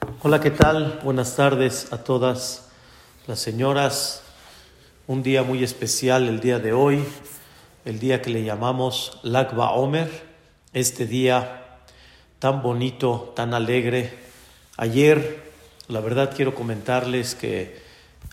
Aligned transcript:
Hola, 0.00 0.40
¿qué 0.40 0.50
tal? 0.50 1.00
Buenas 1.04 1.36
tardes 1.36 1.92
a 1.92 2.04
todas 2.04 2.68
las 3.26 3.38
señoras. 3.38 4.22
Un 5.06 5.22
día 5.22 5.42
muy 5.42 5.64
especial 5.64 6.28
el 6.28 6.40
día 6.40 6.58
de 6.58 6.74
hoy, 6.74 7.02
el 7.84 7.98
día 7.98 8.20
que 8.20 8.30
le 8.30 8.44
llamamos 8.44 9.18
Lagba 9.22 9.70
Omer, 9.70 10.10
este 10.74 11.06
día 11.06 11.78
tan 12.38 12.62
bonito, 12.62 13.32
tan 13.34 13.54
alegre. 13.54 14.12
Ayer, 14.76 15.50
la 15.88 16.00
verdad 16.00 16.32
quiero 16.34 16.54
comentarles 16.54 17.34
que 17.34 17.80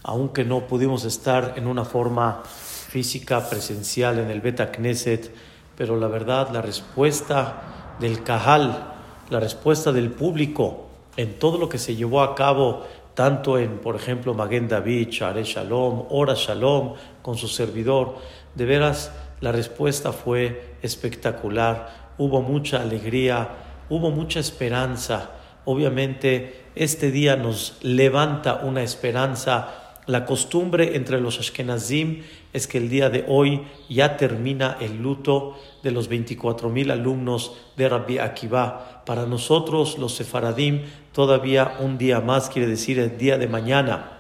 aunque 0.04 0.44
no 0.44 0.68
pudimos 0.68 1.06
estar 1.06 1.54
en 1.56 1.68
una 1.68 1.86
forma 1.86 2.44
física 2.44 3.50
presencial 3.50 4.20
en 4.20 4.30
el 4.30 4.42
Beta 4.42 4.72
Knesset, 4.72 5.34
pero 5.78 5.98
la 5.98 6.08
verdad 6.08 6.50
la 6.52 6.62
respuesta 6.62 7.96
del 8.00 8.22
Cajal, 8.24 8.94
la 9.30 9.40
respuesta 9.40 9.94
del 9.94 10.12
público 10.12 10.90
en 11.18 11.40
todo 11.40 11.58
lo 11.58 11.70
que 11.70 11.78
se 11.78 11.96
llevó 11.96 12.22
a 12.22 12.36
cabo, 12.36 12.84
tanto 13.14 13.58
en, 13.58 13.80
por 13.80 13.96
ejemplo, 13.96 14.34
Maguen 14.34 14.68
David, 14.68 15.10
Share 15.10 15.44
Shalom, 15.44 16.06
Ora 16.10 16.34
Shalom, 16.36 16.94
con 17.22 17.38
su 17.38 17.48
servidor, 17.48 18.16
de 18.56 18.66
veras 18.66 19.12
la 19.44 19.52
respuesta 19.52 20.14
fue 20.14 20.78
espectacular, 20.82 22.14
hubo 22.18 22.42
mucha 22.42 22.82
alegría, 22.82 23.50
hubo 23.90 24.10
mucha 24.10 24.40
esperanza. 24.40 25.32
Obviamente 25.66 26.64
este 26.76 27.12
día 27.12 27.36
nos 27.36 27.78
levanta 27.82 28.62
una 28.64 28.84
esperanza. 28.84 30.00
La 30.06 30.26
costumbre 30.26 30.96
entre 30.96 31.20
los 31.20 31.40
Ashkenazim 31.40 32.24
es 32.54 32.68
que 32.68 32.78
el 32.78 32.88
día 32.88 33.10
de 33.10 33.26
hoy 33.28 33.64
ya 33.90 34.16
termina 34.16 34.78
el 34.80 35.02
luto 35.02 35.58
de 35.82 35.92
los 35.92 36.08
24 36.08 36.70
mil 36.70 36.92
alumnos 36.92 37.54
de 37.76 37.90
Rabbi 37.90 38.20
Akiva. 38.20 39.02
Para 39.06 39.26
nosotros, 39.26 39.98
los 39.98 40.14
Sefaradim, 40.14 40.84
todavía 41.12 41.78
un 41.80 41.98
día 41.98 42.22
más, 42.22 42.50
quiere 42.50 42.68
decir 42.68 43.00
el 43.00 43.18
día 43.18 43.38
de 43.38 43.48
mañana. 43.48 44.20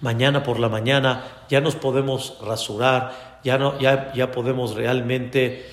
Mañana 0.00 0.42
por 0.42 0.60
la 0.60 0.68
mañana 0.68 1.24
ya 1.48 1.60
nos 1.60 1.74
podemos 1.74 2.38
rasurar, 2.40 3.40
ya, 3.42 3.58
no, 3.58 3.78
ya, 3.80 4.12
ya 4.14 4.30
podemos 4.30 4.74
realmente 4.74 5.66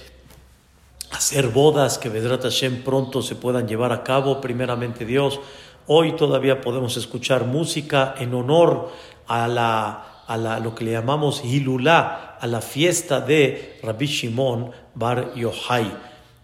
hacer 1.12 1.50
bodas 1.50 1.98
que 1.98 2.10
Vedrat 2.10 2.44
Hashem 2.44 2.84
pronto 2.84 3.22
se 3.22 3.36
puedan 3.36 3.68
llevar 3.68 3.92
a 3.92 4.04
cabo, 4.04 4.42
primeramente 4.42 5.06
Dios. 5.06 5.40
Hoy 5.88 6.16
todavía 6.16 6.62
podemos 6.62 6.98
escuchar 6.98 7.46
música 7.46 8.16
en 8.18 8.34
honor 8.34 8.90
a, 9.28 9.48
la, 9.48 10.11
a 10.32 10.38
la, 10.38 10.60
lo 10.60 10.74
que 10.74 10.86
le 10.86 10.92
llamamos 10.92 11.44
Hilulá, 11.44 12.38
a 12.40 12.48
la 12.48 12.62
fiesta 12.62 13.20
de 13.20 13.78
Rabbi 13.84 14.06
Shimon 14.06 14.72
Bar 14.96 15.36
Yochai. 15.36 15.92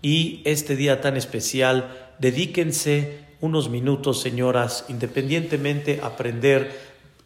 Y 0.02 0.42
este 0.44 0.76
día 0.76 1.00
tan 1.00 1.16
especial, 1.16 2.14
dedíquense 2.20 3.20
unos 3.40 3.70
minutos, 3.70 4.20
señoras, 4.20 4.84
independientemente 4.90 6.02
aprender 6.04 6.78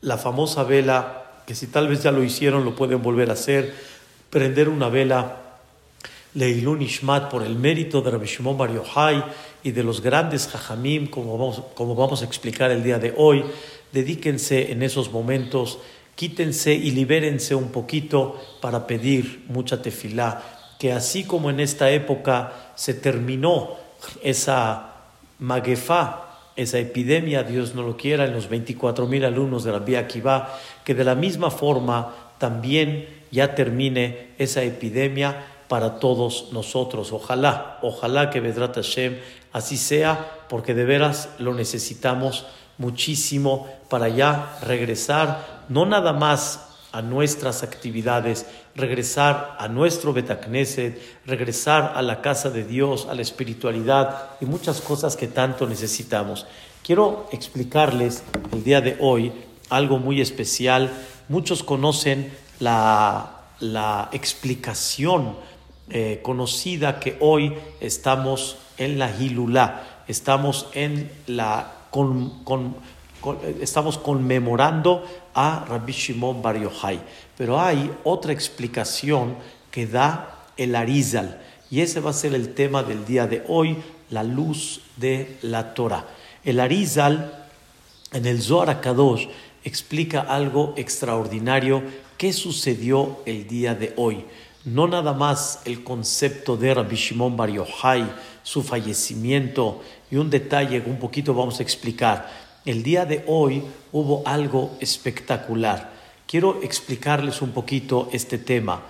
la 0.02 0.20
famosa 0.20 0.64
vela, 0.64 1.42
que 1.48 1.56
si 1.56 1.66
tal 1.66 1.88
vez 1.88 2.03
ya 2.03 2.12
lo 2.12 2.23
hicieron, 2.23 2.64
lo 2.64 2.75
pueden 2.75 3.02
volver 3.02 3.31
a 3.31 3.34
hacer, 3.34 3.73
prender 4.30 4.70
una 4.70 4.88
vela 4.88 5.38
Leilun 6.36 6.84
Ishmat 6.84 7.31
por 7.31 7.42
el 7.42 7.56
mérito 7.56 8.03
de 8.03 8.12
Rabbi 8.12 8.28
Shimon 8.28 8.58
Bar 8.58 8.72
Yochai 8.72 9.23
y 9.64 9.72
de 9.72 9.84
los 9.84 10.00
grandes 10.02 10.48
Jajamim, 10.48 11.08
como 11.08 11.40
vamos, 11.40 11.64
como 11.73 11.96
vamos 11.96 12.22
a 12.22 12.25
explicar 12.25 12.70
el 12.70 12.84
día 12.84 13.00
de 13.00 13.16
hoy. 13.18 13.46
Dedíquense 13.92 14.72
en 14.72 14.84
esos 14.84 15.12
momentos, 15.12 15.80
quítense 16.22 16.72
y 16.72 16.91
libérense 16.91 17.55
un 17.55 17.69
poquito 17.69 18.39
para 18.61 18.86
pedir 18.86 19.44
mucha 19.47 19.81
tefilá. 19.81 20.44
Que 20.78 20.94
así 20.94 21.23
como 21.23 21.50
en 21.50 21.59
esta 21.59 21.89
época 21.89 22.73
se 22.75 22.94
terminó 22.94 23.72
esa 24.22 24.97
maguefá, 25.39 26.52
esa 26.55 26.78
epidemia, 26.78 27.41
Dios 27.41 27.73
no 27.73 27.81
lo 27.81 27.97
quiera, 27.97 28.25
en 28.25 28.33
los 28.33 28.50
24 28.50 29.08
mil 29.08 29.25
alumnos 29.25 29.63
de 29.63 29.72
la 29.72 29.80
Vía 29.80 30.02
Akiva, 30.02 30.59
que 30.86 30.94
de 30.94 31.03
la 31.03 31.16
misma 31.16 31.50
forma 31.50 32.13
también 32.38 33.08
ya 33.31 33.56
termine 33.56 34.28
esa 34.38 34.62
epidemia 34.62 35.44
para 35.67 35.97
todos 35.97 36.50
nosotros. 36.51 37.13
Ojalá, 37.13 37.79
ojalá 37.81 38.29
que 38.29 38.41
Vedrat 38.41 38.75
Hashem 38.75 39.17
así 39.53 39.75
sea, 39.75 40.44
porque 40.50 40.75
de 40.75 40.85
veras 40.85 41.29
lo 41.40 41.56
necesitamos 41.56 42.46
muchísimo 42.78 43.67
para 43.90 44.09
ya 44.09 44.57
regresar, 44.63 45.60
no 45.72 45.86
nada 45.86 46.12
más 46.12 46.68
a 46.92 47.02
nuestras 47.02 47.64
actividades, 47.64 48.46
regresar 48.76 49.56
a 49.58 49.70
nuestro 49.70 50.12
Betacneset, 50.12 51.02
regresar 51.26 51.94
a 51.96 52.02
la 52.02 52.22
casa 52.22 52.50
de 52.50 52.66
Dios, 52.66 53.08
a 53.09 53.16
la 53.16 53.22
espiritualidad 53.22 54.32
y 54.42 54.46
muchas 54.46 54.82
cosas 54.82 55.16
que 55.16 55.28
tanto 55.28 55.66
necesitamos. 55.68 56.46
Quiero 56.84 57.30
explicarles 57.32 58.24
el 58.52 58.66
día 58.66 58.82
de 58.82 58.98
hoy 59.00 59.32
algo 59.70 59.98
muy 59.98 60.20
especial. 60.20 60.92
Muchos 61.30 61.64
conocen 61.64 62.34
la, 62.59 63.44
la 63.62 64.09
explicación 64.12 65.38
eh, 65.90 66.20
conocida 66.22 67.00
que 67.00 67.16
hoy 67.22 67.53
estamos 67.80 68.58
en 68.78 69.00
la 69.00 69.09
Hilulá, 69.09 70.03
estamos 70.09 70.68
en 70.74 71.09
la 71.28 71.72
con, 71.90 72.44
con, 72.44 72.76
estamos 73.62 73.98
conmemorando 73.98 75.03
a 75.34 75.66
Rabbi 75.68 75.92
Shimon 75.92 76.42
Bar 76.42 76.58
Yochai. 76.58 77.00
Pero 77.38 77.59
hay 77.59 77.92
otra 78.03 78.34
explicación 78.34 79.36
que 79.69 79.88
da 79.88 80.47
el 80.58 80.75
Arizal, 80.75 81.42
y 81.69 81.81
ese 81.81 82.02
va 82.02 82.09
a 82.09 82.14
ser 82.14 82.34
el 82.36 82.53
tema 82.53 82.84
del 82.84 83.06
día 83.06 83.28
de 83.28 83.44
hoy, 83.47 83.78
la 84.09 84.24
luz 84.24 84.81
de 84.97 85.38
la 85.41 85.74
Torah. 85.74 86.06
El 86.44 86.59
Arizal 86.59 87.47
en 88.12 88.25
el 88.25 88.41
Zohar 88.41 88.81
Kadosh 88.81 89.28
explica 89.64 90.22
algo 90.22 90.74
extraordinario 90.75 91.81
que 92.18 92.34
sucedió 92.34 93.20
el 93.25 93.47
día 93.47 93.74
de 93.74 93.94
hoy 93.96 94.25
no 94.66 94.88
nada 94.88 95.14
más 95.14 95.62
el 95.66 95.84
concepto 95.84 96.56
de 96.56 96.74
Rabbi 96.74 96.96
Shimon 96.96 97.36
Bar 97.36 97.50
Yochai, 97.50 98.06
su 98.44 98.62
fallecimiento 98.62 99.81
y 100.09 100.18
un 100.18 100.30
detalle 100.30 100.84
un 100.86 100.97
poquito 100.97 101.34
vamos 101.34 101.59
a 101.59 101.64
explicar. 101.64 102.50
El 102.66 102.83
día 102.83 103.05
de 103.05 103.23
hoy 103.27 103.63
hubo 103.91 104.23
algo 104.25 104.77
espectacular. 104.79 105.94
Quiero 106.27 106.61
explicarles 106.61 107.41
un 107.41 107.51
poquito 107.51 108.09
este 108.11 108.38
tema. 108.38 108.81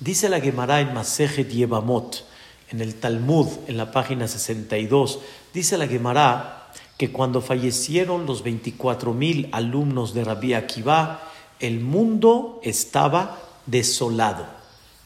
Dice 0.00 0.28
la 0.28 0.40
Gemara 0.40 0.80
en 0.80 0.92
Masejet 0.92 1.48
Yevamot, 1.48 2.24
en 2.70 2.80
el 2.80 2.96
Talmud, 2.96 3.48
en 3.68 3.76
la 3.76 3.90
página 3.92 4.26
62, 4.26 5.20
dice 5.54 5.78
la 5.78 5.86
Gemara 5.86 6.70
que 6.98 7.12
cuando 7.12 7.40
fallecieron 7.40 8.26
los 8.26 8.42
24 8.42 9.12
mil 9.12 9.48
alumnos 9.52 10.14
de 10.14 10.24
Rabbi 10.24 10.54
Akiva, 10.54 11.30
el 11.60 11.80
mundo 11.80 12.60
estaba 12.62 13.38
desolado 13.66 14.62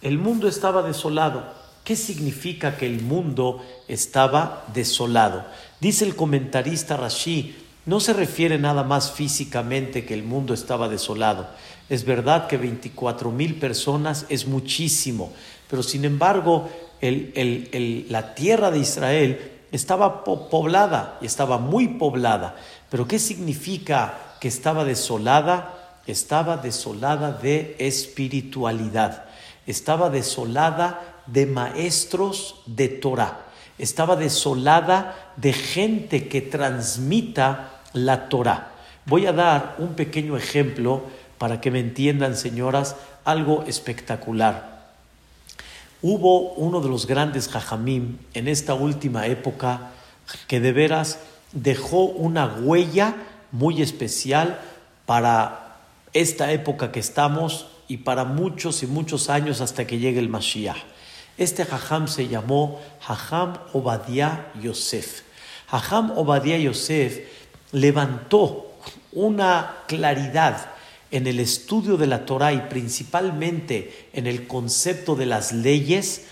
el 0.06 0.18
mundo 0.18 0.46
estaba 0.46 0.82
desolado. 0.82 1.44
¿Qué 1.82 1.96
significa 1.96 2.76
que 2.76 2.86
el 2.86 3.02
mundo 3.02 3.60
estaba 3.88 4.64
desolado? 4.72 5.44
Dice 5.80 6.04
el 6.04 6.14
comentarista 6.14 6.96
Rashi, 6.96 7.56
no 7.86 8.00
se 8.00 8.12
refiere 8.12 8.58
nada 8.58 8.84
más 8.84 9.12
físicamente 9.12 10.04
que 10.04 10.14
el 10.14 10.22
mundo 10.22 10.54
estaba 10.54 10.88
desolado. 10.88 11.48
Es 11.88 12.04
verdad 12.04 12.48
que 12.48 12.56
24 12.56 13.30
mil 13.30 13.58
personas 13.58 14.26
es 14.28 14.46
muchísimo, 14.46 15.32
pero 15.70 15.82
sin 15.82 16.04
embargo 16.04 16.68
la 17.00 18.34
tierra 18.34 18.70
de 18.70 18.78
Israel 18.78 19.52
estaba 19.72 20.24
poblada 20.24 21.18
y 21.22 21.26
estaba 21.26 21.58
muy 21.58 21.88
poblada. 21.88 22.56
Pero 22.90 23.06
¿qué 23.06 23.18
significa 23.18 24.36
que 24.40 24.48
estaba 24.48 24.84
desolada? 24.84 26.00
Estaba 26.06 26.56
desolada 26.56 27.32
de 27.32 27.76
espiritualidad 27.78 29.26
estaba 29.66 30.10
desolada 30.10 31.22
de 31.26 31.46
maestros 31.46 32.62
de 32.66 32.88
Torah, 32.88 33.46
estaba 33.78 34.16
desolada 34.16 35.32
de 35.36 35.52
gente 35.52 36.28
que 36.28 36.40
transmita 36.40 37.75
la 37.96 38.28
Torah. 38.28 38.72
Voy 39.06 39.26
a 39.26 39.32
dar 39.32 39.74
un 39.78 39.94
pequeño 39.94 40.36
ejemplo 40.36 41.02
para 41.38 41.60
que 41.60 41.70
me 41.70 41.80
entiendan, 41.80 42.36
señoras, 42.36 42.96
algo 43.24 43.64
espectacular. 43.66 44.76
Hubo 46.02 46.52
uno 46.52 46.80
de 46.80 46.88
los 46.88 47.06
grandes 47.06 47.48
jajamim 47.48 48.18
en 48.34 48.48
esta 48.48 48.74
última 48.74 49.26
época 49.26 49.90
que 50.46 50.60
de 50.60 50.72
veras 50.72 51.18
dejó 51.52 52.04
una 52.04 52.46
huella 52.46 53.14
muy 53.50 53.80
especial 53.82 54.60
para 55.06 55.78
esta 56.12 56.52
época 56.52 56.92
que 56.92 57.00
estamos 57.00 57.68
y 57.88 57.98
para 57.98 58.24
muchos 58.24 58.82
y 58.82 58.86
muchos 58.86 59.30
años 59.30 59.60
hasta 59.60 59.86
que 59.86 59.98
llegue 59.98 60.18
el 60.18 60.28
Mashiach. 60.28 60.76
Este 61.38 61.64
Jajam 61.64 62.08
se 62.08 62.28
llamó 62.28 62.80
Jajam 63.00 63.54
Obadiah 63.72 64.52
Yosef. 64.60 65.22
Jajam 65.68 66.16
Obadiah 66.16 66.58
Yosef 66.58 67.20
levantó 67.76 68.72
una 69.12 69.82
claridad 69.86 70.70
en 71.10 71.26
el 71.26 71.40
estudio 71.40 71.98
de 71.98 72.06
la 72.06 72.24
Torah 72.24 72.54
y 72.54 72.60
principalmente 72.70 74.08
en 74.14 74.26
el 74.26 74.46
concepto 74.46 75.14
de 75.14 75.26
las 75.26 75.52
leyes 75.52 76.22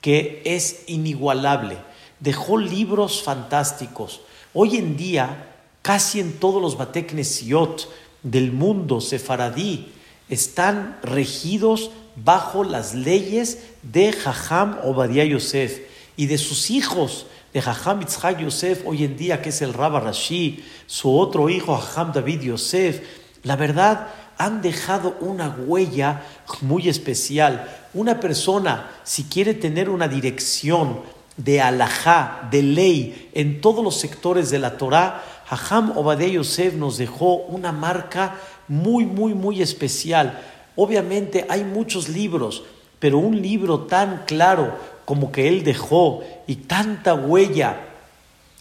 que 0.00 0.40
es 0.46 0.84
inigualable. 0.86 1.76
Dejó 2.20 2.56
libros 2.56 3.22
fantásticos. 3.22 4.22
Hoy 4.54 4.78
en 4.78 4.96
día 4.96 5.50
casi 5.82 6.20
en 6.20 6.32
todos 6.32 6.62
los 6.62 6.78
Bateknesiot 6.78 7.86
del 8.22 8.50
mundo 8.50 9.02
sefaradí 9.02 9.92
están 10.30 10.98
regidos 11.02 11.90
bajo 12.16 12.64
las 12.64 12.94
leyes 12.94 13.58
de 13.82 14.10
Jajam 14.10 14.78
Obadiah 14.84 15.24
Yosef 15.24 15.80
y 16.16 16.26
de 16.26 16.38
sus 16.38 16.70
hijos, 16.70 17.26
de 17.54 17.62
Jajam 17.62 18.00
Yosef, 18.40 18.82
hoy 18.84 19.04
en 19.04 19.16
día 19.16 19.40
que 19.40 19.50
es 19.50 19.62
el 19.62 19.72
Rabba 19.72 20.00
Rashi, 20.00 20.64
su 20.86 21.16
otro 21.16 21.48
hijo 21.48 21.76
Jajam 21.76 22.12
David 22.12 22.40
Yosef. 22.40 23.00
La 23.44 23.54
verdad, 23.54 24.08
han 24.36 24.60
dejado 24.60 25.16
una 25.20 25.50
huella 25.50 26.24
muy 26.62 26.88
especial. 26.88 27.70
Una 27.94 28.18
persona, 28.18 28.90
si 29.04 29.24
quiere 29.24 29.54
tener 29.54 29.88
una 29.88 30.08
dirección 30.08 31.02
de 31.36 31.60
alajá, 31.60 32.48
de 32.50 32.62
ley, 32.64 33.30
en 33.34 33.60
todos 33.60 33.84
los 33.84 34.00
sectores 34.00 34.50
de 34.50 34.58
la 34.58 34.76
Torah, 34.76 35.22
Hajam 35.48 35.96
Obadiah 35.96 36.32
Yosef 36.32 36.74
nos 36.74 36.98
dejó 36.98 37.36
una 37.36 37.70
marca 37.70 38.34
muy, 38.66 39.06
muy, 39.06 39.32
muy 39.32 39.62
especial. 39.62 40.42
Obviamente 40.74 41.46
hay 41.48 41.62
muchos 41.62 42.08
libros, 42.08 42.64
pero 42.98 43.18
un 43.18 43.40
libro 43.40 43.82
tan 43.82 44.24
claro 44.26 44.76
como 45.04 45.32
que 45.32 45.48
él 45.48 45.64
dejó 45.64 46.22
y 46.46 46.56
tanta 46.56 47.14
huella 47.14 47.94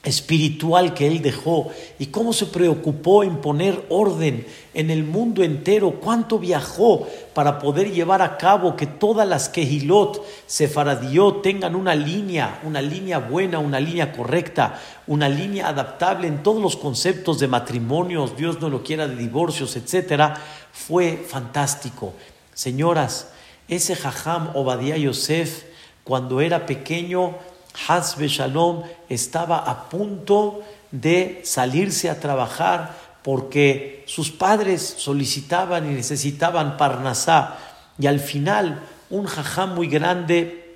espiritual 0.03 0.93
que 0.93 1.07
él 1.07 1.21
dejó 1.21 1.71
y 1.97 2.07
cómo 2.07 2.33
se 2.33 2.47
preocupó 2.47 3.23
en 3.23 3.37
poner 3.37 3.85
orden 3.87 4.45
en 4.73 4.89
el 4.89 5.05
mundo 5.05 5.43
entero, 5.43 5.99
cuánto 6.01 6.39
viajó 6.39 7.07
para 7.33 7.57
poder 7.57 7.89
llevar 7.91 8.21
a 8.21 8.37
cabo 8.37 8.75
que 8.75 8.85
todas 8.85 9.25
las 9.25 9.47
Kehilot 9.47 10.21
Sefaradiot 10.45 11.41
tengan 11.41 11.73
una 11.75 11.95
línea, 11.95 12.59
una 12.63 12.81
línea 12.81 13.19
buena, 13.19 13.59
una 13.59 13.79
línea 13.79 14.11
correcta, 14.11 14.81
una 15.07 15.29
línea 15.29 15.69
adaptable 15.69 16.27
en 16.27 16.43
todos 16.43 16.61
los 16.61 16.75
conceptos 16.75 17.39
de 17.39 17.47
matrimonios, 17.47 18.35
Dios 18.35 18.59
no 18.59 18.69
lo 18.69 18.83
quiera, 18.83 19.07
de 19.07 19.15
divorcios, 19.15 19.77
etcétera, 19.77 20.35
fue 20.73 21.15
fantástico. 21.15 22.13
Señoras, 22.53 23.29
ese 23.69 23.95
Jajam 23.95 24.49
Obadiah 24.53 24.97
Yosef, 24.97 25.63
cuando 26.03 26.41
era 26.41 26.65
pequeño, 26.65 27.35
Hasbe 27.87 28.27
Shalom 28.27 28.83
estaba 29.09 29.57
a 29.57 29.89
punto 29.89 30.61
de 30.91 31.41
salirse 31.43 32.09
a 32.09 32.19
trabajar 32.19 32.95
porque 33.23 34.03
sus 34.05 34.31
padres 34.31 34.81
solicitaban 34.97 35.89
y 35.89 35.95
necesitaban 35.95 36.77
Parnasá. 36.77 37.57
Y 37.97 38.07
al 38.07 38.19
final, 38.19 38.83
un 39.09 39.25
jajam 39.25 39.75
muy 39.75 39.87
grande, 39.87 40.75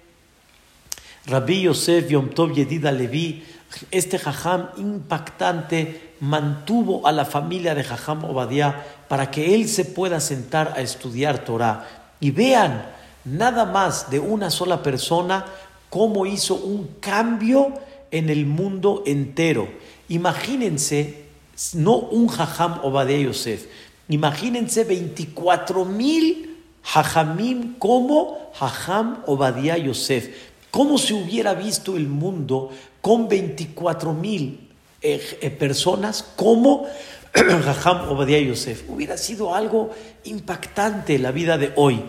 Rabbi 1.25 1.63
Yosef 1.63 2.09
Yom 2.09 2.29
Tov 2.29 2.53
Yedida 2.53 2.91
Levi, 2.91 3.44
este 3.91 4.18
jajam 4.18 4.69
impactante, 4.77 6.13
mantuvo 6.21 7.06
a 7.06 7.12
la 7.12 7.25
familia 7.25 7.75
de 7.75 7.83
jajam 7.83 8.24
Obadiah 8.24 8.83
para 9.07 9.29
que 9.29 9.53
él 9.53 9.68
se 9.68 9.85
pueda 9.85 10.19
sentar 10.19 10.74
a 10.75 10.81
estudiar 10.81 11.39
Torah. 11.39 11.85
Y 12.19 12.31
vean, 12.31 12.97
nada 13.27 13.65
más 13.65 14.09
de 14.09 14.19
una 14.19 14.50
sola 14.50 14.81
persona, 14.81 15.45
cómo 15.89 16.25
hizo 16.25 16.56
un 16.56 16.88
cambio 17.00 17.74
en 18.12 18.29
el 18.29 18.45
mundo 18.45 19.03
entero. 19.06 19.68
Imagínense, 20.09 21.25
no 21.74 21.97
un 21.97 22.27
jajam 22.27 22.79
Obadiah 22.83 23.19
Yosef, 23.19 23.68
imagínense 24.09 24.83
24 24.83 25.85
mil 25.85 26.57
como 27.79 28.51
jajam 28.53 29.24
Obadiah 29.25 29.77
Yosef. 29.77 30.29
¿Cómo 30.71 30.97
se 30.97 31.13
hubiera 31.13 31.53
visto 31.53 31.97
el 31.97 32.07
mundo 32.07 32.71
con 33.01 33.27
24 33.27 34.13
mil 34.13 34.69
eh, 35.01 35.39
eh, 35.41 35.50
personas 35.50 36.24
como 36.35 36.85
jajam 37.33 38.09
Obadiah 38.09 38.39
Yosef? 38.39 38.89
Hubiera 38.89 39.18
sido 39.18 39.53
algo 39.53 39.91
impactante 40.24 41.19
la 41.19 41.31
vida 41.31 41.57
de 41.57 41.74
hoy. 41.75 42.03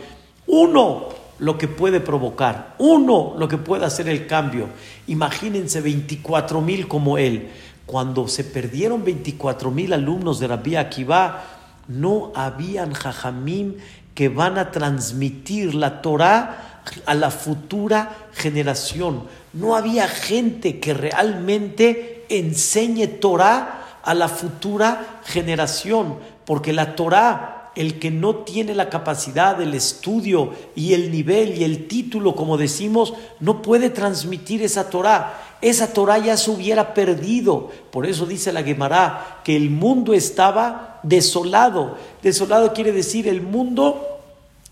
Uno, 0.49 1.09
lo 1.39 1.57
que 1.57 1.69
puede 1.69 2.01
provocar, 2.01 2.75
uno 2.79 3.35
lo 3.39 3.47
que 3.49 3.59
puede 3.59 3.85
hacer 3.85 4.09
el 4.09 4.27
cambio. 4.27 4.69
Imagínense 5.07 5.81
24 5.81 6.61
mil 6.61 6.89
como 6.89 7.19
él. 7.19 7.51
Cuando 7.87 8.29
se 8.29 8.45
perdieron 8.45 9.05
24 9.05 9.71
mil 9.71 9.93
alumnos 9.93 10.41
de 10.41 10.49
Rabbi 10.49 10.77
Akiva, 10.77 11.45
no 11.87 12.33
habían 12.35 12.93
jajamim 12.93 13.77
que 14.15 14.29
van 14.29 14.59
a 14.59 14.71
transmitir 14.71 15.75
la 15.75 16.03
Torah 16.03 16.83
a 17.07 17.15
la 17.15 17.31
futura 17.31 18.17
generación. 18.33 19.25
No 19.53 19.77
había 19.77 20.09
gente 20.09 20.81
que 20.81 20.93
realmente 20.93 22.27
enseñe 22.29 23.07
Torah 23.07 24.01
a 24.03 24.15
la 24.15 24.29
futura 24.29 25.21
generación, 25.25 26.17
porque 26.45 26.73
la 26.73 26.97
Torah 26.97 27.58
el 27.79 28.01
que 28.01 28.11
no 28.11 28.37
tiene 28.39 28.75
la 28.75 28.91
capacidad 28.91 29.57
del 29.57 29.73
estudio 29.73 30.53
y 30.75 30.95
el 30.95 31.13
nivel 31.13 31.57
y 31.57 31.63
el 31.63 31.87
título, 31.87 32.35
como 32.35 32.57
decimos, 32.57 33.15
no 33.39 33.63
puede 33.63 33.89
transmitir 33.89 34.63
esa 34.63 34.91
Torah. 34.91 35.57
Esa 35.61 35.93
Torah 35.93 36.19
ya 36.19 36.37
se 36.37 36.51
hubiera 36.51 36.93
perdido. 36.93 37.71
Por 37.93 38.05
eso 38.05 38.27
dice 38.27 38.53
la 38.53 38.65
Gemara 38.65 39.41
que 39.45 39.55
el 39.55 39.71
mundo 39.71 40.13
estaba 40.13 40.99
desolado. 41.05 41.97
Desolado 42.21 42.73
quiere 42.73 42.91
decir 42.91 43.29
el 43.29 43.43
mundo 43.43 44.05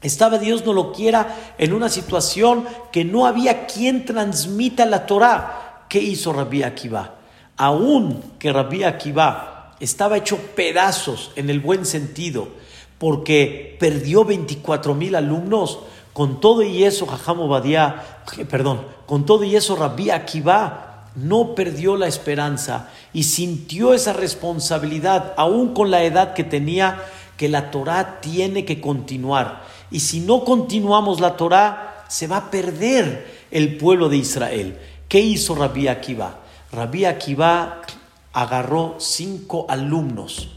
estaba, 0.02 0.38
Dios 0.38 0.66
no 0.66 0.72
lo 0.72 0.92
quiera, 0.92 1.54
en 1.58 1.72
una 1.72 1.88
situación 1.88 2.64
que 2.90 3.04
no 3.04 3.24
había 3.24 3.66
quien 3.66 4.04
transmita 4.04 4.84
la 4.84 5.06
Torah. 5.06 5.84
¿Qué 5.88 6.00
hizo 6.00 6.32
Rabbi 6.32 6.64
Akiva? 6.64 7.14
Aún 7.56 8.20
que 8.40 8.52
Rabbi 8.52 8.82
Akiva 8.82 9.74
estaba 9.80 10.16
hecho 10.16 10.38
pedazos 10.54 11.30
en 11.36 11.50
el 11.50 11.60
buen 11.60 11.86
sentido, 11.86 12.48
porque 12.98 13.76
perdió 13.78 14.24
24 14.24 14.94
mil 14.94 15.14
alumnos. 15.14 15.80
Con 16.12 16.40
todo 16.40 16.62
y 16.62 16.84
eso, 16.84 17.06
Jajam 17.06 17.40
Obadiah, 17.40 18.22
perdón, 18.48 18.86
con 19.04 19.26
todo 19.26 19.44
y 19.44 19.54
eso, 19.54 19.76
Rabbi 19.76 20.10
Akiva 20.10 21.10
no 21.14 21.54
perdió 21.54 21.96
la 21.96 22.06
esperanza 22.06 22.88
y 23.12 23.24
sintió 23.24 23.92
esa 23.92 24.12
responsabilidad, 24.14 25.34
aún 25.36 25.74
con 25.74 25.90
la 25.90 26.04
edad 26.04 26.32
que 26.32 26.44
tenía, 26.44 27.02
que 27.36 27.50
la 27.50 27.70
Torah 27.70 28.20
tiene 28.20 28.64
que 28.64 28.80
continuar. 28.80 29.64
Y 29.90 30.00
si 30.00 30.20
no 30.20 30.44
continuamos 30.44 31.20
la 31.20 31.36
Torah, 31.36 32.04
se 32.08 32.26
va 32.26 32.38
a 32.38 32.50
perder 32.50 33.46
el 33.50 33.76
pueblo 33.76 34.08
de 34.08 34.16
Israel. 34.16 34.78
¿Qué 35.08 35.20
hizo 35.20 35.54
Rabbi 35.54 35.88
Akiva? 35.88 36.38
Rabbi 36.72 37.04
Akiva 37.04 37.82
agarró 38.32 38.96
cinco 38.98 39.66
alumnos 39.68 40.55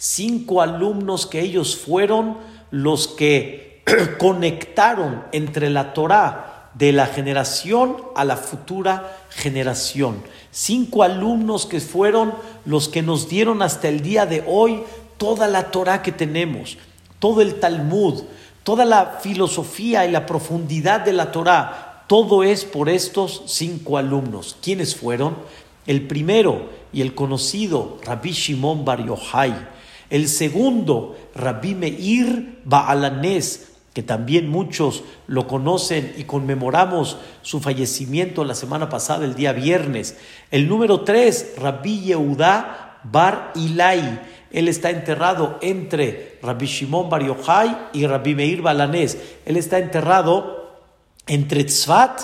cinco 0.00 0.62
alumnos 0.62 1.26
que 1.26 1.42
ellos 1.42 1.76
fueron 1.76 2.38
los 2.70 3.06
que 3.06 3.82
conectaron 4.18 5.24
entre 5.30 5.68
la 5.68 5.92
Torah 5.92 6.70
de 6.72 6.92
la 6.92 7.04
generación 7.04 7.98
a 8.16 8.24
la 8.24 8.38
futura 8.38 9.18
generación. 9.28 10.22
Cinco 10.50 11.02
alumnos 11.02 11.66
que 11.66 11.80
fueron 11.80 12.32
los 12.64 12.88
que 12.88 13.02
nos 13.02 13.28
dieron 13.28 13.60
hasta 13.60 13.88
el 13.88 14.00
día 14.00 14.24
de 14.24 14.42
hoy 14.46 14.84
toda 15.18 15.48
la 15.48 15.70
Torah 15.70 16.00
que 16.00 16.12
tenemos, 16.12 16.78
todo 17.18 17.42
el 17.42 17.60
Talmud, 17.60 18.22
toda 18.62 18.86
la 18.86 19.18
filosofía 19.20 20.06
y 20.06 20.10
la 20.10 20.24
profundidad 20.24 21.00
de 21.00 21.12
la 21.12 21.30
Torah. 21.30 22.04
Todo 22.06 22.42
es 22.42 22.64
por 22.64 22.88
estos 22.88 23.42
cinco 23.48 23.98
alumnos. 23.98 24.56
¿Quiénes 24.62 24.96
fueron? 24.96 25.36
El 25.86 26.06
primero 26.06 26.70
y 26.90 27.02
el 27.02 27.14
conocido 27.14 27.98
Rabbi 28.02 28.30
Shimon 28.30 28.86
Bar 28.86 29.04
Yochai 29.04 29.79
el 30.10 30.28
segundo, 30.28 31.16
Rabbi 31.34 31.74
Meir 31.74 32.60
Baalanés, 32.64 33.68
que 33.94 34.02
también 34.02 34.48
muchos 34.48 35.02
lo 35.26 35.46
conocen 35.46 36.14
y 36.16 36.24
conmemoramos 36.24 37.16
su 37.42 37.60
fallecimiento 37.60 38.44
la 38.44 38.54
semana 38.54 38.88
pasada, 38.88 39.24
el 39.24 39.34
día 39.34 39.52
viernes. 39.52 40.16
El 40.50 40.68
número 40.68 41.00
tres, 41.00 41.54
Rabbi 41.58 42.00
Yehudá 42.00 43.00
Bar 43.04 43.52
Ilai. 43.54 44.20
Él 44.52 44.68
está 44.68 44.90
enterrado 44.90 45.58
entre 45.60 46.38
Rabbi 46.42 46.66
Shimon 46.66 47.08
Bar 47.08 47.24
Yochai 47.24 47.76
y 47.92 48.06
Rabbi 48.06 48.34
Meir 48.34 48.62
Balanés. 48.62 49.18
Él 49.46 49.56
está 49.56 49.78
enterrado 49.78 50.78
entre 51.26 51.64
Tzfat, 51.64 52.22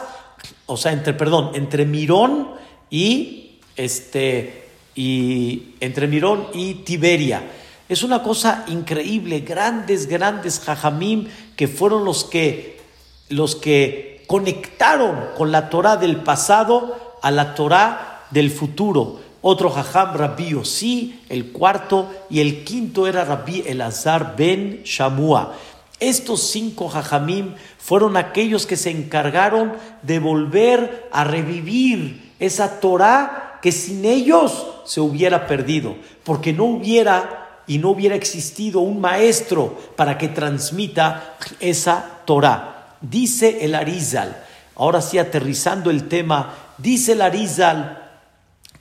o 0.66 0.76
sea, 0.76 0.93
entre, 0.93 1.14
perdón, 1.14 1.52
entre 1.55 1.85
Mirón 1.85 2.49
y 2.90 3.61
este, 3.76 4.66
y 4.95 5.75
entre 5.81 6.09
Mirón 6.09 6.49
y 6.55 6.75
Tiberia. 6.75 7.43
Es 7.88 8.02
una 8.02 8.23
cosa 8.23 8.64
increíble, 8.66 9.40
grandes, 9.40 10.09
grandes 10.09 10.59
jajamim 10.61 11.28
que 11.55 11.69
fueron 11.69 12.05
los 12.05 12.25
que, 12.25 12.81
los 13.28 13.55
que 13.55 14.25
conectaron 14.26 15.16
con 15.37 15.52
la 15.52 15.71
Torah 15.71 15.97
del 15.97 16.16
pasado 16.16 17.19
a 17.23 17.31
la 17.31 17.55
Torah 17.55 18.25
del 18.31 18.50
futuro. 18.50 19.21
Otro 19.40 19.71
jajam, 19.71 20.16
Rabbi 20.16 20.49
Yossi, 20.50 21.21
el 21.28 21.52
cuarto, 21.52 22.11
y 22.28 22.40
el 22.40 22.64
quinto 22.64 23.07
era 23.07 23.25
Rabbi 23.25 23.62
Elazar 23.64 24.35
ben 24.37 24.83
Shamua. 24.83 25.55
Estos 26.00 26.40
cinco 26.50 26.88
jajamim 26.88 27.55
fueron 27.78 28.16
aquellos 28.16 28.66
que 28.66 28.76
se 28.76 28.90
encargaron 28.90 29.75
de 30.02 30.19
volver 30.19 31.09
a 31.12 31.23
revivir 31.23 32.33
esa 32.40 32.81
Torah 32.81 33.61
que 33.62 33.71
sin 33.71 34.05
ellos 34.05 34.66
se 34.85 35.00
hubiera 35.00 35.47
perdido, 35.47 35.95
porque 36.25 36.52
no 36.52 36.64
hubiera 36.64 37.45
y 37.66 37.78
no 37.78 37.90
hubiera 37.90 38.14
existido 38.14 38.80
un 38.80 39.00
maestro 39.00 39.78
para 39.96 40.18
que 40.18 40.28
transmita 40.28 41.37
esa 41.61 42.20
Torah. 42.25 42.96
Dice 43.00 43.64
el 43.64 43.75
Arizal, 43.75 44.44
ahora 44.75 45.00
sí 45.00 45.18
aterrizando 45.18 45.90
el 45.90 46.08
tema, 46.08 46.54
dice 46.78 47.12
el 47.12 47.23
Arizal, 47.23 48.02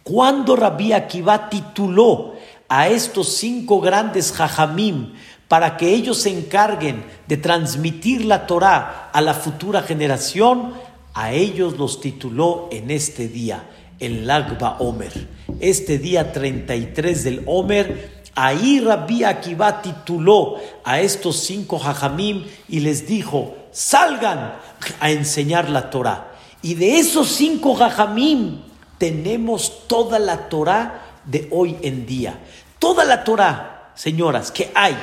cuando 0.04 0.56
Rabbi 0.56 0.94
Akiva 0.94 1.50
tituló 1.50 2.36
a 2.70 2.88
estos 2.88 3.38
cinco 3.38 3.82
grandes 3.82 4.32
jajamim 4.32 5.14
para 5.48 5.78
que 5.78 5.90
ellos 5.94 6.18
se 6.18 6.30
encarguen 6.30 7.06
de 7.28 7.38
transmitir 7.38 8.26
la 8.26 8.48
Torah 8.48 9.10
a 9.14 9.22
la 9.22 9.34
futura 9.34 9.82
generación, 9.84 10.74
a 11.14 11.32
ellos 11.32 11.78
los 11.78 12.02
tituló 12.02 12.68
en 12.72 12.92
este 12.92 13.28
día, 13.28 13.64
el 14.00 14.28
Lagba 14.28 14.78
Omer. 14.80 15.28
Este 15.60 15.98
día 15.98 16.32
33 16.32 17.24
del 17.24 17.44
Omer, 17.46 18.24
ahí 18.36 18.82
Rabbi 18.82 19.24
Akiva 19.24 19.82
tituló 19.82 20.58
a 20.84 21.00
estos 21.00 21.38
cinco 21.38 21.80
jajamim 21.80 22.46
y 22.68 22.82
les 22.82 23.08
dijo, 23.08 23.56
salgan 23.72 24.56
a 25.00 25.12
enseñar 25.12 25.70
la 25.70 25.90
Torah. 25.90 26.34
Y 26.62 26.76
de 26.76 27.00
esos 27.00 27.30
cinco 27.30 27.76
jajamim 27.76 28.62
tenemos 28.98 29.88
toda 29.88 30.20
la 30.20 30.50
Torah 30.50 31.02
de 31.26 31.48
hoy 31.52 31.78
en 31.82 32.06
día. 32.06 32.40
Toda 32.80 33.06
la 33.06 33.24
Torah, 33.24 33.92
señoras, 33.96 34.52
que 34.52 34.72
hay 34.76 34.96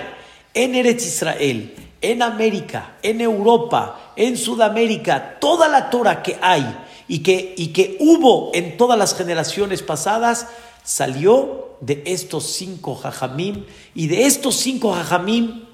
en 0.54 0.74
Eretz 0.74 1.06
Israel, 1.06 1.74
en 2.00 2.22
América, 2.22 2.96
en 3.02 3.20
Europa, 3.20 4.12
en 4.16 4.36
Sudamérica, 4.36 5.38
toda 5.40 5.68
la 5.68 5.88
Torah 5.88 6.22
que 6.22 6.38
hay 6.42 6.66
y 7.08 7.20
que, 7.20 7.54
y 7.56 7.68
que 7.68 7.96
hubo 8.00 8.50
en 8.54 8.76
todas 8.76 8.98
las 8.98 9.14
generaciones 9.14 9.82
pasadas, 9.82 10.48
salió 10.82 11.76
de 11.80 12.02
estos 12.06 12.44
cinco 12.44 12.94
jajamim 12.94 13.64
y 13.94 14.06
de 14.06 14.24
estos 14.26 14.56
cinco 14.56 14.92
jajamim 14.92 15.64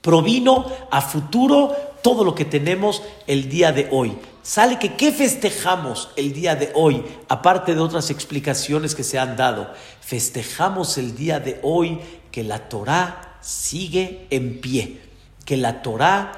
provino 0.00 0.66
a 0.90 1.00
futuro 1.00 1.74
todo 2.02 2.24
lo 2.24 2.34
que 2.34 2.44
tenemos 2.44 3.02
el 3.26 3.48
día 3.48 3.72
de 3.72 3.88
hoy. 3.90 4.16
Sale 4.42 4.78
que 4.78 4.94
qué 4.94 5.10
festejamos 5.10 6.10
el 6.16 6.34
día 6.34 6.54
de 6.54 6.70
hoy, 6.74 7.02
aparte 7.30 7.74
de 7.74 7.80
otras 7.80 8.10
explicaciones 8.10 8.94
que 8.94 9.02
se 9.02 9.18
han 9.18 9.36
dado. 9.36 9.72
Festejamos 10.02 10.98
el 10.98 11.16
día 11.16 11.40
de 11.40 11.60
hoy 11.62 11.98
que 12.30 12.44
la 12.44 12.68
Torah 12.68 13.38
sigue 13.40 14.26
en 14.28 14.60
pie, 14.60 15.00
que 15.46 15.56
la 15.56 15.80
Torah, 15.80 16.32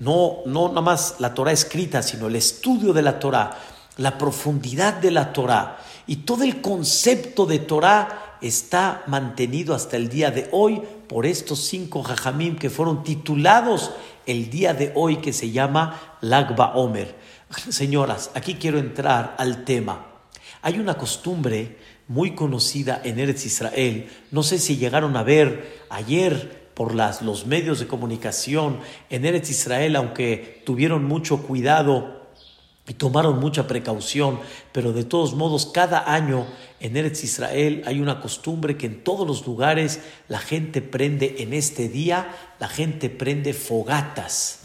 no, 0.00 0.40
no 0.44 0.68
nada 0.68 0.82
más 0.82 1.14
la 1.18 1.32
Torah 1.32 1.52
escrita, 1.52 2.02
sino 2.02 2.26
el 2.26 2.36
estudio 2.36 2.92
de 2.92 3.00
la 3.00 3.18
Torah, 3.18 3.56
la 3.96 4.18
profundidad 4.18 4.94
de 4.94 5.10
la 5.10 5.32
Torah 5.32 5.78
y 6.06 6.16
todo 6.16 6.44
el 6.44 6.60
concepto 6.60 7.46
de 7.46 7.58
Torah 7.58 8.38
está 8.40 9.02
mantenido 9.06 9.74
hasta 9.74 9.96
el 9.96 10.08
día 10.08 10.30
de 10.30 10.48
hoy 10.52 10.80
por 11.08 11.26
estos 11.26 11.60
cinco 11.60 12.02
jajamim 12.02 12.56
que 12.56 12.70
fueron 12.70 13.02
titulados 13.02 13.92
el 14.26 14.50
día 14.50 14.74
de 14.74 14.92
hoy 14.94 15.16
que 15.16 15.32
se 15.32 15.50
llama 15.50 16.16
Lagba 16.20 16.74
Omer. 16.74 17.14
Señoras, 17.68 18.30
aquí 18.34 18.54
quiero 18.54 18.78
entrar 18.78 19.34
al 19.38 19.64
tema. 19.64 20.06
Hay 20.62 20.78
una 20.78 20.94
costumbre 20.94 21.78
muy 22.08 22.34
conocida 22.34 23.00
en 23.04 23.18
Eretz 23.18 23.46
Israel. 23.46 24.10
No 24.30 24.42
sé 24.42 24.58
si 24.58 24.76
llegaron 24.76 25.16
a 25.16 25.22
ver 25.22 25.84
ayer 25.90 26.70
por 26.74 26.94
las, 26.94 27.22
los 27.22 27.46
medios 27.46 27.78
de 27.78 27.86
comunicación 27.86 28.80
en 29.10 29.24
Eretz 29.24 29.50
Israel, 29.50 29.96
aunque 29.96 30.62
tuvieron 30.64 31.04
mucho 31.04 31.42
cuidado 31.42 32.19
y 32.90 32.94
tomaron 32.94 33.38
mucha 33.38 33.68
precaución, 33.68 34.40
pero 34.72 34.92
de 34.92 35.04
todos 35.04 35.34
modos 35.34 35.66
cada 35.66 36.12
año 36.12 36.48
en 36.80 36.96
Eretz 36.96 37.22
Israel 37.22 37.84
hay 37.86 38.00
una 38.00 38.20
costumbre 38.20 38.76
que 38.76 38.86
en 38.86 39.04
todos 39.04 39.24
los 39.24 39.46
lugares 39.46 40.00
la 40.26 40.40
gente 40.40 40.82
prende 40.82 41.36
en 41.38 41.52
este 41.52 41.88
día, 41.88 42.34
la 42.58 42.66
gente 42.66 43.08
prende 43.08 43.54
fogatas. 43.54 44.62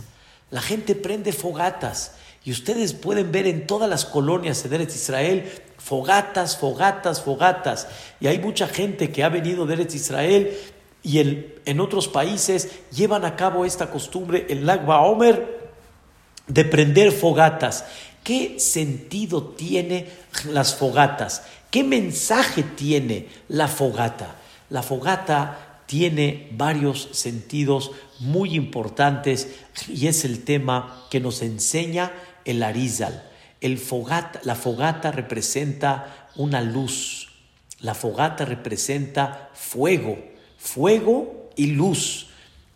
La 0.49 0.63
gente 0.63 0.95
prende 0.95 1.33
fogatas. 1.33 2.15
Y 2.43 2.51
ustedes 2.51 2.93
pueden 2.93 3.31
ver 3.31 3.45
en 3.45 3.67
todas 3.67 3.87
las 3.87 4.05
colonias 4.05 4.67
de 4.67 4.75
Eretz 4.75 4.95
Israel 4.95 5.47
fogatas, 5.77 6.57
fogatas, 6.57 7.21
fogatas. 7.21 7.87
Y 8.19 8.25
hay 8.25 8.39
mucha 8.39 8.67
gente 8.67 9.11
que 9.11 9.23
ha 9.23 9.29
venido 9.29 9.67
de 9.67 9.75
Eretz 9.75 9.93
Israel 9.93 10.57
y 11.03 11.19
en 11.63 11.79
otros 11.79 12.07
países 12.07 12.71
llevan 12.91 13.23
a 13.23 13.35
cabo 13.35 13.65
esta 13.65 13.91
costumbre, 13.91 14.47
el 14.49 14.65
Lagba 14.65 15.01
Omer, 15.01 15.69
de 16.47 16.65
prender 16.65 17.11
fogatas. 17.11 17.85
¿Qué 18.25 18.59
sentido 18.59 19.43
tiene 19.43 20.07
las 20.45 20.73
fogatas? 20.73 21.43
¿Qué 21.69 21.83
mensaje 21.83 22.63
tiene 22.63 23.27
la 23.49 23.67
fogata? 23.67 24.37
La 24.71 24.81
fogata 24.81 25.83
tiene 25.85 26.49
varios 26.53 27.09
sentidos 27.11 27.91
muy 28.19 28.55
importantes 28.55 29.59
y 29.87 30.07
es 30.07 30.25
el 30.25 30.43
tema 30.43 31.05
que 31.11 31.19
nos 31.19 31.43
enseña 31.43 32.13
el 32.45 32.63
Arizal. 32.63 33.29
El 33.61 33.77
fogata, 33.77 34.41
la 34.43 34.55
fogata 34.55 35.11
representa 35.11 36.29
una 36.35 36.61
luz. 36.61 37.29
La 37.79 37.93
fogata 37.93 38.43
representa 38.43 39.51
fuego, 39.53 40.17
fuego 40.57 41.51
y 41.55 41.67
luz. 41.67 42.29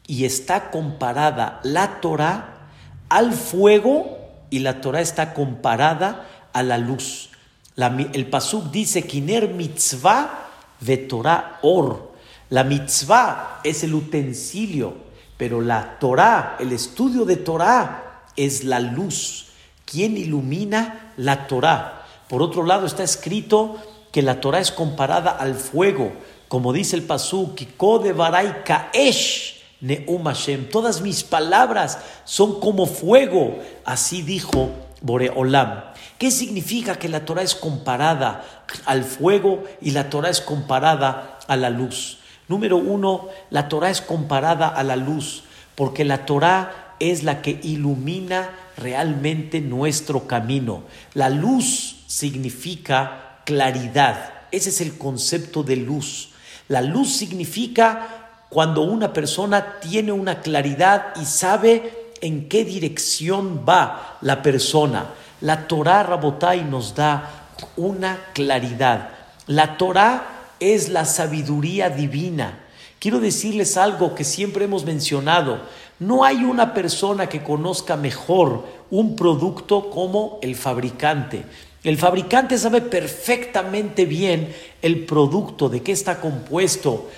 Y 0.05 0.25
está 0.25 0.69
comparada 0.69 1.59
la 1.63 2.01
Torah 2.01 2.69
al 3.09 3.33
fuego 3.33 4.18
y 4.49 4.59
la 4.59 4.81
Torah 4.81 5.01
está 5.01 5.33
comparada 5.33 6.27
a 6.53 6.63
la 6.63 6.77
luz. 6.77 7.29
el 7.75 8.27
pasuk 8.27 8.71
dice, 8.71 9.03
Kiner 9.03 9.49
mitzvah 9.49 10.47
ve 10.81 10.97
Torah 10.97 11.59
or. 11.61 12.13
La 12.49 12.63
mitzvah 12.63 13.61
es 13.63 13.83
el 13.83 13.93
utensilio, 13.93 14.95
pero 15.37 15.61
la 15.61 15.99
Torah, 15.99 16.57
el 16.59 16.71
estudio 16.71 17.25
de 17.25 17.37
Torah, 17.37 18.23
es 18.35 18.63
la 18.63 18.79
luz. 18.79 19.47
¿Quién 19.85 20.17
ilumina 20.17 21.13
la 21.17 21.47
Torah? 21.47 22.05
Por 22.27 22.41
otro 22.41 22.63
lado 22.63 22.85
está 22.85 23.03
escrito 23.03 23.77
que 24.11 24.21
la 24.21 24.41
Torah 24.41 24.59
es 24.59 24.71
comparada 24.71 25.31
al 25.31 25.55
fuego, 25.55 26.11
como 26.47 26.73
dice 26.73 26.95
el 26.95 27.03
pasuk, 27.03 27.55
de 28.03 28.13
barai 28.13 28.63
kaesh 28.63 29.58
neum 29.81 30.23
Hashem. 30.25 30.69
Todas 30.69 31.01
mis 31.01 31.23
palabras 31.23 31.99
son 32.25 32.59
como 32.59 32.85
fuego, 32.85 33.59
así 33.85 34.21
dijo 34.21 34.71
Boreolam. 35.01 35.83
¿Qué 36.17 36.31
significa 36.31 36.95
que 36.95 37.09
la 37.09 37.25
Torah 37.25 37.43
es 37.43 37.55
comparada 37.55 38.43
al 38.85 39.03
fuego 39.03 39.63
y 39.81 39.91
la 39.91 40.09
Torah 40.09 40.29
es 40.29 40.41
comparada 40.41 41.39
a 41.47 41.55
la 41.55 41.69
luz? 41.69 42.19
Número 42.47 42.77
uno, 42.77 43.29
la 43.51 43.69
Torah 43.69 43.89
es 43.89 44.01
comparada 44.01 44.67
a 44.67 44.83
la 44.83 44.95
luz, 44.95 45.43
porque 45.75 46.03
la 46.03 46.25
Torah 46.25 46.95
es 46.99 47.23
la 47.23 47.41
que 47.41 47.59
ilumina 47.63 48.49
realmente 48.75 49.61
nuestro 49.61 50.27
camino. 50.27 50.83
La 51.13 51.29
luz 51.29 52.03
significa 52.07 53.41
claridad. 53.45 54.33
Ese 54.51 54.69
es 54.69 54.81
el 54.81 54.97
concepto 54.97 55.63
de 55.63 55.75
luz. 55.75 56.31
La 56.67 56.81
luz 56.81 57.15
significa 57.15 58.18
cuando 58.49 58.81
una 58.81 59.13
persona 59.13 59.79
tiene 59.79 60.11
una 60.11 60.41
claridad 60.41 61.13
y 61.21 61.25
sabe 61.25 62.11
en 62.21 62.49
qué 62.49 62.65
dirección 62.65 63.63
va 63.67 64.17
la 64.21 64.41
persona. 64.41 65.11
La 65.41 65.67
Torah 65.67 66.03
Rabotai 66.03 66.63
nos 66.63 66.95
da 66.95 67.47
una 67.77 68.19
claridad. 68.33 69.09
La 69.47 69.77
Torah 69.77 70.51
es 70.59 70.89
la 70.89 71.05
sabiduría 71.05 71.89
divina. 71.89 72.59
Quiero 72.99 73.19
decirles 73.19 73.77
algo 73.77 74.15
que 74.15 74.23
siempre 74.23 74.65
hemos 74.65 74.83
mencionado. 74.83 75.61
No 75.99 76.25
hay 76.25 76.43
una 76.43 76.73
persona 76.73 77.29
que 77.29 77.43
conozca 77.43 77.95
mejor 77.95 78.65
un 78.89 79.15
producto 79.15 79.89
como 79.89 80.39
el 80.41 80.55
fabricante. 80.55 81.45
El 81.83 81.97
fabricante 81.97 82.57
sabe 82.57 82.81
perfectamente 82.81 84.05
bien 84.05 84.53
el 84.81 85.05
producto, 85.05 85.69
de 85.69 85.81
qué 85.81 85.93
está 85.93 86.19
compuesto, 86.19 87.09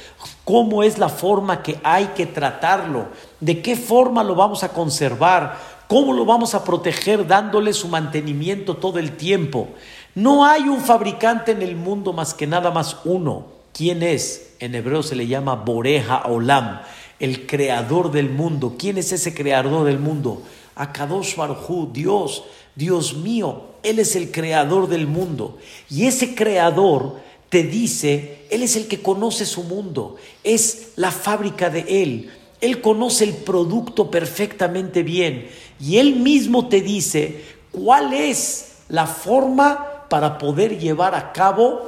cómo 0.44 0.84
es 0.84 0.98
la 0.98 1.10
forma 1.10 1.64
que 1.64 1.80
hay 1.84 2.08
que 2.16 2.26
tratarlo, 2.26 3.08
de 3.40 3.62
qué 3.62 3.76
forma 3.76 4.24
lo 4.24 4.36
vamos 4.36 4.64
a 4.64 4.70
conservar, 4.70 5.58
cómo 5.88 6.14
lo 6.14 6.26
vamos 6.26 6.56
a 6.56 6.64
proteger 6.64 7.28
dándole 7.28 7.74
su 7.74 7.88
mantenimiento 7.88 8.78
todo 8.78 9.00
el 9.00 9.18
tiempo. 9.18 9.70
No 10.16 10.46
hay 10.46 10.64
un 10.64 10.82
fabricante 10.82 11.52
en 11.52 11.62
el 11.62 11.76
mundo 11.76 12.14
más 12.14 12.34
que 12.34 12.48
nada 12.48 12.72
más 12.72 12.98
uno. 13.06 13.46
¿Quién 13.74 14.04
es? 14.04 14.56
En 14.60 14.76
hebreo 14.76 15.04
se 15.04 15.16
le 15.16 15.28
llama 15.28 15.56
Boreja 15.56 16.24
Olam 16.26 16.82
el 17.22 17.46
creador 17.46 18.12
del 18.12 18.32
mundo. 18.32 18.76
¿Quién 18.78 18.98
es 18.98 19.12
ese 19.12 19.34
creador 19.34 19.86
del 19.86 20.00
mundo? 20.00 20.42
Akadosh 20.76 21.36
Baruj 21.36 21.92
Dios, 21.94 22.44
Dios 22.76 23.14
mío, 23.14 23.66
Él 23.84 24.00
es 24.00 24.16
el 24.16 24.32
creador 24.32 24.90
del 24.90 25.06
mundo. 25.06 25.60
Y 25.88 26.08
ese 26.08 26.34
creador 26.34 27.18
te 27.52 27.64
dice, 27.64 28.46
Él 28.50 28.64
es 28.64 28.78
el 28.78 28.88
que 28.88 29.02
conoce 29.02 29.46
su 29.46 29.64
mundo, 29.64 30.16
es 30.42 30.94
la 30.96 31.12
fábrica 31.12 31.70
de 31.70 32.02
Él. 32.02 32.32
Él 32.62 32.80
conoce 32.80 33.26
el 33.26 33.34
producto 33.34 34.10
perfectamente 34.10 35.04
bien 35.04 35.50
y 35.78 35.98
Él 35.98 36.16
mismo 36.16 36.70
te 36.70 36.80
dice 36.80 37.44
cuál 37.72 38.14
es 38.14 38.76
la 38.88 39.06
forma 39.06 40.06
para 40.08 40.38
poder 40.38 40.80
llevar 40.80 41.14
a 41.14 41.34
cabo 41.34 41.82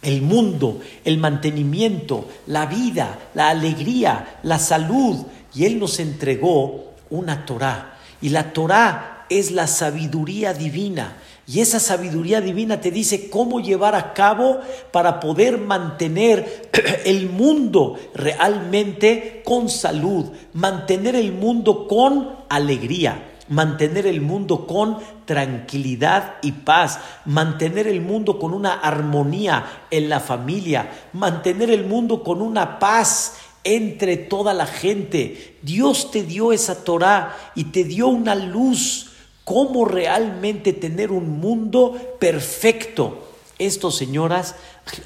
el 0.00 0.22
mundo, 0.22 0.80
el 1.04 1.18
mantenimiento, 1.18 2.28
la 2.46 2.66
vida, 2.66 3.18
la 3.34 3.48
alegría, 3.48 4.38
la 4.44 4.60
salud. 4.60 5.26
Y 5.54 5.64
Él 5.64 5.80
nos 5.80 5.98
entregó 5.98 6.92
una 7.10 7.44
Torah. 7.44 7.98
Y 8.20 8.28
la 8.28 8.52
Torah 8.52 9.26
es 9.28 9.50
la 9.50 9.66
sabiduría 9.66 10.54
divina. 10.54 11.16
Y 11.46 11.60
esa 11.60 11.78
sabiduría 11.78 12.40
divina 12.40 12.80
te 12.80 12.90
dice 12.90 13.28
cómo 13.28 13.60
llevar 13.60 13.94
a 13.94 14.14
cabo 14.14 14.60
para 14.92 15.20
poder 15.20 15.58
mantener 15.58 16.70
el 17.04 17.28
mundo 17.28 17.98
realmente 18.14 19.42
con 19.44 19.68
salud, 19.68 20.26
mantener 20.52 21.16
el 21.16 21.32
mundo 21.32 21.86
con 21.86 22.36
alegría 22.48 23.30
mantener 23.48 24.06
el 24.06 24.20
mundo 24.20 24.66
con 24.66 24.98
tranquilidad 25.24 26.36
y 26.42 26.52
paz, 26.52 26.98
mantener 27.24 27.86
el 27.86 28.00
mundo 28.00 28.38
con 28.38 28.54
una 28.54 28.74
armonía 28.74 29.84
en 29.90 30.08
la 30.08 30.20
familia, 30.20 30.90
mantener 31.12 31.70
el 31.70 31.84
mundo 31.84 32.22
con 32.22 32.40
una 32.40 32.78
paz 32.78 33.36
entre 33.62 34.16
toda 34.16 34.54
la 34.54 34.66
gente. 34.66 35.58
Dios 35.62 36.10
te 36.10 36.22
dio 36.22 36.52
esa 36.52 36.84
Torah 36.84 37.36
y 37.54 37.64
te 37.64 37.84
dio 37.84 38.08
una 38.08 38.34
luz, 38.34 39.10
cómo 39.44 39.84
realmente 39.84 40.72
tener 40.72 41.10
un 41.10 41.40
mundo 41.40 42.16
perfecto. 42.18 43.28
Esto, 43.58 43.90
señoras, 43.90 44.56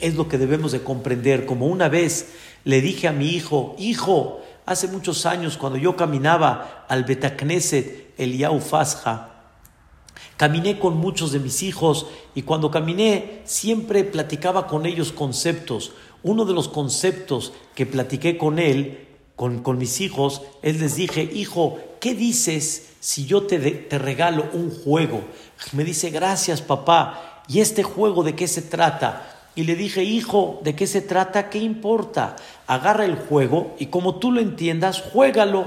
es 0.01 0.15
lo 0.15 0.29
que 0.29 0.39
debemos 0.39 0.73
de 0.73 0.83
comprender. 0.83 1.45
Como 1.47 1.67
una 1.67 1.89
vez 1.89 2.31
le 2.65 2.81
dije 2.81 3.09
a 3.09 3.13
mi 3.13 3.29
hijo, 3.31 3.77
hijo, 3.79 4.41
Hace 4.69 4.87
muchos 4.87 5.25
años, 5.25 5.57
cuando 5.57 5.79
yo 5.79 5.97
caminaba 5.97 6.85
al 6.91 7.05
Betacneset, 7.05 8.13
el 8.19 8.37
Yaufasja, 8.37 9.31
caminé 10.37 10.79
con 10.79 10.99
muchos 10.99 11.33
de 11.33 11.39
mis 11.39 11.63
hijos 11.63 12.05
y 12.35 12.43
cuando 12.43 12.71
caminé 12.71 13.41
siempre 13.45 14.05
platicaba 14.05 14.67
con 14.67 14.85
ellos 14.85 15.11
conceptos. 15.11 15.93
Uno 16.23 16.45
de 16.45 16.53
los 16.53 16.69
conceptos 16.69 17.55
que 17.75 17.87
platiqué 17.87 18.37
con 18.37 18.59
él, 18.59 19.08
con, 19.39 19.79
mis 19.79 20.01
hijos, 20.01 20.43
él 20.63 20.81
les 20.81 20.97
dije, 20.97 21.23
hijo, 21.23 21.79
¿qué 22.01 22.13
dices 22.13 22.89
si 22.99 23.25
yo 23.25 23.45
te, 23.45 23.61
te 23.61 23.97
regalo 23.97 24.47
un 24.53 24.71
juego? 24.71 25.21
Me 25.73 25.85
dice, 25.85 26.11
gracias 26.11 26.61
papá. 26.61 27.45
¿Y 27.47 27.61
este 27.61 27.85
juego 27.85 28.25
de 28.25 28.35
qué 28.35 28.49
se 28.49 28.63
trata? 28.63 29.51
Y 29.55 29.63
le 29.63 29.77
dije, 29.77 30.03
hijo, 30.03 30.61
¿de 30.65 30.75
qué 30.75 30.89
se 30.89 31.03
trata? 31.03 31.51
¿Qué 31.51 31.59
importa? 31.59 32.35
Agarra 32.67 33.05
el 33.05 33.15
juego 33.15 33.77
y 33.79 33.87
como 33.87 34.17
tú 34.17 34.33
lo 34.33 34.41
entiendas, 34.41 35.03
juégalo. 35.13 35.67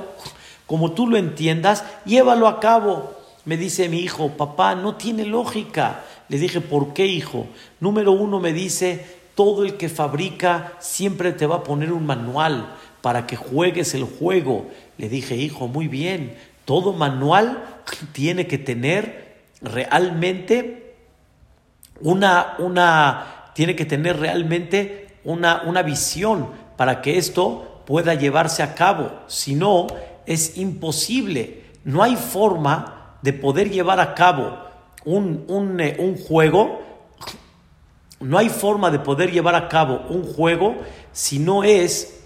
Como 0.68 0.92
tú 0.92 1.08
lo 1.08 1.16
entiendas, 1.16 1.86
llévalo 2.06 2.50
a 2.50 2.60
cabo. 2.60 3.14
Me 3.46 3.56
dice 3.56 3.88
mi 3.88 4.00
hijo, 4.00 4.32
papá, 4.32 4.76
no 4.76 4.96
tiene 4.96 5.26
lógica. 5.26 6.04
Le 6.28 6.38
dije, 6.38 6.60
¿por 6.60 6.94
qué, 6.94 7.06
hijo? 7.06 7.48
Número 7.80 8.12
uno 8.12 8.42
me 8.42 8.52
dice, 8.52 9.06
todo 9.34 9.64
el 9.64 9.78
que 9.78 9.88
fabrica 9.88 10.74
siempre 10.82 11.32
te 11.32 11.46
va 11.46 11.58
a 11.58 11.64
poner 11.64 11.94
un 11.94 12.06
manual 12.06 12.76
para 13.02 13.28
que 13.28 13.36
juegues 13.36 13.94
el 13.94 14.04
juego. 14.04 14.70
Le 14.98 15.10
dije, 15.10 15.36
hijo, 15.36 15.68
muy 15.68 15.88
bien, 15.88 16.36
todo 16.66 16.94
manual 16.94 17.64
tiene 18.14 18.48
que 18.48 18.58
tener 18.58 19.42
realmente 19.62 20.96
una, 22.02 22.56
una 22.60 23.52
tiene 23.54 23.76
que 23.76 23.86
tener 23.86 24.20
realmente 24.20 25.18
una, 25.24 25.64
una 25.66 25.84
visión 25.84 26.50
para 26.78 27.02
que 27.02 27.18
esto 27.18 27.84
pueda 27.86 28.14
llevarse 28.14 28.64
a 28.64 28.74
cabo. 28.76 29.12
Si 29.28 29.56
no, 29.56 29.88
es 30.26 30.58
imposible. 30.58 31.64
No 31.84 32.02
hay 32.04 32.16
forma 32.16 33.18
de 33.22 33.34
poder 33.34 33.70
llevar 33.70 34.00
a 34.00 34.14
cabo 34.16 34.58
un, 35.06 35.46
un, 35.48 35.80
eh, 35.80 35.98
un 36.00 36.18
juego. 36.18 36.82
No 38.20 38.38
hay 38.38 38.50
forma 38.50 38.92
de 38.92 39.00
poder 39.00 39.32
llevar 39.32 39.56
a 39.56 39.68
cabo 39.68 40.04
un 40.10 40.24
juego 40.24 40.76
si 41.12 41.40
no 41.40 41.64
es 41.64 42.21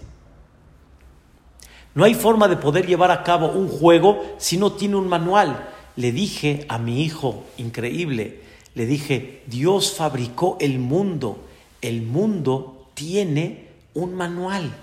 no 1.96 2.04
hay 2.04 2.12
forma 2.12 2.46
de 2.46 2.58
poder 2.58 2.86
llevar 2.86 3.10
a 3.10 3.22
cabo 3.24 3.48
un 3.48 3.68
juego 3.68 4.22
si 4.36 4.58
no 4.58 4.72
tiene 4.72 4.96
un 4.96 5.08
manual. 5.08 5.70
Le 5.96 6.12
dije 6.12 6.66
a 6.68 6.76
mi 6.76 7.02
hijo, 7.02 7.44
increíble, 7.56 8.42
le 8.74 8.84
dije, 8.84 9.42
Dios 9.46 9.94
fabricó 9.94 10.58
el 10.60 10.78
mundo. 10.78 11.38
El 11.80 12.02
mundo 12.02 12.90
tiene 12.92 13.68
un 13.94 14.14
manual. 14.14 14.76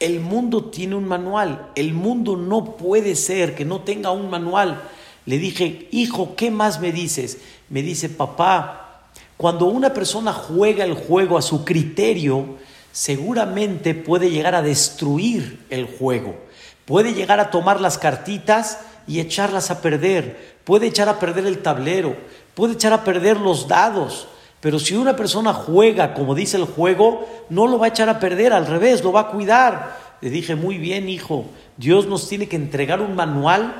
El 0.00 0.20
mundo 0.20 0.64
tiene 0.64 0.94
un 0.94 1.06
manual. 1.06 1.72
El 1.74 1.92
mundo 1.92 2.38
no 2.38 2.78
puede 2.78 3.16
ser 3.16 3.54
que 3.54 3.66
no 3.66 3.82
tenga 3.82 4.10
un 4.12 4.30
manual. 4.30 4.80
Le 5.26 5.36
dije, 5.36 5.88
hijo, 5.92 6.36
¿qué 6.36 6.50
más 6.50 6.80
me 6.80 6.90
dices? 6.90 7.36
Me 7.68 7.82
dice, 7.82 8.08
papá, 8.08 9.10
cuando 9.36 9.66
una 9.66 9.92
persona 9.92 10.32
juega 10.32 10.86
el 10.86 10.94
juego 10.94 11.36
a 11.36 11.42
su 11.42 11.66
criterio, 11.66 12.56
seguramente 12.92 13.92
puede 13.92 14.30
llegar 14.30 14.54
a 14.54 14.62
destruir 14.62 15.66
el 15.68 15.84
juego. 15.84 16.45
Puede 16.86 17.12
llegar 17.12 17.40
a 17.40 17.50
tomar 17.50 17.80
las 17.80 17.98
cartitas 17.98 18.80
y 19.06 19.20
echarlas 19.20 19.70
a 19.70 19.82
perder. 19.82 20.56
Puede 20.64 20.86
echar 20.86 21.08
a 21.08 21.18
perder 21.18 21.46
el 21.46 21.62
tablero 21.62 22.16
puede 22.56 22.72
echar 22.72 22.94
a 22.94 23.04
perder 23.04 23.38
los 23.38 23.68
dados. 23.68 24.26
Pero 24.60 24.80
si 24.80 24.96
una 24.96 25.14
persona 25.14 25.52
juega 25.52 26.14
como 26.14 26.34
dice 26.34 26.56
el 26.56 26.64
juego, 26.64 27.28
no 27.50 27.68
lo 27.68 27.78
va 27.78 27.84
a 27.86 27.90
echar 27.90 28.08
a 28.08 28.18
perder, 28.18 28.52
al 28.52 28.66
revés, 28.66 29.04
lo 29.04 29.12
va 29.12 29.20
a 29.20 29.28
cuidar. 29.28 30.16
Le 30.22 30.30
dije, 30.30 30.56
muy 30.56 30.78
bien, 30.78 31.08
hijo, 31.10 31.44
Dios 31.76 32.06
nos 32.06 32.26
tiene 32.28 32.48
que 32.48 32.56
entregar 32.56 33.02
un 33.02 33.14
manual 33.14 33.76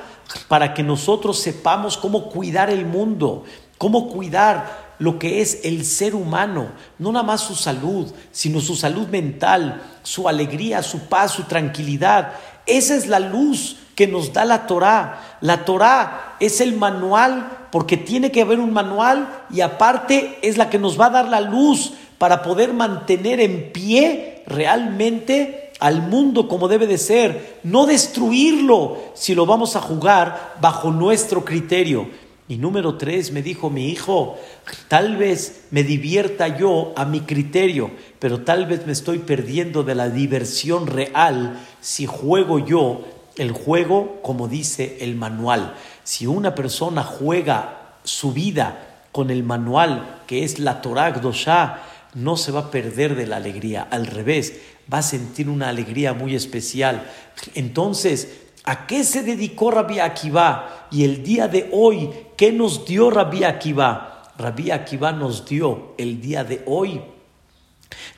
para 0.47 0.75
que 0.75 0.83
nosotros 0.83 1.41
sepamos 1.41 1.97
cómo 1.97 2.29
cuidar 2.29 2.69
el 2.69 2.85
mundo, 2.85 3.45
cómo 3.79 4.09
cuidar 4.09 4.87
lo 4.99 5.19
que 5.19 5.41
es 5.41 5.65
el 5.65 5.85
ser 5.85 6.15
humano, 6.15 6.69
no 6.99 7.13
nada 7.13 7.25
más 7.25 7.41
su 7.41 7.55
salud, 7.55 8.13
sino 8.31 8.61
su 8.61 8.77
salud 8.77 9.09
mental, 9.09 9.83
su 10.03 10.29
alegría, 10.29 10.83
su 10.83 11.09
paz, 11.09 11.33
su 11.33 11.45
tranquilidad. 11.45 12.33
Esa 12.67 12.95
es 12.97 13.07
la 13.07 13.21
luz 13.21 13.77
que 13.95 14.07
nos 14.07 14.33
da 14.33 14.45
la 14.45 14.67
Torah. 14.67 15.39
La 15.41 15.65
Torah 15.65 16.37
es 16.41 16.61
el 16.61 16.77
manual 16.77 17.69
porque 17.73 17.97
tiene 17.97 18.31
que 18.31 18.43
haber 18.43 18.61
un 18.61 18.73
manual 18.73 19.29
y 19.51 19.61
aparte 19.61 20.39
es 20.43 20.59
la 20.59 20.69
que 20.69 20.79
nos 20.79 21.01
va 21.01 21.07
a 21.07 21.11
dar 21.11 21.29
la 21.29 21.41
luz 21.41 21.95
para 22.19 22.43
poder 22.43 22.73
mantener 22.73 23.41
en 23.41 23.73
pie 23.73 24.43
realmente 24.47 25.73
al 25.79 26.03
mundo 26.03 26.49
como 26.49 26.69
debe 26.69 26.87
de 26.87 26.99
ser, 26.99 27.61
no 27.63 27.87
destruirlo 27.87 28.99
si 29.15 29.35
lo 29.35 29.45
vamos 29.45 29.77
a 29.77 29.81
jugar 29.81 30.55
bajo 30.61 30.91
nuestro 30.91 31.45
criterio. 31.45 32.09
Y 32.49 32.59
número 32.59 32.97
tres, 32.97 33.33
me 33.33 33.43
dijo 33.43 33.71
mi 33.71 33.89
hijo, 33.89 34.39
tal 34.87 35.17
vez 35.17 35.65
me 35.73 35.83
divierta 35.83 36.57
yo 36.57 36.93
a 36.97 37.05
mi 37.05 37.23
criterio, 37.23 37.91
pero 38.21 38.43
tal 38.43 38.67
vez 38.67 38.87
me 38.87 38.93
estoy 38.93 39.19
perdiendo 39.19 39.83
de 39.83 39.97
la 39.97 40.11
diversión 40.11 40.87
real 40.87 41.59
si 41.81 42.07
juego 42.07 42.61
yo 42.61 43.05
el 43.37 43.53
juego 43.53 44.21
como 44.23 44.49
dice 44.49 44.99
el 45.01 45.17
manual. 45.17 45.75
Si 46.05 46.27
una 46.27 46.55
persona 46.55 47.03
juega 47.03 47.97
su 48.05 48.33
vida 48.33 49.07
con 49.11 49.31
el 49.31 49.43
manual 49.43 50.23
que 50.27 50.45
es 50.45 50.59
la 50.59 50.81
Torah 50.83 51.11
Gdosha, 51.11 51.83
no 52.15 52.37
se 52.37 52.53
va 52.53 52.61
a 52.61 52.71
perder 52.71 53.15
de 53.15 53.27
la 53.27 53.37
alegría, 53.37 53.87
al 53.91 54.07
revés, 54.07 54.55
va 54.93 54.99
a 54.99 55.03
sentir 55.03 55.49
una 55.49 55.69
alegría 55.69 56.15
muy 56.15 56.35
especial. 56.35 57.11
Entonces, 57.55 58.46
¿a 58.67 58.87
qué 58.87 59.05
se 59.05 59.23
dedicó 59.23 59.71
Rabbi 59.71 60.01
Akiva? 60.01 60.89
Y 60.91 61.05
el 61.05 61.23
día 61.23 61.49
de 61.49 61.71
hoy, 61.73 62.11
¿qué 62.37 62.53
nos 62.53 62.85
dio 62.85 63.11
Rabbi 63.11 63.45
Akiva? 63.45 64.33
Rabbi 64.37 64.71
Akiva 64.71 65.13
nos 65.13 65.47
dio 65.47 65.95
el 65.97 66.21
día 66.21 66.45
de 66.45 66.63
hoy, 66.67 67.01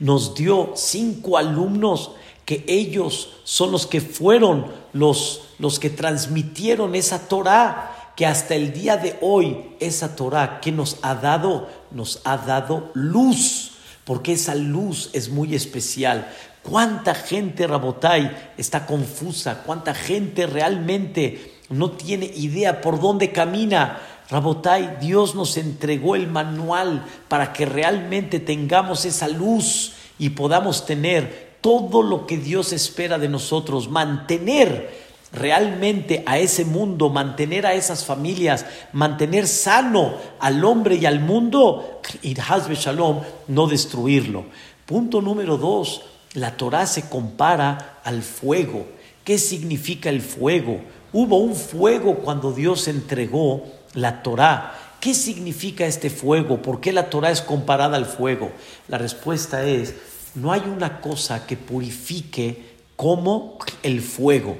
nos 0.00 0.34
dio 0.34 0.72
cinco 0.74 1.38
alumnos 1.38 2.12
que 2.44 2.64
ellos 2.66 3.34
son 3.44 3.72
los 3.72 3.87
que 3.87 4.00
fueron 4.00 4.72
los, 4.94 5.42
los 5.58 5.78
que 5.78 5.90
transmitieron 5.90 6.94
esa 6.94 7.28
Torah, 7.28 8.12
que 8.16 8.24
hasta 8.24 8.54
el 8.54 8.72
día 8.72 8.96
de 8.96 9.18
hoy 9.20 9.76
esa 9.80 10.16
Torah 10.16 10.61
que 10.61 10.72
nos 10.72 10.96
ha 11.02 11.14
dado, 11.14 11.68
nos 11.90 12.20
ha 12.24 12.38
dado 12.38 12.90
luz, 12.94 13.72
porque 14.04 14.32
esa 14.32 14.54
luz 14.54 15.11
es 15.12 15.28
muy 15.28 15.54
especial. 15.54 16.34
¿Cuánta 16.62 17.14
gente, 17.14 17.66
Rabotai, 17.66 18.53
está 18.57 18.87
confusa? 18.87 19.62
¿Cuánta 19.64 19.94
gente 19.94 20.47
realmente 20.47 21.55
no 21.71 21.92
tiene 21.92 22.27
idea 22.27 22.81
por 22.81 23.01
dónde 23.01 23.33
camina? 23.33 24.01
Rabotai, 24.31 24.99
Dios 25.01 25.35
nos 25.35 25.57
entregó 25.57 26.14
el 26.14 26.27
manual 26.27 27.05
para 27.29 27.53
que 27.53 27.64
realmente 27.64 28.40
tengamos 28.40 29.05
esa 29.05 29.29
luz 29.29 29.94
y 30.18 30.31
podamos 30.31 30.85
tener 30.85 31.57
todo 31.61 32.03
lo 32.03 32.27
que 32.27 32.37
Dios 32.37 32.73
espera 32.73 33.18
de 33.18 33.29
nosotros, 33.29 33.88
mantener 33.88 35.09
realmente 35.33 36.23
a 36.27 36.38
ese 36.38 36.64
mundo, 36.64 37.11
mantener 37.11 37.66
a 37.66 37.75
esas 37.75 38.05
familias, 38.05 38.66
mantener 38.92 39.47
sano 39.47 40.14
al 40.40 40.64
hombre 40.64 40.97
y 40.97 41.07
al 41.07 41.21
mundo, 41.21 42.01
y 42.23 42.35
Shalom, 42.35 43.21
no 43.49 43.66
destruirlo. 43.66 44.44
Punto 44.87 45.21
número 45.21 45.59
dos, 45.59 46.03
la 46.35 46.57
Torah 46.57 46.87
se 46.87 47.09
compara 47.09 48.01
al 48.05 48.23
fuego. 48.23 48.87
¿Qué 49.25 49.38
significa 49.38 50.11
el 50.11 50.23
fuego? 50.23 50.81
Hubo 51.12 51.38
un 51.38 51.55
fuego 51.55 52.17
cuando 52.17 52.53
Dios 52.53 52.88
entregó 52.88 53.64
la 53.95 54.23
Torah 54.23 54.88
¿qué 55.01 55.14
significa 55.14 55.87
este 55.87 56.11
fuego? 56.11 56.62
¿Por 56.62 56.81
qué 56.81 56.93
la 56.93 57.11
Torah 57.11 57.31
es 57.31 57.41
comparada 57.41 57.97
al 57.97 58.07
fuego? 58.07 58.51
La 58.88 58.99
respuesta 58.99 59.64
es, 59.64 59.95
no 60.35 60.53
hay 60.53 60.61
una 60.61 61.01
cosa 61.01 61.47
que 61.47 61.57
purifique 61.57 62.77
como 62.97 63.59
el 63.83 64.01
fuego. 64.01 64.57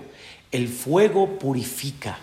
El 0.51 0.69
fuego 0.69 1.39
purifica. 1.39 2.19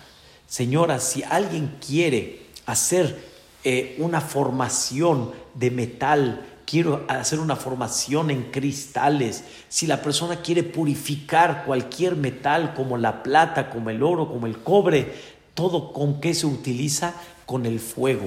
Señora, 0.46 1.00
si 1.00 1.22
alguien 1.22 1.76
quiere 1.86 2.46
hacer 2.66 3.18
eh, 3.64 3.96
una 3.98 4.20
formación 4.20 5.32
de 5.54 5.70
metal, 5.70 6.46
quiero 6.66 7.04
hacer 7.08 7.38
una 7.38 7.56
formación 7.56 8.30
en 8.30 8.50
cristales, 8.50 9.44
si 9.68 9.86
la 9.86 10.02
persona 10.02 10.42
quiere 10.42 10.64
purificar 10.64 11.64
cualquier 11.64 12.16
metal 12.16 12.74
como 12.74 12.98
la 12.98 13.22
plata, 13.22 13.70
como 13.70 13.88
el 13.88 14.02
oro, 14.02 14.28
como 14.28 14.46
el 14.46 14.58
cobre, 14.58 15.12
todo 15.54 15.92
con 15.92 16.20
qué 16.20 16.34
se 16.34 16.46
utiliza 16.46 17.14
con 17.46 17.64
el 17.64 17.80
fuego. 17.80 18.26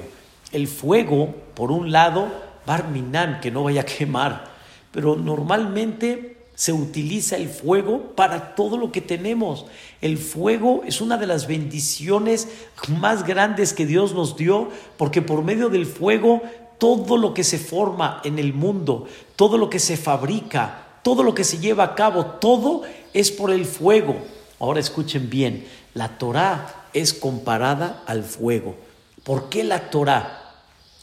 El 0.50 0.66
fuego, 0.66 1.34
por 1.54 1.70
un 1.70 1.92
lado, 1.92 2.28
barminan, 2.66 3.40
que 3.40 3.50
no 3.50 3.62
vaya 3.62 3.82
a 3.82 3.86
quemar, 3.86 4.50
pero 4.90 5.14
normalmente 5.14 6.38
se 6.54 6.72
utiliza 6.72 7.36
el 7.36 7.48
fuego 7.48 8.14
para 8.16 8.54
todo 8.54 8.76
lo 8.76 8.90
que 8.90 9.00
tenemos. 9.00 9.66
El 10.00 10.18
fuego 10.18 10.82
es 10.86 11.00
una 11.00 11.16
de 11.16 11.26
las 11.26 11.46
bendiciones 11.46 12.48
más 12.88 13.26
grandes 13.26 13.72
que 13.72 13.86
Dios 13.86 14.12
nos 14.12 14.36
dio, 14.36 14.68
porque 14.96 15.22
por 15.22 15.42
medio 15.42 15.68
del 15.68 15.86
fuego 15.86 16.42
todo 16.80 17.18
lo 17.18 17.34
que 17.34 17.44
se 17.44 17.58
forma 17.58 18.22
en 18.24 18.38
el 18.38 18.54
mundo, 18.54 19.06
todo 19.36 19.58
lo 19.58 19.68
que 19.68 19.78
se 19.78 19.98
fabrica, 19.98 20.86
todo 21.02 21.22
lo 21.22 21.34
que 21.34 21.44
se 21.44 21.58
lleva 21.58 21.84
a 21.84 21.94
cabo, 21.94 22.24
todo 22.24 22.82
es 23.12 23.30
por 23.30 23.50
el 23.50 23.66
fuego. 23.66 24.16
Ahora 24.58 24.80
escuchen 24.80 25.28
bien, 25.28 25.68
la 25.92 26.18
Torah 26.18 26.86
es 26.94 27.12
comparada 27.12 28.02
al 28.06 28.24
fuego. 28.24 28.76
¿Por 29.24 29.50
qué 29.50 29.62
la 29.62 29.90
Torah 29.90 30.54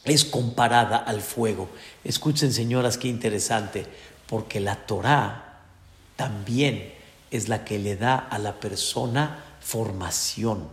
es 0.03 0.25
comparada 0.25 0.97
al 0.97 1.21
fuego? 1.21 1.69
Escuchen, 2.03 2.51
señoras, 2.51 2.97
qué 2.97 3.07
interesante, 3.07 3.85
porque 4.25 4.59
la 4.59 4.75
Torah 4.87 5.59
también 6.15 6.91
es 7.29 7.49
la 7.49 7.63
que 7.63 7.77
le 7.77 7.95
da 7.95 8.17
a 8.17 8.39
la 8.39 8.55
persona 8.55 9.43
formación. 9.61 10.69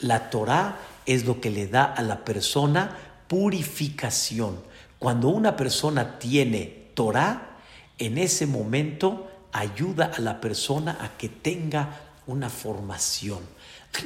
La 0.00 0.30
Torah 0.30 0.78
es 1.04 1.26
lo 1.26 1.40
que 1.40 1.50
le 1.50 1.66
da 1.66 1.84
a 1.84 2.00
la 2.00 2.24
persona 2.24 2.96
purificación. 3.32 4.60
Cuando 4.98 5.28
una 5.28 5.56
persona 5.56 6.18
tiene 6.18 6.90
Torah, 6.92 7.56
en 7.96 8.18
ese 8.18 8.46
momento 8.46 9.26
ayuda 9.52 10.12
a 10.14 10.20
la 10.20 10.38
persona 10.38 10.98
a 11.00 11.16
que 11.16 11.30
tenga 11.30 11.98
una 12.26 12.50
formación. 12.50 13.38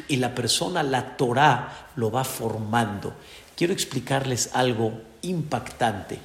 Y 0.07 0.19
la 0.19 0.33
persona, 0.33 0.85
la 0.85 1.17
Torah, 1.17 1.89
lo 1.97 2.13
va 2.13 2.23
formando. 2.23 3.15
Quiero 3.57 3.73
explicarles 3.73 4.51
algo 4.53 4.93
impactante. 5.23 6.21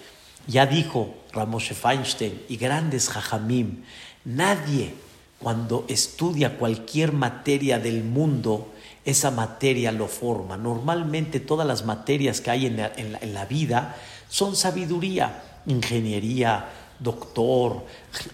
Ya 0.46 0.68
dijo 0.68 1.16
Ramoshe 1.34 1.74
Feinstein 1.74 2.44
y 2.50 2.58
grandes 2.58 3.10
Jajamim, 3.10 3.84
nadie 4.26 4.94
cuando 5.40 5.86
estudia 5.90 6.60
cualquier 6.60 7.14
materia 7.14 7.80
del 7.80 8.04
mundo, 8.04 8.71
esa 9.06 9.32
materia 9.32 9.92
lo 9.92 10.08
forma. 10.08 10.58
Normalmente 10.58 11.40
todas 11.40 11.66
las 11.66 11.86
materias 11.86 12.42
que 12.42 12.52
hay 12.52 12.66
en 12.68 13.34
la, 13.34 13.46
vida 13.46 13.96
son 14.30 14.56
sabiduría, 14.56 15.44
ingeniería, 15.66 16.70
doctor, 17.00 17.84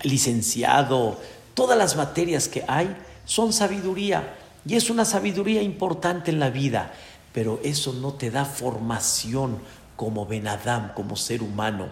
licenciado, 0.03 1.19
todas 1.53 1.77
las 1.77 1.95
materias 1.95 2.47
que 2.47 2.63
hay 2.67 2.95
son 3.25 3.53
sabiduría. 3.53 4.35
Y 4.65 4.75
es 4.75 4.89
una 4.89 5.05
sabiduría 5.05 5.61
importante 5.61 6.31
en 6.31 6.39
la 6.39 6.49
vida, 6.49 6.93
pero 7.31 7.59
eso 7.63 7.93
no 7.93 8.13
te 8.13 8.29
da 8.29 8.43
formación 8.43 9.59
como 9.95 10.25
Benadam, 10.25 10.93
como 10.93 11.15
ser 11.15 11.41
humano. 11.41 11.89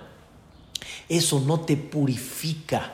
Eso 1.07 1.39
no 1.39 1.61
te 1.61 1.77
purifica. 1.77 2.91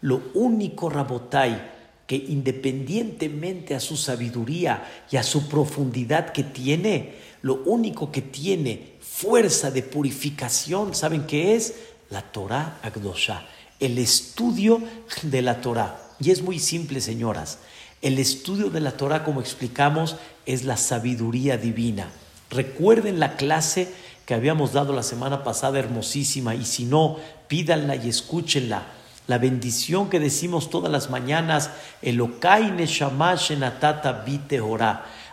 Lo 0.00 0.22
único, 0.34 0.88
Rabotai, 0.88 1.73
que 2.06 2.16
independientemente 2.16 3.74
a 3.74 3.80
su 3.80 3.96
sabiduría 3.96 5.06
y 5.10 5.16
a 5.16 5.22
su 5.22 5.48
profundidad 5.48 6.32
que 6.32 6.44
tiene, 6.44 7.14
lo 7.42 7.62
único 7.64 8.12
que 8.12 8.22
tiene 8.22 8.94
fuerza 9.00 9.70
de 9.70 9.82
purificación, 9.82 10.94
¿saben 10.94 11.26
qué 11.26 11.54
es? 11.54 11.74
La 12.10 12.22
Torah 12.22 12.78
Agdosha, 12.82 13.46
el 13.80 13.98
estudio 13.98 14.82
de 15.22 15.42
la 15.42 15.60
Torah. 15.60 16.00
Y 16.20 16.30
es 16.30 16.42
muy 16.42 16.58
simple, 16.58 17.00
señoras. 17.00 17.58
El 18.02 18.18
estudio 18.18 18.68
de 18.68 18.80
la 18.80 18.92
Torah, 18.92 19.24
como 19.24 19.40
explicamos, 19.40 20.16
es 20.44 20.64
la 20.64 20.76
sabiduría 20.76 21.56
divina. 21.56 22.10
Recuerden 22.50 23.18
la 23.18 23.36
clase 23.36 23.88
que 24.26 24.34
habíamos 24.34 24.72
dado 24.72 24.92
la 24.92 25.02
semana 25.02 25.42
pasada, 25.42 25.78
hermosísima, 25.78 26.54
y 26.54 26.66
si 26.66 26.84
no, 26.84 27.16
pídanla 27.48 27.96
y 27.96 28.08
escúchenla 28.08 28.86
la 29.26 29.38
bendición 29.38 30.10
que 30.10 30.20
decimos 30.20 30.68
todas 30.68 30.92
las 30.92 31.08
mañanas, 31.08 31.70
Elokai 32.02 32.70
Neshama 32.70 33.34
Shenatata 33.36 34.24
Bite 34.24 34.60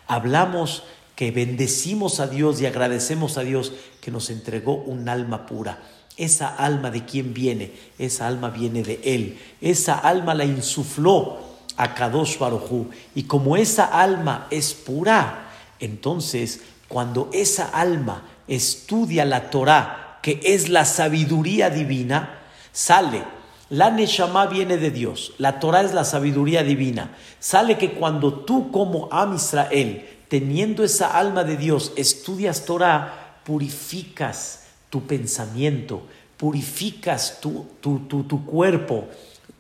Hablamos 0.08 0.84
que 1.16 1.32
bendecimos 1.32 2.20
a 2.20 2.28
Dios 2.28 2.62
y 2.62 2.66
agradecemos 2.66 3.38
a 3.38 3.42
Dios 3.42 3.74
que 4.00 4.12
nos 4.12 4.30
entregó 4.30 4.76
un 4.76 5.10
alma 5.10 5.46
pura. 5.46 5.80
Esa 6.18 6.56
alma 6.56 6.90
de 6.90 7.06
quién 7.06 7.34
viene? 7.34 7.74
Esa 8.00 8.28
alma 8.28 8.50
viene 8.50 8.84
de 8.84 9.00
Él. 9.04 9.40
Esa 9.60 9.96
alma 9.96 10.34
la 10.34 10.46
insufló 10.46 11.40
a 11.78 11.94
Kadosh 11.94 12.38
Barujú. 12.38 12.90
Y 13.14 13.24
como 13.24 13.58
esa 13.58 13.86
alma 13.86 14.48
es 14.52 14.74
pura, 14.74 15.52
entonces 15.80 16.62
cuando 16.88 17.30
esa 17.34 17.70
alma 17.70 18.24
estudia 18.48 19.26
la 19.26 19.50
Torah, 19.50 20.20
que 20.22 20.40
es 20.44 20.70
la 20.70 20.86
sabiduría 20.86 21.70
divina, 21.70 22.40
sale 22.72 23.41
la 23.72 23.90
Neshama 23.90 24.48
viene 24.48 24.76
de 24.76 24.92
Dios, 24.92 25.32
la 25.38 25.62
Torah 25.62 25.82
es 25.82 25.94
la 25.94 26.04
sabiduría 26.04 26.62
divina. 26.62 27.16
Sale 27.40 27.78
que 27.78 27.94
cuando 27.94 28.34
tú 28.34 28.70
como 28.70 29.08
Am 29.14 29.34
Israel, 29.34 30.10
teniendo 30.28 30.84
esa 30.84 31.18
alma 31.18 31.46
de 31.46 31.56
Dios, 31.56 31.94
estudias 31.96 32.66
Torah, 32.66 33.40
purificas 33.46 34.66
tu 34.90 35.08
pensamiento, 35.08 36.02
purificas 36.36 37.40
tu, 37.40 37.66
tu, 37.80 38.00
tu 38.08 38.46
cuerpo, 38.46 39.08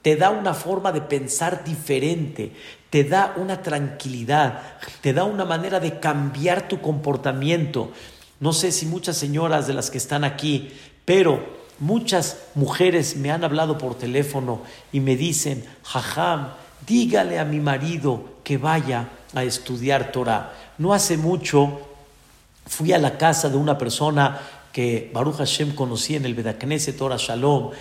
te 0.01 0.17
da 0.17 0.29
una 0.29 0.53
forma 0.53 0.91
de 0.91 0.99
pensar 0.99 1.63
diferente, 1.63 2.51
te 2.89 3.05
da 3.05 3.33
una 3.37 3.61
tranquilidad, 3.61 4.61
te 4.99 5.13
da 5.13 5.23
una 5.23 5.45
manera 5.45 5.79
de 5.79 6.01
cambiar 6.01 6.67
tu 6.67 6.81
comportamiento. 6.81 7.91
No 8.41 8.51
sé 8.51 8.73
si 8.73 8.87
muchas 8.87 9.15
señoras 9.15 9.67
de 9.67 9.73
las 9.73 9.89
que 9.89 9.99
están 9.99 10.25
aquí, 10.25 10.73
pero 11.05 11.60
Muchas 11.81 12.37
mujeres 12.53 13.17
me 13.17 13.31
han 13.31 13.43
hablado 13.43 13.79
por 13.79 13.95
teléfono 13.95 14.61
y 14.91 14.99
me 14.99 15.15
dicen, 15.15 15.65
Jajam, 15.83 16.49
dígale 16.85 17.39
a 17.39 17.43
mi 17.43 17.59
marido 17.59 18.23
que 18.43 18.59
vaya 18.59 19.09
a 19.33 19.43
estudiar 19.43 20.11
Torah. 20.11 20.53
No 20.77 20.93
hace 20.93 21.17
mucho 21.17 21.81
fui 22.67 22.93
a 22.93 22.99
la 22.99 23.17
casa 23.17 23.49
de 23.49 23.57
una 23.57 23.79
persona 23.79 24.39
que 24.71 25.09
Baruch 25.11 25.37
Hashem 25.37 25.73
conocía 25.73 26.17
en 26.17 26.25
el 26.25 26.35
Bedaknese 26.35 26.93
Torah 26.93 27.17
Shalom 27.17 27.71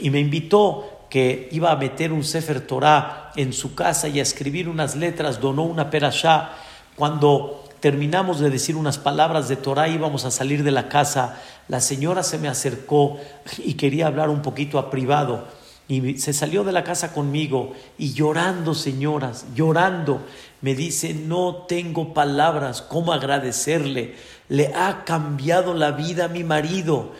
y 0.00 0.10
me 0.10 0.18
invitó 0.18 1.06
que 1.08 1.48
iba 1.52 1.70
a 1.70 1.76
meter 1.76 2.12
un 2.12 2.24
Sefer 2.24 2.60
Torah 2.60 3.30
en 3.36 3.52
su 3.52 3.76
casa 3.76 4.08
y 4.08 4.18
a 4.18 4.22
escribir 4.22 4.68
unas 4.68 4.96
letras, 4.96 5.40
donó 5.40 5.62
una 5.62 5.90
perashá. 5.90 6.50
Cuando 6.96 7.63
terminamos 7.84 8.40
de 8.40 8.48
decir 8.48 8.76
unas 8.76 8.96
palabras 8.96 9.46
de 9.46 9.56
Torah, 9.56 9.90
íbamos 9.90 10.24
a 10.24 10.30
salir 10.30 10.62
de 10.62 10.70
la 10.70 10.88
casa, 10.88 11.38
la 11.68 11.82
señora 11.82 12.22
se 12.22 12.38
me 12.38 12.48
acercó 12.48 13.18
y 13.58 13.74
quería 13.74 14.06
hablar 14.06 14.30
un 14.30 14.40
poquito 14.40 14.78
a 14.78 14.90
privado. 14.90 15.46
Y 15.86 16.16
se 16.16 16.32
salió 16.32 16.64
de 16.64 16.72
la 16.72 16.82
casa 16.82 17.12
conmigo 17.12 17.74
y 17.98 18.14
llorando, 18.14 18.74
señoras, 18.74 19.44
llorando, 19.54 20.22
me 20.62 20.74
dice, 20.74 21.12
no 21.12 21.66
tengo 21.68 22.14
palabras, 22.14 22.80
¿cómo 22.80 23.12
agradecerle? 23.12 24.14
Le 24.48 24.72
ha 24.74 25.04
cambiado 25.04 25.74
la 25.74 25.90
vida 25.90 26.24
a 26.24 26.28
mi 26.28 26.42
marido. 26.42 27.12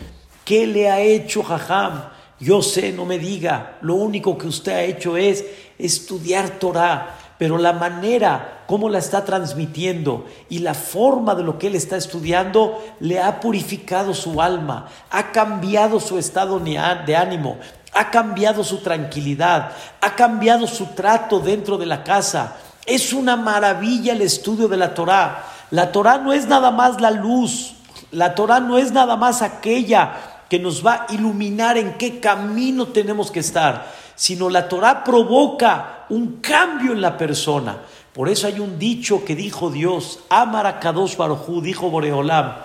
¿Qué 0.46 0.66
le 0.66 0.88
ha 0.88 1.02
hecho 1.02 1.42
Jajam? 1.42 2.04
Yo 2.40 2.62
sé, 2.62 2.90
no 2.90 3.04
me 3.04 3.18
diga, 3.18 3.76
lo 3.82 3.96
único 3.96 4.38
que 4.38 4.46
usted 4.46 4.72
ha 4.72 4.82
hecho 4.82 5.18
es 5.18 5.44
estudiar 5.78 6.58
Torah 6.58 7.18
pero 7.38 7.58
la 7.58 7.72
manera 7.72 8.62
como 8.66 8.88
la 8.88 8.98
está 8.98 9.24
transmitiendo 9.24 10.26
y 10.48 10.60
la 10.60 10.74
forma 10.74 11.34
de 11.34 11.42
lo 11.42 11.58
que 11.58 11.66
él 11.66 11.74
está 11.74 11.96
estudiando 11.96 12.82
le 13.00 13.20
ha 13.20 13.40
purificado 13.40 14.14
su 14.14 14.40
alma, 14.40 14.88
ha 15.10 15.32
cambiado 15.32 16.00
su 16.00 16.18
estado 16.18 16.60
de 16.60 17.16
ánimo, 17.16 17.58
ha 17.92 18.10
cambiado 18.10 18.62
su 18.64 18.78
tranquilidad, 18.78 19.72
ha 20.00 20.14
cambiado 20.14 20.66
su 20.66 20.86
trato 20.94 21.40
dentro 21.40 21.76
de 21.76 21.86
la 21.86 22.04
casa. 22.04 22.56
Es 22.86 23.12
una 23.12 23.36
maravilla 23.36 24.12
el 24.12 24.22
estudio 24.22 24.68
de 24.68 24.76
la 24.76 24.94
Torah. 24.94 25.44
La 25.70 25.90
Torah 25.90 26.18
no 26.18 26.32
es 26.32 26.46
nada 26.46 26.70
más 26.70 27.00
la 27.00 27.10
luz, 27.10 27.74
la 28.10 28.34
Torah 28.34 28.60
no 28.60 28.78
es 28.78 28.92
nada 28.92 29.16
más 29.16 29.42
aquella 29.42 30.12
que 30.48 30.58
nos 30.58 30.86
va 30.86 31.06
a 31.08 31.12
iluminar 31.14 31.78
en 31.78 31.94
qué 31.94 32.20
camino 32.20 32.88
tenemos 32.88 33.30
que 33.30 33.40
estar 33.40 34.04
sino 34.16 34.48
la 34.48 34.68
Torah 34.68 35.02
provoca 35.02 35.93
un 36.10 36.40
cambio 36.40 36.92
en 36.92 37.00
la 37.00 37.16
persona. 37.16 37.78
Por 38.12 38.28
eso 38.28 38.46
hay 38.46 38.60
un 38.60 38.78
dicho 38.78 39.24
que 39.24 39.34
dijo 39.34 39.70
Dios, 39.70 40.20
Amar 40.28 40.66
a 40.66 40.78
Kadosh 40.78 41.16
Barujú, 41.16 41.60
dijo 41.60 41.90
Boreolam, 41.90 42.56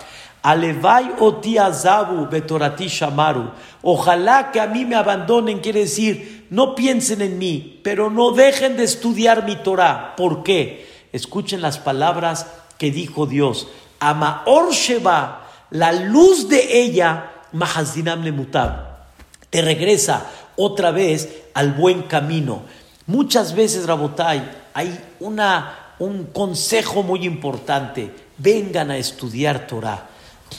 Alevai 0.42 1.12
oti 1.18 1.58
azabu 1.58 2.26
betorati 2.26 2.88
shamaru. 2.88 3.50
Ojalá 3.82 4.52
que 4.52 4.60
a 4.60 4.66
mí 4.66 4.84
me 4.84 4.96
abandonen, 4.96 5.58
quiere 5.58 5.80
decir, 5.80 6.46
no 6.50 6.74
piensen 6.74 7.20
en 7.20 7.38
mí, 7.38 7.80
pero 7.82 8.10
no 8.10 8.32
dejen 8.32 8.76
de 8.76 8.84
estudiar 8.84 9.44
mi 9.44 9.56
Torah. 9.56 10.14
¿Por 10.16 10.42
qué? 10.42 10.88
Escuchen 11.12 11.60
las 11.60 11.78
palabras 11.78 12.46
que 12.78 12.90
dijo 12.90 13.26
Dios. 13.26 13.68
Amaor 13.98 14.72
Sheba, 14.72 15.48
la 15.70 15.92
luz 15.92 16.48
de 16.48 16.80
ella, 16.80 17.32
Mahazinam 17.52 18.22
le 18.22 18.32
mutab. 18.32 18.88
Te 19.50 19.60
regresa 19.60 20.26
otra 20.56 20.90
vez 20.90 21.42
al 21.54 21.72
buen 21.72 22.02
camino. 22.02 22.62
Muchas 23.10 23.56
veces, 23.56 23.88
Rabotai, 23.88 24.48
hay 24.72 24.96
una, 25.18 25.94
un 25.98 26.26
consejo 26.26 27.02
muy 27.02 27.24
importante. 27.24 28.14
Vengan 28.38 28.92
a 28.92 28.98
estudiar 28.98 29.66
Torah. 29.66 30.06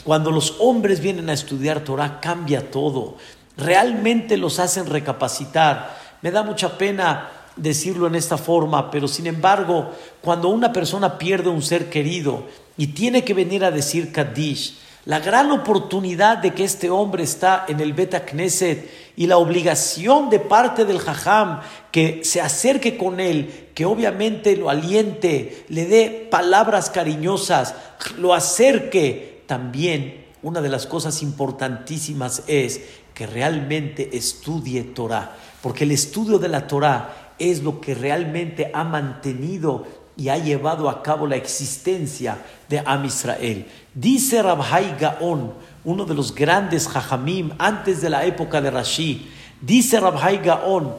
Cuando 0.04 0.30
los 0.30 0.56
hombres 0.58 1.00
vienen 1.00 1.30
a 1.30 1.32
estudiar 1.32 1.80
Torah, 1.80 2.20
cambia 2.20 2.70
todo. 2.70 3.16
Realmente 3.56 4.36
los 4.36 4.58
hacen 4.58 4.84
recapacitar. 4.84 5.96
Me 6.20 6.30
da 6.30 6.42
mucha 6.42 6.76
pena 6.76 7.30
decirlo 7.56 8.06
en 8.06 8.16
esta 8.16 8.36
forma, 8.36 8.90
pero 8.90 9.08
sin 9.08 9.28
embargo, 9.28 9.90
cuando 10.20 10.48
una 10.48 10.74
persona 10.74 11.16
pierde 11.16 11.48
un 11.48 11.62
ser 11.62 11.88
querido 11.88 12.44
y 12.76 12.88
tiene 12.88 13.24
que 13.24 13.32
venir 13.32 13.64
a 13.64 13.70
decir 13.70 14.12
Kaddish, 14.12 14.76
la 15.04 15.18
gran 15.18 15.50
oportunidad 15.50 16.38
de 16.38 16.54
que 16.54 16.64
este 16.64 16.88
hombre 16.88 17.24
está 17.24 17.64
en 17.68 17.80
el 17.80 17.92
Beta 17.92 18.24
Knesset 18.24 18.88
y 19.16 19.26
la 19.26 19.38
obligación 19.38 20.30
de 20.30 20.38
parte 20.38 20.84
del 20.84 21.00
Jajam 21.00 21.60
que 21.90 22.24
se 22.24 22.40
acerque 22.40 22.96
con 22.96 23.18
él, 23.18 23.68
que 23.74 23.84
obviamente 23.84 24.56
lo 24.56 24.70
aliente, 24.70 25.64
le 25.68 25.86
dé 25.86 26.28
palabras 26.30 26.88
cariñosas, 26.90 27.74
lo 28.18 28.32
acerque. 28.32 29.42
También 29.46 30.24
una 30.42 30.60
de 30.60 30.68
las 30.68 30.86
cosas 30.86 31.22
importantísimas 31.22 32.44
es 32.46 32.80
que 33.12 33.26
realmente 33.26 34.16
estudie 34.16 34.82
Torah, 34.84 35.36
porque 35.60 35.84
el 35.84 35.90
estudio 35.90 36.38
de 36.38 36.48
la 36.48 36.66
Torah 36.66 37.34
es 37.38 37.62
lo 37.62 37.80
que 37.80 37.94
realmente 37.94 38.70
ha 38.72 38.84
mantenido 38.84 39.84
y 40.22 40.28
ha 40.28 40.38
llevado 40.38 40.88
a 40.88 41.02
cabo 41.02 41.26
la 41.26 41.34
existencia 41.34 42.38
de 42.68 42.80
Am 42.86 43.04
Israel. 43.04 43.66
Dice 43.92 44.40
Rabhai 44.40 44.96
Gaon, 44.96 45.52
uno 45.82 46.04
de 46.04 46.14
los 46.14 46.32
grandes 46.32 46.86
Jajamim 46.86 47.50
antes 47.58 48.00
de 48.00 48.08
la 48.08 48.24
época 48.24 48.60
de 48.60 48.70
Rashi, 48.70 49.28
dice 49.60 49.98
Rabhai 49.98 50.38
Gaon, 50.38 50.94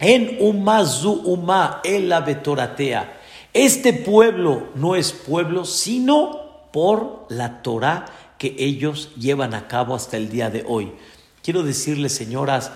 en 0.00 0.38
umazu 0.40 1.12
uma 1.26 1.80
ela 1.84 2.22
betoratea. 2.22 3.20
Este 3.52 3.92
pueblo 3.92 4.70
no 4.74 4.96
es 4.96 5.12
pueblo 5.12 5.64
sino 5.64 6.66
por 6.72 7.26
la 7.28 7.62
Torah 7.62 8.06
que 8.36 8.56
ellos 8.58 9.10
llevan 9.16 9.54
a 9.54 9.68
cabo 9.68 9.94
hasta 9.94 10.16
el 10.16 10.28
día 10.28 10.50
de 10.50 10.64
hoy. 10.66 10.90
Quiero 11.44 11.62
decirles, 11.62 12.16
señoras, 12.16 12.72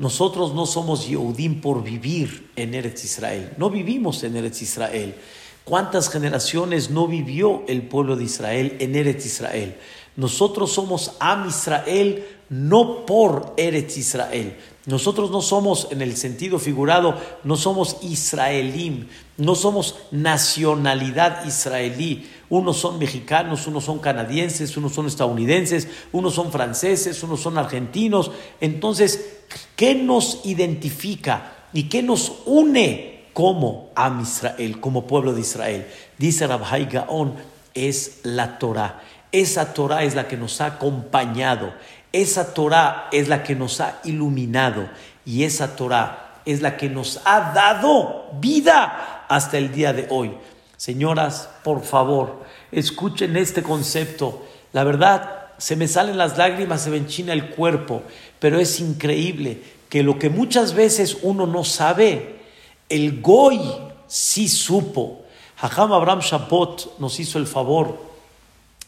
nosotros 0.00 0.54
no 0.54 0.64
somos 0.64 1.06
Yehudim 1.06 1.60
por 1.60 1.82
vivir 1.84 2.52
en 2.56 2.72
Eretz 2.72 3.04
Israel. 3.04 3.52
No 3.58 3.68
vivimos 3.68 4.24
en 4.24 4.34
Eretz 4.34 4.62
Israel. 4.62 5.14
¿Cuántas 5.62 6.08
generaciones 6.08 6.88
no 6.88 7.06
vivió 7.06 7.64
el 7.68 7.82
pueblo 7.82 8.16
de 8.16 8.24
Israel 8.24 8.78
en 8.80 8.96
Eretz 8.96 9.26
Israel? 9.26 9.76
Nosotros 10.16 10.72
somos 10.72 11.12
Am 11.20 11.46
Israel 11.46 12.24
no 12.48 13.04
por 13.04 13.52
Eretz 13.58 13.98
Israel. 13.98 14.56
Nosotros 14.86 15.30
no 15.30 15.42
somos, 15.42 15.88
en 15.90 16.00
el 16.00 16.16
sentido 16.16 16.58
figurado, 16.58 17.14
no 17.44 17.56
somos 17.56 17.98
israelim, 18.00 19.06
no 19.36 19.54
somos 19.54 19.96
nacionalidad 20.12 21.44
israelí. 21.44 22.26
Unos 22.50 22.78
son 22.78 22.98
mexicanos, 22.98 23.68
unos 23.68 23.84
son 23.84 24.00
canadienses, 24.00 24.76
unos 24.76 24.92
son 24.92 25.06
estadounidenses, 25.06 25.88
unos 26.10 26.34
son 26.34 26.50
franceses, 26.50 27.22
unos 27.22 27.40
son 27.40 27.56
argentinos. 27.56 28.32
Entonces, 28.60 29.44
¿qué 29.76 29.94
nos 29.94 30.40
identifica 30.44 31.52
y 31.72 31.84
qué 31.84 32.02
nos 32.02 32.42
une 32.46 33.28
como 33.32 33.90
Am 33.94 34.20
Israel, 34.20 34.80
como 34.80 35.06
pueblo 35.06 35.32
de 35.32 35.42
Israel? 35.42 35.86
Dice 36.18 36.48
Rabhai 36.48 36.86
Gaon, 36.86 37.34
es 37.72 38.18
la 38.24 38.58
Torah. 38.58 39.00
Esa 39.30 39.72
Torah 39.72 40.02
es 40.02 40.16
la 40.16 40.26
que 40.26 40.36
nos 40.36 40.60
ha 40.60 40.66
acompañado. 40.66 41.72
Esa 42.12 42.52
Torah 42.52 43.08
es 43.12 43.28
la 43.28 43.44
que 43.44 43.54
nos 43.54 43.80
ha 43.80 44.00
iluminado. 44.02 44.88
Y 45.24 45.44
esa 45.44 45.76
Torah 45.76 46.40
es 46.44 46.62
la 46.62 46.76
que 46.76 46.88
nos 46.88 47.20
ha 47.24 47.52
dado 47.52 48.28
vida 48.40 49.26
hasta 49.28 49.56
el 49.56 49.72
día 49.72 49.92
de 49.92 50.08
hoy. 50.10 50.32
Señoras, 50.76 51.50
por 51.62 51.82
favor, 51.82 52.39
escuchen 52.72 53.36
este 53.36 53.62
concepto. 53.62 54.46
La 54.72 54.84
verdad, 54.84 55.46
se 55.58 55.76
me 55.76 55.88
salen 55.88 56.18
las 56.18 56.38
lágrimas, 56.38 56.82
se 56.82 56.90
me 56.90 56.96
enchina 56.96 57.32
el 57.32 57.50
cuerpo, 57.50 58.02
pero 58.38 58.58
es 58.58 58.80
increíble 58.80 59.62
que 59.88 60.02
lo 60.02 60.18
que 60.18 60.30
muchas 60.30 60.74
veces 60.74 61.18
uno 61.22 61.46
no 61.46 61.64
sabe, 61.64 62.40
el 62.88 63.20
Goy 63.20 63.60
sí 64.06 64.48
supo. 64.48 65.24
Hajam 65.60 65.92
Abraham 65.92 66.20
Shabot 66.20 66.98
nos 66.98 67.20
hizo 67.20 67.38
el 67.38 67.46
favor 67.46 68.02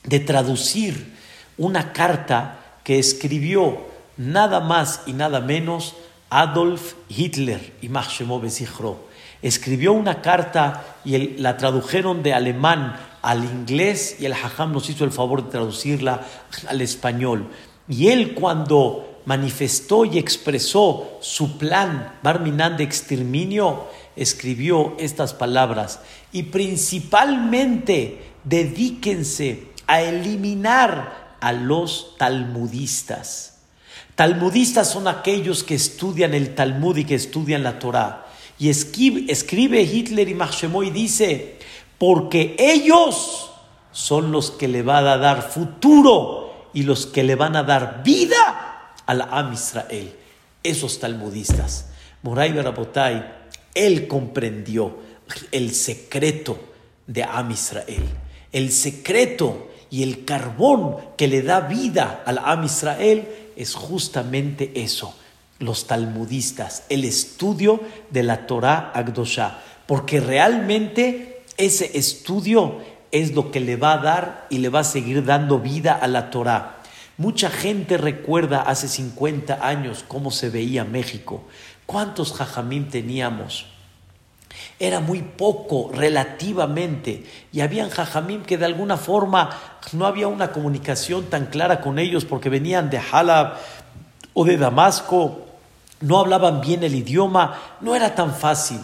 de 0.05 0.21
traducir 0.21 1.15
una 1.59 1.93
carta 1.93 2.59
que 2.83 2.99
escribió 2.99 3.79
nada 4.17 4.61
más 4.61 5.03
y 5.07 5.13
nada 5.13 5.41
menos 5.41 5.95
Adolf 6.31 6.95
Hitler 7.09 7.75
y 7.83 7.91
Escribió 9.43 9.93
una 9.93 10.23
carta 10.23 10.85
y 11.05 11.37
la 11.39 11.57
tradujeron 11.57 12.23
de 12.23 12.33
alemán 12.33 12.97
al 13.23 13.45
inglés 13.45 14.17
y 14.19 14.27
el 14.27 14.33
Hajam 14.33 14.73
nos 14.73 14.91
hizo 14.91 15.05
el 15.05 15.13
favor 15.13 15.45
de 15.45 15.51
traducirla 15.51 16.27
al 16.69 16.81
español. 16.81 17.49
Y 17.89 18.09
él 18.09 18.35
cuando 18.35 19.21
manifestó 19.25 20.05
y 20.05 20.19
expresó 20.19 21.19
su 21.21 21.57
plan 21.57 22.19
Barminan 22.23 22.77
de 22.77 22.85
exterminio, 22.85 23.87
escribió 24.17 24.97
estas 24.99 25.35
palabras. 25.35 26.01
Y 26.33 26.45
principalmente 26.45 28.33
dedíquense 28.45 29.69
a 29.87 30.03
eliminar 30.03 31.37
a 31.41 31.53
los 31.53 32.17
talmudistas. 32.19 33.59
Talmudistas 34.15 34.91
son 34.91 35.09
aquellos 35.09 35.65
que 35.65 35.75
estudian 35.75 36.35
el 36.35 36.55
Talmud 36.55 36.97
y 36.99 37.05
que 37.05 37.15
estudian 37.15 37.63
la 37.63 37.79
Torah. 37.79 38.27
Y 38.59 38.69
escribe, 38.69 39.83
Hitler 39.83 40.29
y 40.29 40.37
y 40.85 40.91
dice, 40.91 41.59
porque 42.03 42.57
ellos 42.59 43.49
son 43.93 44.33
los 44.33 44.51
que 44.51 44.67
le 44.67 44.83
van 44.83 45.07
a 45.07 45.19
dar 45.19 45.41
futuro 45.41 46.69
y 46.75 46.83
los 46.83 47.07
que 47.07 47.23
le 47.23 47.37
van 47.37 47.55
a 47.55 47.63
dar 47.63 48.03
vida 48.03 48.97
a 49.07 49.15
la 49.15 49.27
Am 49.27 49.53
Israel. 49.53 50.13
Esos 50.65 50.99
talmudistas. 50.99 51.91
Moray 52.23 52.53
Barabotay, 52.55 53.25
él 53.73 54.09
comprendió 54.09 54.97
el 55.53 55.73
secreto 55.73 56.59
de 57.07 57.23
Am 57.23 57.53
Israel, 57.53 58.03
el 58.51 58.73
secreto 58.73 59.71
y 59.89 60.03
el 60.03 60.25
carbón 60.25 60.97
que 61.17 61.29
le 61.29 61.43
da 61.43 61.61
vida 61.61 62.25
al 62.27 62.39
Am 62.39 62.65
Israel 62.65 63.29
es 63.55 63.77
justamente 63.77 64.73
eso, 64.75 65.15
los 65.61 65.87
talmudistas, 65.87 66.83
el 66.89 67.05
estudio 67.05 67.81
de 68.11 68.25
la 68.25 68.49
Torah 68.49 68.91
Agdosha, 68.93 69.61
porque 69.87 70.19
realmente 70.19 71.32
ese 71.57 71.97
estudio 71.99 72.81
es 73.11 73.35
lo 73.35 73.51
que 73.51 73.61
le 73.61 73.77
va 73.77 73.95
a 73.95 73.99
dar 73.99 74.47
y 74.51 74.59
le 74.59 74.69
va 74.69 74.81
a 74.81 74.85
seguir 74.85 75.25
dando 75.25 75.59
vida 75.59 75.93
a 75.93 76.07
la 76.09 76.31
Torah. 76.31 76.79
Mucha 77.19 77.51
gente 77.51 77.99
recuerda 77.99 78.63
hace 78.63 78.89
50 78.89 79.67
años 79.67 80.05
cómo 80.09 80.31
se 80.31 80.49
veía 80.49 80.85
México. 80.85 81.43
¿Cuántos 81.87 82.33
jajamín 82.33 82.89
teníamos? 82.89 83.67
era 84.79 85.01
muy 85.01 85.23
poco 85.23 85.91
relativamente 85.95 87.25
y 87.53 87.61
habían 87.61 87.91
jajamim 87.91 88.43
que 88.43 88.59
de 88.59 88.67
alguna 88.67 88.97
forma 88.97 89.51
no 89.93 90.07
había 90.07 90.29
una 90.29 90.53
comunicación 90.53 91.25
tan 91.27 91.47
clara 91.47 91.81
con 91.81 91.99
ellos 91.99 92.25
porque 92.25 92.49
venían 92.49 92.91
de 92.91 92.99
Halab 92.99 93.59
o 94.35 94.45
de 94.45 94.57
Damasco, 94.57 95.47
no 96.01 96.19
hablaban 96.19 96.61
bien 96.61 96.83
el 96.83 96.95
idioma, 96.95 97.61
no 97.81 97.95
era 97.95 98.15
tan 98.15 98.35
fácil. 98.35 98.81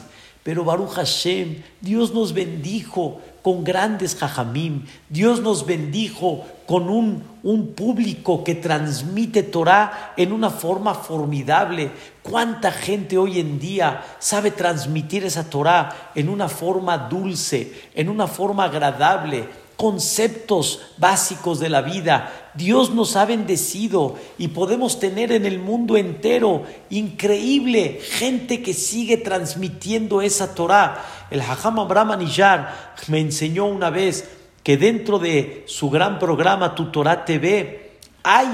Pero 0.49 0.65
Baruch 0.65 0.93
Hashem, 0.93 1.63
Dios 1.79 2.15
nos 2.15 2.33
bendijo 2.33 3.21
con 3.43 3.65
grandes 3.65 4.17
jajamim, 4.17 4.87
Dios 5.11 5.43
nos 5.43 5.67
bendijo 5.67 6.43
con 6.65 6.89
un, 6.89 7.23
un 7.43 7.75
público 7.75 8.43
que 8.45 8.55
transmite 8.55 9.43
Torah 9.43 10.15
en 10.17 10.33
una 10.33 10.49
forma 10.49 10.95
formidable. 10.95 11.91
¿Cuánta 12.23 12.73
gente 12.73 13.19
hoy 13.19 13.41
en 13.41 13.59
día 13.59 14.03
sabe 14.21 14.51
transmitir 14.51 15.23
esa 15.23 15.51
Torah 15.51 16.13
en 16.15 16.31
una 16.31 16.49
forma 16.49 16.97
dulce, 16.97 17.91
en 17.95 18.09
una 18.09 18.27
forma 18.27 18.65
agradable? 18.65 19.68
Conceptos 19.79 20.81
básicos 20.97 21.61
de 21.61 21.69
la 21.69 21.83
vida. 21.83 22.51
Dios 22.55 22.93
nos 22.93 23.15
ha 23.15 23.25
bendecido 23.25 24.17
y 24.37 24.49
podemos 24.49 24.99
tener 24.99 25.31
en 25.31 25.47
el 25.47 25.61
mundo 25.61 25.97
entero 25.97 26.65
increíble 26.91 28.01
gente 28.03 28.61
que 28.61 28.75
sigue 28.75 29.19
transmitiendo 29.19 30.21
esa 30.21 30.57
Torah. 30.57 31.05
El 31.31 31.41
Hajam 31.43 31.79
Abraham 31.79 32.11
Aniyar 32.11 32.97
me 33.07 33.21
enseñó 33.21 33.67
una 33.67 33.91
vez 33.91 34.29
que 34.65 34.77
dentro 34.77 35.21
de 35.21 35.63
su 35.69 35.91
gran 35.91 36.19
programa 36.19 36.75
Tutorá 36.75 37.25
TV 37.25 37.93
hay 38.25 38.49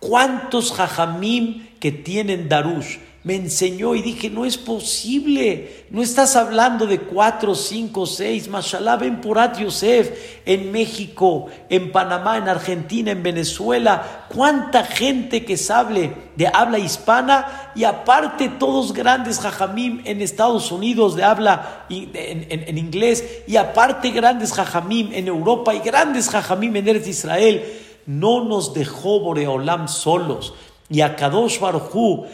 cuántos 0.00 0.72
jajamim 0.72 1.68
que 1.78 1.92
tienen 1.92 2.48
Darush 2.48 2.96
me 3.24 3.36
enseñó 3.36 3.94
y 3.94 4.02
dije, 4.02 4.28
no 4.28 4.44
es 4.44 4.58
posible, 4.58 5.86
no 5.88 6.02
estás 6.02 6.36
hablando 6.36 6.86
de 6.86 7.00
cuatro, 7.00 7.54
cinco, 7.54 8.04
seis, 8.04 8.48
mashallah, 8.48 8.96
Ben 8.96 9.22
Purat 9.22 9.58
Yosef, 9.58 10.42
en 10.44 10.70
México, 10.70 11.46
en 11.70 11.90
Panamá, 11.90 12.36
en 12.36 12.50
Argentina, 12.50 13.12
en 13.12 13.22
Venezuela, 13.22 14.26
cuánta 14.28 14.84
gente 14.84 15.42
que 15.42 15.56
sabe 15.56 16.12
de 16.36 16.46
habla 16.52 16.78
hispana 16.78 17.72
y 17.74 17.84
aparte 17.84 18.50
todos 18.50 18.92
grandes 18.92 19.40
jajamim 19.40 20.02
en 20.04 20.20
Estados 20.20 20.70
Unidos 20.70 21.16
de 21.16 21.24
habla 21.24 21.86
en, 21.88 22.76
inglés 22.76 23.42
y 23.46 23.56
aparte 23.56 24.10
grandes 24.10 24.52
jajamim 24.52 25.10
en 25.14 25.28
Europa 25.28 25.74
y 25.74 25.78
grandes 25.78 26.28
jajamim 26.28 26.76
en 26.76 26.88
Israel, 26.88 27.64
no 28.04 28.44
nos 28.44 28.74
dejó 28.74 29.20
Boreolam 29.20 29.88
solos. 29.88 30.52
Y 30.90 31.00
Akadosh 31.00 31.58
Baruj 31.58 32.26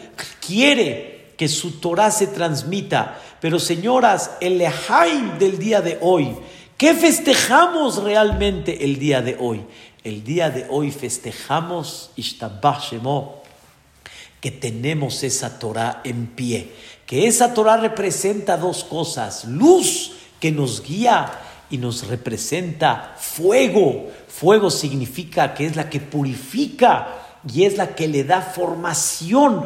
quiere 0.45 1.33
que 1.37 1.47
su 1.47 1.79
Torah 1.79 2.11
se 2.11 2.27
transmita. 2.27 3.19
Pero 3.39 3.59
señoras, 3.59 4.31
el 4.39 4.57
Lehaim 4.57 5.39
del 5.39 5.57
día 5.57 5.81
de 5.81 5.97
hoy, 6.01 6.35
¿qué 6.77 6.93
festejamos 6.93 8.03
realmente 8.03 8.83
el 8.83 8.99
día 8.99 9.21
de 9.21 9.37
hoy? 9.39 9.61
El 10.03 10.23
día 10.23 10.49
de 10.49 10.67
hoy 10.69 10.91
festejamos 10.91 12.11
Ishtabah 12.15 12.79
Shemo, 12.79 13.41
que 14.39 14.51
tenemos 14.51 15.23
esa 15.23 15.57
Torah 15.57 16.01
en 16.03 16.27
pie. 16.27 16.71
Que 17.05 17.27
esa 17.27 17.53
Torah 17.53 17.77
representa 17.77 18.57
dos 18.57 18.83
cosas: 18.83 19.45
luz 19.45 20.13
que 20.39 20.51
nos 20.51 20.83
guía 20.83 21.31
y 21.69 21.77
nos 21.77 22.07
representa 22.07 23.15
fuego. 23.17 24.11
Fuego 24.27 24.69
significa 24.69 25.53
que 25.53 25.65
es 25.65 25.75
la 25.75 25.89
que 25.89 25.99
purifica 25.99 27.20
y 27.47 27.63
es 27.63 27.77
la 27.77 27.95
que 27.95 28.07
le 28.07 28.23
da 28.23 28.41
formación 28.41 29.63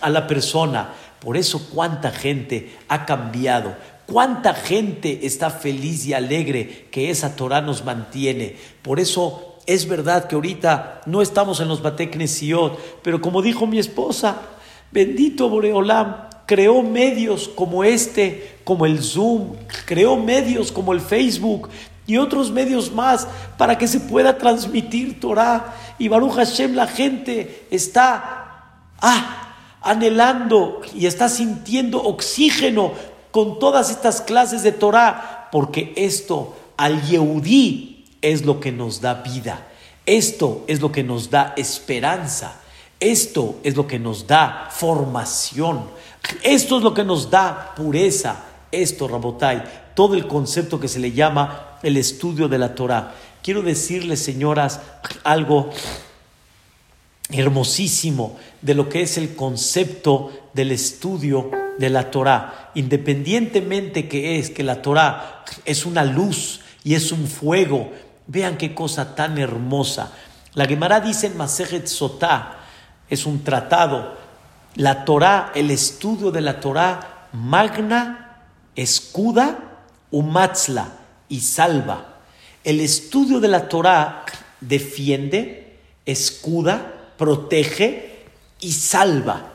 a 0.00 0.10
la 0.10 0.26
persona. 0.26 0.94
Por 1.20 1.36
eso 1.36 1.68
cuánta 1.74 2.10
gente 2.10 2.76
ha 2.88 3.04
cambiado, 3.04 3.74
cuánta 4.06 4.54
gente 4.54 5.26
está 5.26 5.50
feliz 5.50 6.06
y 6.06 6.14
alegre 6.14 6.86
que 6.90 7.10
esa 7.10 7.36
Torah 7.36 7.60
nos 7.60 7.84
mantiene. 7.84 8.56
Por 8.82 9.00
eso 9.00 9.56
es 9.66 9.86
verdad 9.86 10.28
que 10.28 10.34
ahorita 10.34 11.02
no 11.06 11.20
estamos 11.20 11.60
en 11.60 11.68
los 11.68 11.82
Bateknesiot, 11.82 13.02
pero 13.02 13.20
como 13.20 13.42
dijo 13.42 13.66
mi 13.66 13.78
esposa, 13.78 14.40
bendito 14.90 15.50
Boreolam, 15.50 16.28
creó 16.46 16.82
medios 16.82 17.48
como 17.48 17.84
este, 17.84 18.60
como 18.64 18.86
el 18.86 19.02
Zoom, 19.02 19.56
creó 19.84 20.16
medios 20.16 20.72
como 20.72 20.94
el 20.94 21.02
Facebook, 21.02 21.68
y 22.08 22.16
otros 22.16 22.50
medios 22.50 22.90
más 22.90 23.28
para 23.58 23.76
que 23.76 23.86
se 23.86 24.00
pueda 24.00 24.38
transmitir 24.38 25.20
Torah. 25.20 25.74
Y 25.98 26.08
Baruch 26.08 26.32
Hashem, 26.32 26.74
la 26.74 26.86
gente 26.86 27.68
está 27.70 28.86
ah, 29.00 29.54
anhelando 29.82 30.80
y 30.94 31.04
está 31.04 31.28
sintiendo 31.28 32.02
oxígeno 32.02 32.92
con 33.30 33.58
todas 33.58 33.90
estas 33.90 34.22
clases 34.22 34.62
de 34.62 34.72
Torah, 34.72 35.50
porque 35.52 35.92
esto 35.96 36.56
al 36.78 37.02
Yehudí 37.02 38.06
es 38.22 38.46
lo 38.46 38.58
que 38.58 38.72
nos 38.72 39.02
da 39.02 39.14
vida. 39.14 39.66
Esto 40.06 40.64
es 40.66 40.80
lo 40.80 40.90
que 40.90 41.04
nos 41.04 41.28
da 41.28 41.52
esperanza. 41.58 42.54
Esto 43.00 43.56
es 43.62 43.76
lo 43.76 43.86
que 43.86 43.98
nos 43.98 44.26
da 44.26 44.68
formación. 44.70 45.82
Esto 46.42 46.78
es 46.78 46.82
lo 46.82 46.94
que 46.94 47.04
nos 47.04 47.28
da 47.30 47.74
pureza. 47.76 48.44
Esto, 48.72 49.08
Rabotai, 49.08 49.62
todo 49.94 50.14
el 50.14 50.26
concepto 50.26 50.80
que 50.80 50.88
se 50.88 51.00
le 51.00 51.12
llama 51.12 51.67
el 51.82 51.96
estudio 51.96 52.48
de 52.48 52.58
la 52.58 52.74
Torah. 52.74 53.14
Quiero 53.42 53.62
decirles, 53.62 54.22
señoras, 54.22 54.80
algo 55.24 55.70
hermosísimo 57.30 58.38
de 58.62 58.74
lo 58.74 58.88
que 58.88 59.02
es 59.02 59.18
el 59.18 59.34
concepto 59.36 60.32
del 60.54 60.72
estudio 60.72 61.50
de 61.78 61.90
la 61.90 62.10
Torah. 62.10 62.70
Independientemente 62.74 64.08
que 64.08 64.38
es 64.38 64.50
que 64.50 64.62
la 64.62 64.82
Torah 64.82 65.44
es 65.64 65.86
una 65.86 66.04
luz 66.04 66.60
y 66.84 66.94
es 66.94 67.12
un 67.12 67.26
fuego, 67.26 67.90
vean 68.26 68.56
qué 68.56 68.74
cosa 68.74 69.14
tan 69.14 69.38
hermosa. 69.38 70.12
La 70.54 70.66
Gemara 70.66 71.00
dice 71.00 71.26
en 71.26 71.36
Masejet 71.36 71.86
Sotá, 71.86 72.58
es 73.08 73.26
un 73.26 73.44
tratado, 73.44 74.16
la 74.74 75.04
Torah, 75.04 75.52
el 75.54 75.70
estudio 75.70 76.30
de 76.30 76.40
la 76.40 76.60
Torah, 76.60 77.28
magna, 77.32 78.42
escuda, 78.74 79.58
umatzla, 80.10 80.92
y 81.28 81.40
salva. 81.40 82.18
El 82.64 82.80
estudio 82.80 83.40
de 83.40 83.48
la 83.48 83.68
Torah 83.68 84.24
defiende, 84.60 85.78
escuda, 86.04 87.12
protege 87.16 88.24
y 88.60 88.72
salva. 88.72 89.52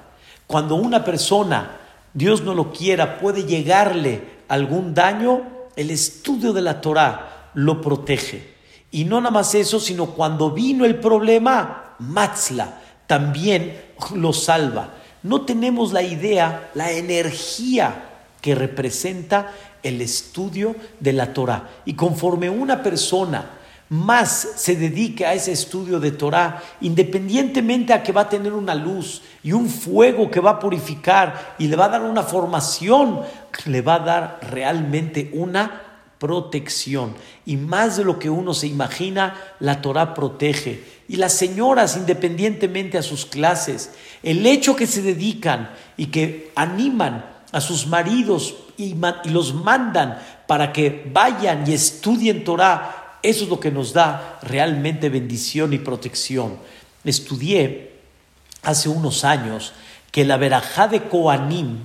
Cuando 0.47 0.75
una 0.75 1.03
persona, 1.03 1.79
Dios 2.13 2.41
no 2.41 2.53
lo 2.53 2.71
quiera, 2.71 3.19
puede 3.19 3.43
llegarle 3.43 4.21
algún 4.47 4.93
daño, 4.93 5.43
el 5.75 5.89
estudio 5.89 6.53
de 6.53 6.61
la 6.61 6.81
Torah 6.81 7.49
lo 7.55 7.81
protege. 7.81 8.53
Y 8.91 9.05
no 9.05 9.19
nada 9.19 9.31
más 9.31 9.55
eso, 9.55 9.79
sino 9.79 10.07
cuando 10.11 10.51
vino 10.51 10.85
el 10.85 10.95
problema, 10.95 11.95
Matzla 11.99 12.79
también 13.07 13.81
lo 14.15 14.33
salva. 14.33 14.95
No 15.23 15.41
tenemos 15.41 15.93
la 15.93 16.03
idea, 16.03 16.69
la 16.75 16.91
energía 16.91 18.09
que 18.41 18.55
representa 18.55 19.53
el 19.83 20.01
estudio 20.01 20.75
de 20.99 21.13
la 21.13 21.33
Torah. 21.33 21.69
Y 21.85 21.93
conforme 21.93 22.49
una 22.49 22.81
persona 22.81 23.59
más 23.89 24.53
se 24.55 24.75
dedique 24.75 25.25
a 25.25 25.33
ese 25.33 25.51
estudio 25.51 25.99
de 25.99 26.11
Torah, 26.11 26.63
independientemente 26.81 27.93
a 27.93 28.01
que 28.01 28.11
va 28.11 28.21
a 28.21 28.29
tener 28.29 28.53
una 28.53 28.73
luz 28.73 29.21
y 29.43 29.51
un 29.51 29.69
fuego 29.69 30.31
que 30.31 30.39
va 30.39 30.51
a 30.51 30.59
purificar 30.59 31.55
y 31.59 31.67
le 31.67 31.75
va 31.75 31.85
a 31.85 31.89
dar 31.89 32.01
una 32.01 32.23
formación, 32.23 33.21
le 33.65 33.81
va 33.81 33.95
a 33.95 33.99
dar 33.99 34.39
realmente 34.49 35.29
una 35.33 35.81
protección. 36.17 37.13
Y 37.45 37.57
más 37.57 37.97
de 37.97 38.05
lo 38.05 38.17
que 38.17 38.29
uno 38.29 38.53
se 38.53 38.67
imagina, 38.67 39.35
la 39.59 39.81
Torah 39.81 40.13
protege. 40.13 40.83
Y 41.07 41.17
las 41.17 41.33
señoras, 41.33 41.97
independientemente 41.97 42.97
a 42.97 43.03
sus 43.03 43.25
clases, 43.25 43.91
el 44.23 44.45
hecho 44.45 44.75
que 44.75 44.87
se 44.87 45.01
dedican 45.01 45.69
y 45.97 46.07
que 46.07 46.51
animan 46.55 47.32
a 47.53 47.61
sus 47.61 47.87
maridos 47.87 48.55
y, 48.77 48.95
los 49.25 49.53
mandan 49.53 50.19
para 50.47 50.73
que 50.73 51.09
vayan 51.13 51.63
y 51.69 51.73
estudien 51.73 52.43
Torah, 52.43 53.19
eso 53.21 53.45
es 53.45 53.49
lo 53.49 53.59
que 53.59 53.71
nos 53.71 53.93
da 53.93 54.39
realmente 54.41 55.07
bendición 55.07 55.71
y 55.71 55.77
protección. 55.77 56.57
Estudié 57.05 57.93
hace 58.63 58.89
unos 58.89 59.23
años 59.23 59.73
que 60.11 60.25
la 60.25 60.37
verajá 60.37 60.87
de 60.87 61.03
Koanim, 61.03 61.79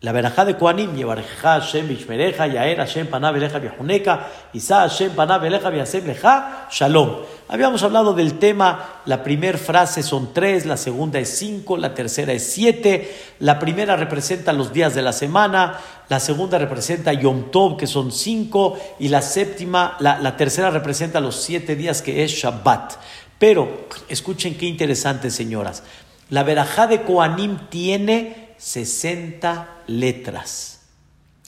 la 0.00 0.12
verajá 0.12 0.44
de 0.44 0.56
Koanim, 0.56 0.96
Yevareja 0.96 1.60
Hashem 1.60 1.86
Bishmereja, 1.86 2.46
Yaer 2.46 2.78
Hashem 2.78 3.06
Panav 3.06 3.36
Eleja 3.36 3.58
Viajuneka, 3.58 4.26
Isa 4.54 4.80
Hashem 4.80 5.12
Panav 5.12 5.44
Eleja 5.44 5.70
Viasem 5.70 6.06
Leja, 6.06 6.66
Shalom. 6.70 7.24
Habíamos 7.46 7.82
hablado 7.82 8.14
del 8.14 8.38
tema, 8.38 9.00
la 9.04 9.22
primera 9.22 9.58
frase 9.58 10.02
son 10.02 10.32
tres, 10.32 10.64
la 10.64 10.78
segunda 10.78 11.18
es 11.18 11.36
cinco, 11.36 11.76
la 11.76 11.94
tercera 11.94 12.32
es 12.32 12.50
siete, 12.50 13.14
la 13.38 13.58
primera 13.58 13.96
representa 13.96 14.54
los 14.54 14.72
días 14.72 14.94
de 14.94 15.02
la 15.02 15.12
semana, 15.12 15.78
la 16.08 16.20
segunda 16.20 16.56
representa 16.58 17.12
Yom 17.12 17.50
Tov, 17.50 17.76
que 17.76 17.86
son 17.86 18.12
cinco, 18.12 18.78
y 18.98 19.08
la 19.08 19.20
séptima, 19.20 19.96
la, 20.00 20.18
la 20.20 20.38
tercera 20.38 20.70
representa 20.70 21.20
los 21.20 21.36
siete 21.36 21.76
días, 21.76 22.00
que 22.00 22.24
es 22.24 22.30
Shabbat. 22.30 22.94
Pero, 23.38 23.88
escuchen 24.08 24.56
qué 24.56 24.64
interesante, 24.64 25.30
señoras. 25.30 25.82
La 26.30 26.44
verajá 26.44 26.86
de 26.86 27.02
Koanim 27.02 27.68
tiene 27.68 28.54
60 28.56 29.82
letras. 29.86 30.80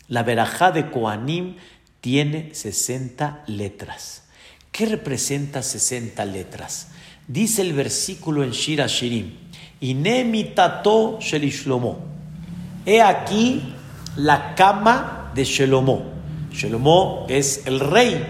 La 0.08 0.22
verajá 0.22 0.72
de 0.72 0.90
Koanim 0.90 1.56
tiene 2.02 2.54
60 2.54 3.44
letras. 3.46 4.25
¿Qué 4.76 4.84
representa 4.84 5.62
60 5.62 6.22
letras? 6.26 6.88
Dice 7.26 7.62
el 7.62 7.72
versículo 7.72 8.44
en 8.44 8.50
Shira 8.50 8.86
Shirim, 8.86 9.32
Inemitato 9.80 11.18
Shelishlomo. 11.18 11.98
He 12.84 13.00
aquí 13.00 13.72
la 14.16 14.54
cama 14.54 15.32
de 15.34 15.44
Shelomo. 15.46 16.02
Shelomo 16.52 17.24
es 17.26 17.62
el 17.64 17.80
rey 17.80 18.22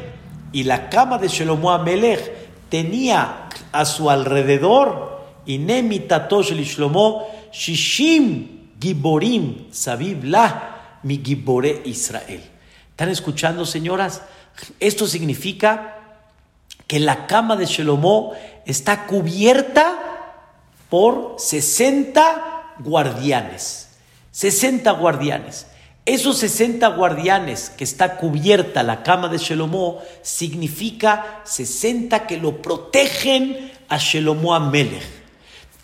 y 0.52 0.62
la 0.62 0.88
cama 0.88 1.18
de 1.18 1.26
Shelomo 1.26 1.72
Amelech 1.72 2.32
tenía 2.68 3.48
a 3.72 3.84
su 3.84 4.08
alrededor 4.08 5.26
Inemitato 5.46 6.44
Shelishlomo 6.44 7.26
Shishim 7.52 8.70
Giborim, 8.80 9.72
Sabib 9.72 10.22
La, 10.22 11.00
mi 11.02 11.20
Gibore 11.24 11.82
Israel. 11.86 12.40
¿Están 12.90 13.08
escuchando, 13.08 13.66
señoras? 13.66 14.22
Esto 14.78 15.08
significa 15.08 15.95
que 16.86 17.00
la 17.00 17.26
cama 17.26 17.56
de 17.56 17.66
Shelomó 17.66 18.32
está 18.64 19.06
cubierta 19.06 19.98
por 20.88 21.36
60 21.38 22.74
guardianes. 22.78 23.88
60 24.30 24.90
guardianes. 24.92 25.66
Esos 26.04 26.38
60 26.38 26.86
guardianes 26.88 27.70
que 27.70 27.82
está 27.82 28.16
cubierta 28.16 28.84
la 28.84 29.02
cama 29.02 29.28
de 29.28 29.38
Shelomó 29.38 30.00
significa 30.22 31.40
60 31.44 32.26
que 32.28 32.36
lo 32.36 32.62
protegen 32.62 33.72
a 33.88 33.98
Shelomó 33.98 34.54
Amelech. 34.54 35.02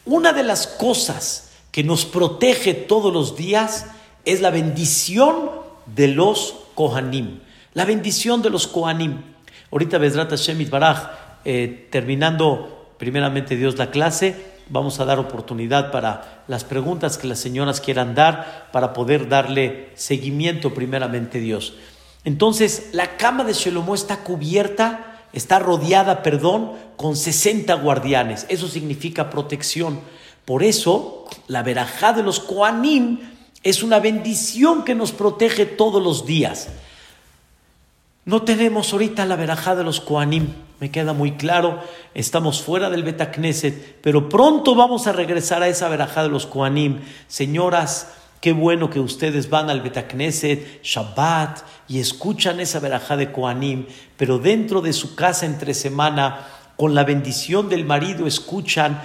Una 0.04 0.32
de 0.32 0.44
las 0.44 0.66
cosas 0.66 1.50
que 1.72 1.82
nos 1.82 2.04
protege 2.04 2.74
todos 2.74 3.12
los 3.12 3.36
días 3.36 3.86
es 4.24 4.40
la 4.40 4.50
bendición 4.50 5.50
de 5.86 6.08
los 6.08 6.54
Kohanim. 6.74 7.40
La 7.74 7.84
bendición 7.84 8.42
de 8.42 8.50
los 8.50 8.68
Kohanim. 8.68 9.31
Ahorita 9.72 9.98
Hashem 9.98 10.68
Baraj, 10.68 10.98
eh, 11.46 11.88
terminando 11.90 12.94
primeramente 12.98 13.56
Dios 13.56 13.78
la 13.78 13.90
clase, 13.90 14.36
vamos 14.68 15.00
a 15.00 15.06
dar 15.06 15.18
oportunidad 15.18 15.90
para 15.90 16.44
las 16.46 16.62
preguntas 16.62 17.16
que 17.16 17.26
las 17.26 17.38
señoras 17.38 17.80
quieran 17.80 18.14
dar 18.14 18.68
para 18.70 18.92
poder 18.92 19.30
darle 19.30 19.88
seguimiento 19.94 20.74
primeramente 20.74 21.40
Dios. 21.40 21.74
Entonces, 22.24 22.90
la 22.92 23.16
cama 23.16 23.44
de 23.44 23.54
Shelomó 23.54 23.94
está 23.94 24.18
cubierta, 24.18 25.22
está 25.32 25.58
rodeada, 25.58 26.22
perdón, 26.22 26.72
con 26.96 27.16
60 27.16 27.72
guardianes. 27.76 28.44
Eso 28.50 28.68
significa 28.68 29.30
protección. 29.30 30.00
Por 30.44 30.62
eso, 30.62 31.24
la 31.48 31.62
verajá 31.62 32.12
de 32.12 32.22
los 32.22 32.40
Koanim 32.40 33.20
es 33.62 33.82
una 33.82 34.00
bendición 34.00 34.84
que 34.84 34.94
nos 34.94 35.12
protege 35.12 35.64
todos 35.64 36.02
los 36.02 36.26
días. 36.26 36.68
No 38.24 38.42
tenemos 38.42 38.92
ahorita 38.92 39.26
la 39.26 39.34
verajá 39.34 39.74
de 39.74 39.82
los 39.82 40.00
Koanim, 40.00 40.46
me 40.78 40.92
queda 40.92 41.12
muy 41.12 41.32
claro, 41.32 41.80
estamos 42.14 42.62
fuera 42.62 42.88
del 42.88 43.02
Betacneset, 43.02 44.00
pero 44.00 44.28
pronto 44.28 44.76
vamos 44.76 45.08
a 45.08 45.12
regresar 45.12 45.60
a 45.64 45.66
esa 45.66 45.88
verajá 45.88 46.22
de 46.22 46.28
los 46.28 46.46
Koanim. 46.46 47.00
Señoras, 47.26 48.12
qué 48.40 48.52
bueno 48.52 48.90
que 48.90 49.00
ustedes 49.00 49.50
van 49.50 49.70
al 49.70 49.80
Betacneset, 49.80 50.84
Shabbat, 50.84 51.62
y 51.88 51.98
escuchan 51.98 52.60
esa 52.60 52.78
verajá 52.78 53.16
de 53.16 53.32
Koanim, 53.32 53.86
pero 54.16 54.38
dentro 54.38 54.80
de 54.82 54.92
su 54.92 55.16
casa 55.16 55.44
entre 55.44 55.74
semana, 55.74 56.46
con 56.76 56.94
la 56.94 57.02
bendición 57.02 57.68
del 57.68 57.84
marido, 57.84 58.28
escuchan 58.28 59.02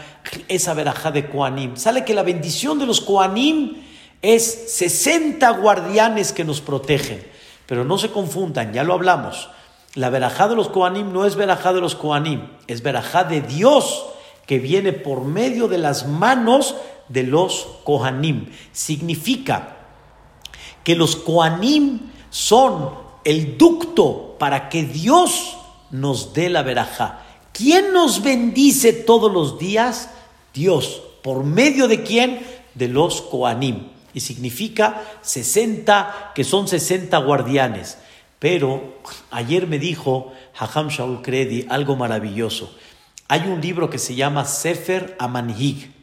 esa 0.48 0.76
verajá 0.76 1.10
de 1.10 1.28
Koanim. 1.28 1.76
Sale 1.76 2.06
que 2.06 2.14
la 2.14 2.22
bendición 2.22 2.78
de 2.78 2.86
los 2.86 3.02
Koanim 3.02 3.78
es 4.22 4.76
60 4.76 5.50
guardianes 5.58 6.34
que 6.34 6.44
nos 6.44 6.62
protegen. 6.62 7.37
Pero 7.68 7.84
no 7.84 7.98
se 7.98 8.10
confundan, 8.10 8.74
ya 8.74 8.84
lo 8.84 8.94
hablamos. 8.94 9.50
La 9.94 10.10
verajá 10.10 10.48
de 10.48 10.56
los 10.56 10.70
Koanim 10.70 11.14
no 11.14 11.26
es 11.26 11.36
verajá 11.36 11.74
de 11.74 11.82
los 11.82 11.96
Koanim, 11.96 12.48
es 12.68 12.82
verajá 12.82 13.24
de 13.26 13.42
Dios 13.42 14.06
que 14.46 14.58
viene 14.58 14.94
por 14.94 15.26
medio 15.26 15.68
de 15.68 15.78
las 15.78 16.08
manos 16.08 16.76
de 17.10 17.24
los 17.24 17.68
Kohanim. 17.84 18.50
Significa 18.72 19.76
que 20.84 20.96
los 20.96 21.18
Koanim 21.18 22.00
son 22.30 22.92
el 23.26 23.58
ducto 23.58 24.38
para 24.40 24.70
que 24.70 24.84
Dios 24.84 25.58
nos 25.92 26.34
dé 26.34 26.50
la 26.50 26.64
verajá. 26.64 27.24
¿Quién 27.52 27.92
nos 27.92 28.24
bendice 28.24 28.94
todos 28.94 29.32
los 29.32 29.60
días? 29.60 30.10
Dios. 30.54 31.02
¿Por 31.22 31.44
medio 31.44 31.90
de 31.90 32.04
quién? 32.04 32.46
De 32.76 32.88
los 32.88 33.22
Koanim 33.22 33.97
y 34.18 34.20
significa 34.20 35.04
60, 35.22 36.32
que 36.34 36.44
son 36.44 36.68
60 36.68 37.16
guardianes. 37.20 38.00
Pero 38.40 39.00
ayer 39.30 39.68
me 39.68 39.78
dijo 39.78 40.34
Haham 40.58 40.90
Shaul 40.90 41.22
Kredi 41.22 41.68
algo 41.70 41.96
maravilloso. 41.96 42.76
Hay 43.28 43.42
un 43.42 43.62
libro 43.62 43.92
que 43.92 44.00
se 44.00 44.16
llama 44.16 44.46
Sefer 44.46 45.16
Amanhig. 45.20 45.94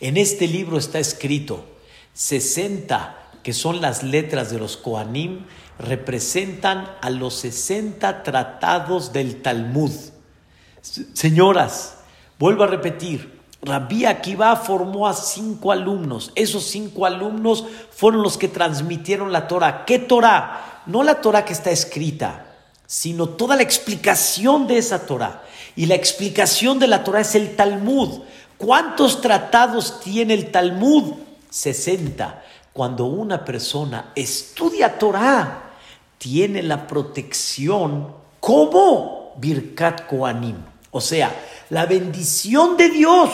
En 0.00 0.16
este 0.16 0.46
libro 0.48 0.78
está 0.78 0.98
escrito 0.98 1.66
60, 2.14 3.32
que 3.42 3.52
son 3.52 3.82
las 3.82 4.02
letras 4.02 4.50
de 4.50 4.58
los 4.58 4.78
Koanim, 4.78 5.44
representan 5.78 6.90
a 7.02 7.10
los 7.10 7.34
60 7.34 8.22
tratados 8.22 9.12
del 9.12 9.42
Talmud. 9.42 9.92
Señoras, 10.80 11.98
vuelvo 12.38 12.64
a 12.64 12.68
repetir, 12.68 13.33
Rabbi 13.64 14.04
Akiva 14.04 14.54
formó 14.56 15.08
a 15.08 15.14
cinco 15.14 15.72
alumnos. 15.72 16.32
Esos 16.34 16.64
cinco 16.64 17.06
alumnos 17.06 17.64
fueron 17.90 18.22
los 18.22 18.36
que 18.36 18.48
transmitieron 18.48 19.32
la 19.32 19.48
Torah. 19.48 19.86
¿Qué 19.86 19.98
Torah? 19.98 20.82
No 20.84 21.02
la 21.02 21.22
Torah 21.22 21.46
que 21.46 21.54
está 21.54 21.70
escrita, 21.70 22.44
sino 22.86 23.30
toda 23.30 23.56
la 23.56 23.62
explicación 23.62 24.66
de 24.66 24.76
esa 24.76 25.06
Torah. 25.06 25.42
Y 25.76 25.86
la 25.86 25.94
explicación 25.94 26.78
de 26.78 26.88
la 26.88 27.02
Torah 27.02 27.20
es 27.20 27.34
el 27.34 27.56
Talmud. 27.56 28.20
¿Cuántos 28.58 29.22
tratados 29.22 29.98
tiene 30.00 30.34
el 30.34 30.50
Talmud? 30.50 31.14
60. 31.48 32.42
Cuando 32.74 33.06
una 33.06 33.46
persona 33.46 34.12
estudia 34.14 34.98
Torah, 34.98 35.70
tiene 36.18 36.62
la 36.62 36.86
protección 36.86 38.12
como 38.40 39.32
Birkat 39.38 40.06
Koanim. 40.06 40.56
O 40.90 41.00
sea, 41.00 41.34
la 41.70 41.86
bendición 41.86 42.76
de 42.76 42.90
Dios 42.90 43.30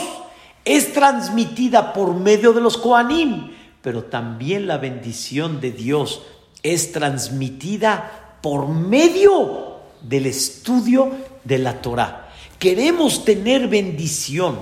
es 0.76 0.92
transmitida 0.92 1.92
por 1.92 2.14
medio 2.14 2.52
de 2.52 2.60
los 2.60 2.76
Koanim, 2.76 3.50
pero 3.82 4.04
también 4.04 4.68
la 4.68 4.78
bendición 4.78 5.60
de 5.60 5.72
Dios 5.72 6.22
es 6.62 6.92
transmitida 6.92 8.36
por 8.40 8.68
medio 8.68 9.80
del 10.00 10.26
estudio 10.26 11.10
de 11.42 11.58
la 11.58 11.82
Torah. 11.82 12.28
Queremos 12.60 13.24
tener 13.24 13.66
bendición 13.66 14.60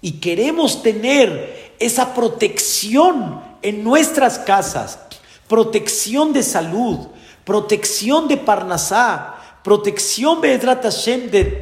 y 0.00 0.20
queremos 0.20 0.80
tener 0.80 1.72
esa 1.80 2.14
protección 2.14 3.42
en 3.60 3.82
nuestras 3.82 4.38
casas, 4.38 5.00
protección 5.48 6.32
de 6.32 6.44
salud, 6.44 7.08
protección 7.44 8.28
de 8.28 8.36
Parnasá, 8.36 9.34
protección 9.64 10.40
de, 10.40 10.56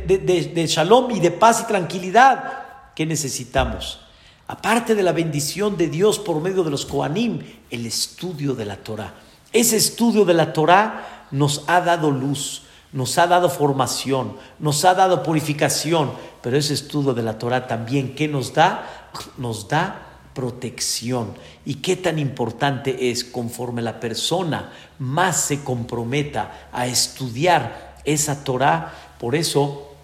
de, 0.06 0.18
de 0.54 0.66
Shalom 0.66 1.12
y 1.12 1.20
de 1.20 1.30
paz 1.30 1.62
y 1.62 1.66
tranquilidad 1.66 2.65
¿Qué 2.96 3.04
necesitamos? 3.04 4.00
Aparte 4.48 4.94
de 4.94 5.02
la 5.02 5.12
bendición 5.12 5.76
de 5.76 5.88
Dios 5.88 6.18
por 6.18 6.40
medio 6.40 6.64
de 6.64 6.70
los 6.70 6.86
Koanim, 6.86 7.40
el 7.70 7.84
estudio 7.84 8.54
de 8.54 8.64
la 8.64 8.76
Torah. 8.76 9.12
Ese 9.52 9.76
estudio 9.76 10.24
de 10.24 10.32
la 10.32 10.54
Torah 10.54 11.28
nos 11.30 11.64
ha 11.66 11.82
dado 11.82 12.10
luz, 12.10 12.62
nos 12.94 13.18
ha 13.18 13.26
dado 13.26 13.50
formación, 13.50 14.38
nos 14.58 14.82
ha 14.86 14.94
dado 14.94 15.22
purificación, 15.22 16.10
pero 16.42 16.56
ese 16.56 16.72
estudio 16.72 17.12
de 17.12 17.22
la 17.22 17.38
Torah 17.38 17.66
también, 17.66 18.14
¿qué 18.14 18.28
nos 18.28 18.54
da? 18.54 19.10
Nos 19.36 19.68
da 19.68 20.30
protección. 20.32 21.34
¿Y 21.66 21.76
qué 21.76 21.96
tan 21.96 22.18
importante 22.18 23.10
es 23.10 23.24
conforme 23.24 23.82
la 23.82 24.00
persona 24.00 24.72
más 24.98 25.38
se 25.38 25.62
comprometa 25.62 26.70
a 26.72 26.86
estudiar 26.86 27.98
esa 28.06 28.42
Torah? 28.42 28.94
Por 29.18 29.34
eso 29.34 29.95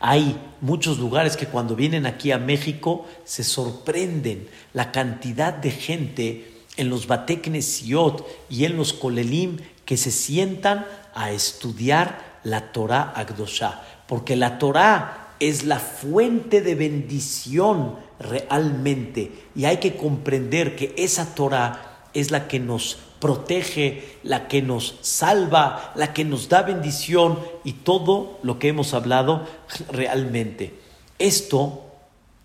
hay 0.00 0.38
muchos 0.60 0.98
lugares 0.98 1.36
que 1.36 1.46
cuando 1.46 1.76
vienen 1.76 2.06
aquí 2.06 2.32
a 2.32 2.38
México 2.38 3.06
se 3.24 3.44
sorprenden 3.44 4.48
la 4.72 4.92
cantidad 4.92 5.52
de 5.52 5.70
gente 5.70 6.52
en 6.76 6.90
los 6.90 7.06
Bateknesiot 7.06 8.26
y 8.50 8.64
en 8.64 8.76
los 8.76 8.92
Kolelim 8.92 9.58
que 9.84 9.96
se 9.96 10.10
sientan 10.10 10.86
a 11.14 11.30
estudiar 11.30 12.40
la 12.44 12.72
Torah 12.72 13.12
Agdosha, 13.14 13.82
porque 14.06 14.36
la 14.36 14.58
Torah 14.58 15.34
es 15.40 15.64
la 15.64 15.78
fuente 15.78 16.60
de 16.60 16.74
bendición 16.74 17.96
realmente. 18.18 19.32
Y 19.54 19.64
hay 19.64 19.78
que 19.78 19.96
comprender 19.96 20.76
que 20.76 20.94
esa 20.96 21.34
Torah 21.34 22.08
es 22.14 22.30
la 22.30 22.48
que 22.48 22.58
nos 22.58 22.98
protege, 23.20 24.18
la 24.22 24.48
que 24.48 24.62
nos 24.62 24.96
salva, 25.00 25.92
la 25.94 26.12
que 26.12 26.24
nos 26.24 26.48
da 26.48 26.62
bendición 26.62 27.38
y 27.64 27.72
todo 27.72 28.38
lo 28.42 28.58
que 28.58 28.68
hemos 28.68 28.94
hablado 28.94 29.46
realmente. 29.90 30.74
Esto 31.18 31.84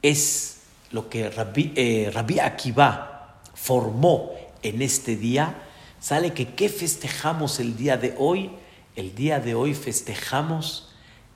es 0.01 0.61
lo 0.91 1.09
que 1.09 1.29
Rabbi, 1.29 1.73
eh, 1.75 2.13
Akiva 2.41 3.39
formó 3.53 4.31
en 4.63 4.81
este 4.81 5.15
día. 5.15 5.63
Sale 5.99 6.33
que 6.33 6.53
¿qué 6.53 6.69
festejamos 6.69 7.59
el 7.59 7.77
día 7.77 7.97
de 7.97 8.15
hoy? 8.17 8.51
El 8.95 9.15
día 9.15 9.39
de 9.39 9.55
hoy 9.55 9.73
festejamos 9.73 10.89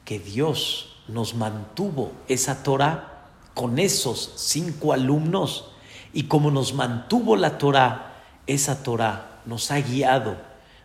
que 0.04 0.20
Dios 0.20 0.98
nos 1.08 1.36
mantuvo 1.36 2.12
esa 2.28 2.64
Torah 2.64 3.30
con 3.54 3.80
esos 3.80 4.34
cinco 4.36 4.92
alumnos 4.94 5.72
y 6.14 6.24
como 6.24 6.52
nos 6.52 6.74
mantuvo 6.74 7.36
la 7.36 7.58
Torah, 7.58 8.14
esa 8.48 8.84
Torah 8.84 9.41
nos 9.46 9.72
ha 9.72 9.80
guiado, 9.80 10.38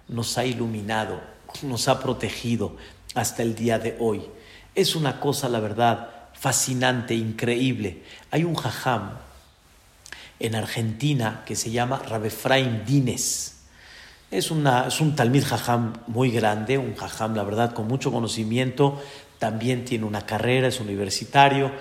nos 0.08 0.38
ha 0.38 0.44
iluminado, 0.44 1.20
nos 1.62 1.88
ha 1.88 2.00
protegido 2.00 2.76
hasta 3.14 3.42
el 3.42 3.54
día 3.54 3.78
de 3.78 3.96
hoy. 3.98 4.22
Es 4.74 4.94
una 4.94 5.20
cosa, 5.20 5.48
la 5.48 5.60
verdad, 5.60 6.10
fascinante, 6.32 7.14
increíble. 7.14 8.02
Hay 8.30 8.44
un 8.44 8.54
jajam 8.54 9.18
en 10.38 10.54
Argentina 10.54 11.42
que 11.44 11.56
se 11.56 11.70
llama 11.70 11.98
Rabefraim 11.98 12.84
Dines. 12.84 13.56
Es, 14.30 14.50
una, 14.50 14.86
es 14.86 15.00
un 15.00 15.16
talmid 15.16 15.44
jajam 15.44 15.92
muy 16.06 16.30
grande, 16.30 16.78
un 16.78 16.94
jajam, 16.94 17.34
la 17.34 17.42
verdad, 17.42 17.74
con 17.74 17.88
mucho 17.88 18.12
conocimiento. 18.12 19.00
También 19.38 19.84
tiene 19.84 20.04
una 20.04 20.24
carrera, 20.24 20.68
es 20.68 20.80
universitario, 20.80 21.72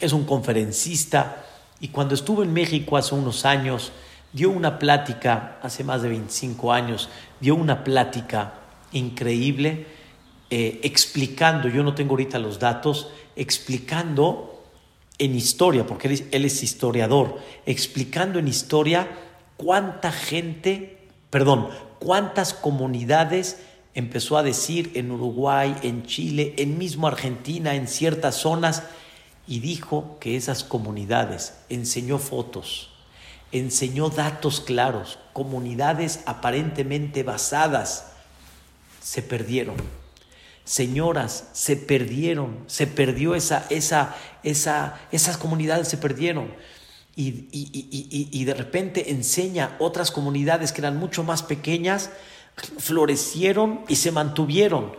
es 0.00 0.12
un 0.12 0.24
conferencista. 0.24 1.44
Y 1.80 1.88
cuando 1.88 2.14
estuve 2.14 2.44
en 2.44 2.52
México 2.52 2.96
hace 2.96 3.14
unos 3.14 3.44
años, 3.44 3.92
dio 4.32 4.50
una 4.50 4.78
plática 4.78 5.58
hace 5.62 5.84
más 5.84 6.02
de 6.02 6.08
25 6.08 6.72
años, 6.72 7.08
dio 7.40 7.54
una 7.54 7.84
plática 7.84 8.54
increíble 8.92 9.86
eh, 10.50 10.80
explicando, 10.82 11.68
yo 11.68 11.82
no 11.82 11.94
tengo 11.94 12.12
ahorita 12.12 12.38
los 12.38 12.58
datos, 12.58 13.10
explicando 13.36 14.64
en 15.18 15.34
historia, 15.34 15.86
porque 15.86 16.08
él, 16.08 16.28
él 16.30 16.44
es 16.46 16.62
historiador, 16.62 17.38
explicando 17.66 18.38
en 18.38 18.48
historia 18.48 19.08
cuánta 19.58 20.10
gente, 20.10 21.08
perdón, 21.28 21.68
cuántas 21.98 22.54
comunidades 22.54 23.60
empezó 23.94 24.38
a 24.38 24.42
decir 24.42 24.92
en 24.94 25.10
Uruguay, 25.10 25.76
en 25.82 26.06
Chile, 26.06 26.54
en 26.56 26.78
mismo 26.78 27.08
Argentina, 27.08 27.74
en 27.74 27.86
ciertas 27.86 28.36
zonas, 28.36 28.84
y 29.46 29.60
dijo 29.60 30.16
que 30.20 30.36
esas 30.36 30.64
comunidades 30.64 31.58
enseñó 31.68 32.18
fotos, 32.18 32.90
enseñó 33.52 34.10
datos 34.10 34.60
claros, 34.60 35.18
comunidades 35.32 36.20
aparentemente 36.26 37.22
basadas, 37.22 38.12
se 39.02 39.22
perdieron. 39.22 39.76
Señoras, 40.64 41.48
se 41.54 41.76
perdieron, 41.76 42.58
se 42.66 42.86
perdió 42.86 43.34
esa, 43.34 43.64
esa, 43.70 44.14
esa, 44.42 45.00
esas 45.10 45.38
comunidades 45.38 45.88
se 45.88 45.96
perdieron. 45.96 46.52
Y, 47.16 47.48
y, 47.50 48.44
de 48.44 48.54
repente 48.54 49.10
enseña 49.10 49.74
otras 49.80 50.12
comunidades 50.12 50.70
que 50.70 50.82
eran 50.82 50.98
mucho 50.98 51.24
más 51.24 51.42
pequeñas, 51.42 52.10
florecieron 52.78 53.80
y 53.88 53.96
se 53.96 54.12
mantuvieron. 54.12 54.92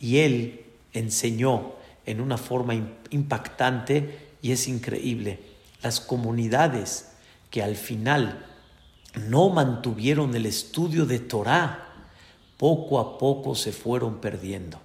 Y 0.00 0.18
él 0.18 0.64
enseñó 0.92 1.74
en 2.04 2.20
una 2.20 2.36
forma 2.36 2.74
impactante 3.10 4.30
y 4.42 4.50
es 4.50 4.66
increíble. 4.66 5.38
Las 5.82 6.00
comunidades 6.00 7.11
que 7.52 7.62
al 7.62 7.76
final 7.76 8.46
no 9.14 9.50
mantuvieron 9.50 10.34
el 10.34 10.46
estudio 10.46 11.04
de 11.04 11.18
Torah, 11.18 11.86
poco 12.56 12.98
a 12.98 13.18
poco 13.18 13.54
se 13.54 13.72
fueron 13.72 14.22
perdiendo. 14.22 14.80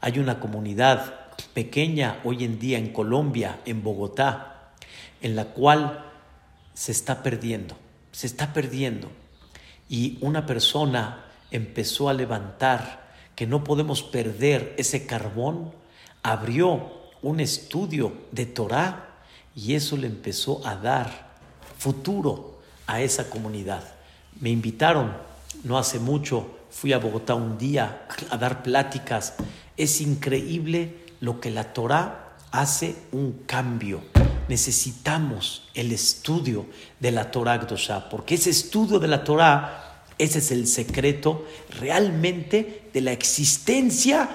Hay 0.00 0.18
una 0.18 0.40
comunidad 0.40 1.32
pequeña 1.52 2.20
hoy 2.24 2.42
en 2.42 2.58
día 2.58 2.78
en 2.78 2.90
Colombia, 2.90 3.60
en 3.66 3.82
Bogotá, 3.82 4.72
en 5.20 5.36
la 5.36 5.44
cual 5.44 6.10
se 6.72 6.90
está 6.90 7.22
perdiendo, 7.22 7.76
se 8.12 8.26
está 8.26 8.54
perdiendo. 8.54 9.10
Y 9.86 10.16
una 10.22 10.46
persona 10.46 11.26
empezó 11.50 12.08
a 12.08 12.14
levantar 12.14 13.12
que 13.36 13.46
no 13.46 13.62
podemos 13.62 14.02
perder 14.02 14.74
ese 14.78 15.04
carbón, 15.04 15.72
abrió 16.22 16.92
un 17.20 17.40
estudio 17.40 18.14
de 18.32 18.46
Torah 18.46 19.18
y 19.54 19.74
eso 19.74 19.98
le 19.98 20.06
empezó 20.06 20.66
a 20.66 20.76
dar 20.76 21.23
futuro 21.84 22.60
a 22.86 23.02
esa 23.02 23.28
comunidad. 23.28 23.84
Me 24.40 24.48
invitaron, 24.48 25.12
no 25.64 25.76
hace 25.76 25.98
mucho, 25.98 26.48
fui 26.70 26.94
a 26.94 26.98
Bogotá 26.98 27.34
un 27.34 27.58
día 27.58 28.08
a 28.30 28.38
dar 28.38 28.62
pláticas. 28.62 29.34
Es 29.76 30.00
increíble 30.00 31.04
lo 31.20 31.40
que 31.40 31.50
la 31.50 31.74
Torah 31.74 32.36
hace 32.52 32.96
un 33.12 33.42
cambio. 33.44 34.00
Necesitamos 34.48 35.68
el 35.74 35.92
estudio 35.92 36.64
de 37.00 37.12
la 37.12 37.30
Torah 37.30 37.58
Gdosha, 37.58 38.08
porque 38.08 38.36
ese 38.36 38.48
estudio 38.48 38.98
de 38.98 39.08
la 39.08 39.22
Torah, 39.22 40.06
ese 40.16 40.38
es 40.38 40.52
el 40.52 40.66
secreto 40.66 41.44
realmente 41.80 42.88
de 42.94 43.00
la 43.02 43.12
existencia 43.12 44.30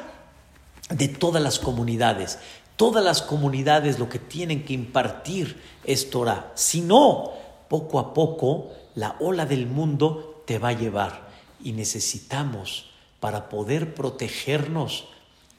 de 0.91 1.07
todas 1.07 1.41
las 1.41 1.57
comunidades. 1.57 2.37
Todas 2.75 3.03
las 3.03 3.23
comunidades 3.23 3.97
lo 3.97 4.07
que 4.07 4.19
tienen 4.19 4.63
que 4.63 4.73
impartir 4.73 5.59
es 5.83 6.11
Torah. 6.11 6.51
Si 6.53 6.81
no, 6.81 7.38
poco 7.69 7.99
a 7.99 8.13
poco 8.13 8.71
la 8.95 9.15
ola 9.19 9.45
del 9.45 9.67
mundo 9.67 10.43
te 10.45 10.59
va 10.59 10.69
a 10.69 10.73
llevar. 10.73 11.29
Y 11.63 11.73
necesitamos, 11.73 12.89
para 13.19 13.49
poder 13.49 13.93
protegernos, 13.93 15.05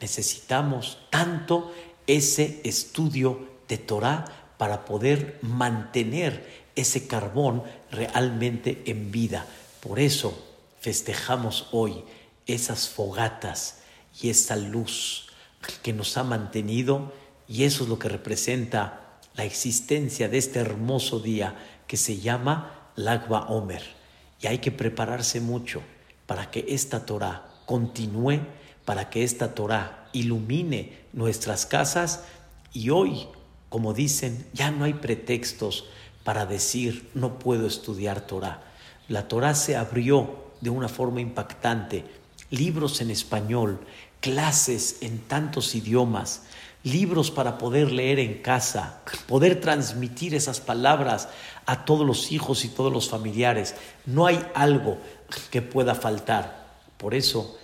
necesitamos 0.00 0.98
tanto 1.10 1.72
ese 2.06 2.60
estudio 2.64 3.48
de 3.68 3.78
Torah 3.78 4.24
para 4.58 4.84
poder 4.84 5.38
mantener 5.42 6.64
ese 6.74 7.06
carbón 7.06 7.62
realmente 7.90 8.82
en 8.86 9.10
vida. 9.10 9.46
Por 9.80 10.00
eso 10.00 10.36
festejamos 10.80 11.68
hoy 11.72 12.04
esas 12.46 12.88
fogatas 12.88 13.80
y 14.20 14.30
esa 14.30 14.56
luz 14.56 15.28
que 15.82 15.92
nos 15.92 16.16
ha 16.16 16.24
mantenido 16.24 17.12
y 17.48 17.64
eso 17.64 17.84
es 17.84 17.90
lo 17.90 17.98
que 17.98 18.08
representa 18.08 19.18
la 19.34 19.44
existencia 19.44 20.28
de 20.28 20.38
este 20.38 20.58
hermoso 20.58 21.20
día 21.20 21.79
que 21.90 21.96
se 21.96 22.20
llama 22.20 22.92
Lagba 22.94 23.48
Omer. 23.48 23.82
Y 24.40 24.46
hay 24.46 24.58
que 24.58 24.70
prepararse 24.70 25.40
mucho 25.40 25.82
para 26.28 26.48
que 26.48 26.64
esta 26.68 27.04
Torah 27.04 27.48
continúe, 27.66 28.42
para 28.84 29.10
que 29.10 29.24
esta 29.24 29.56
Torah 29.56 30.08
ilumine 30.12 31.00
nuestras 31.12 31.66
casas 31.66 32.22
y 32.72 32.90
hoy, 32.90 33.26
como 33.70 33.92
dicen, 33.92 34.46
ya 34.52 34.70
no 34.70 34.84
hay 34.84 34.94
pretextos 34.94 35.86
para 36.22 36.46
decir 36.46 37.10
no 37.14 37.40
puedo 37.40 37.66
estudiar 37.66 38.20
Torah. 38.20 38.62
La 39.08 39.26
Torah 39.26 39.56
se 39.56 39.74
abrió 39.74 40.52
de 40.60 40.70
una 40.70 40.88
forma 40.88 41.20
impactante, 41.20 42.04
libros 42.50 43.00
en 43.00 43.10
español, 43.10 43.80
clases 44.20 44.98
en 45.00 45.18
tantos 45.18 45.74
idiomas, 45.74 46.42
libros 46.82 47.30
para 47.30 47.58
poder 47.58 47.92
leer 47.92 48.18
en 48.18 48.42
casa, 48.42 49.02
poder 49.26 49.60
transmitir 49.60 50.34
esas 50.34 50.60
palabras 50.60 51.28
a 51.66 51.84
todos 51.84 52.06
los 52.06 52.32
hijos 52.32 52.64
y 52.64 52.68
todos 52.68 52.92
los 52.92 53.08
familiares. 53.08 53.74
No 54.06 54.26
hay 54.26 54.44
algo 54.54 54.98
que 55.50 55.62
pueda 55.62 55.94
faltar. 55.94 56.78
Por 56.96 57.14
eso 57.14 57.58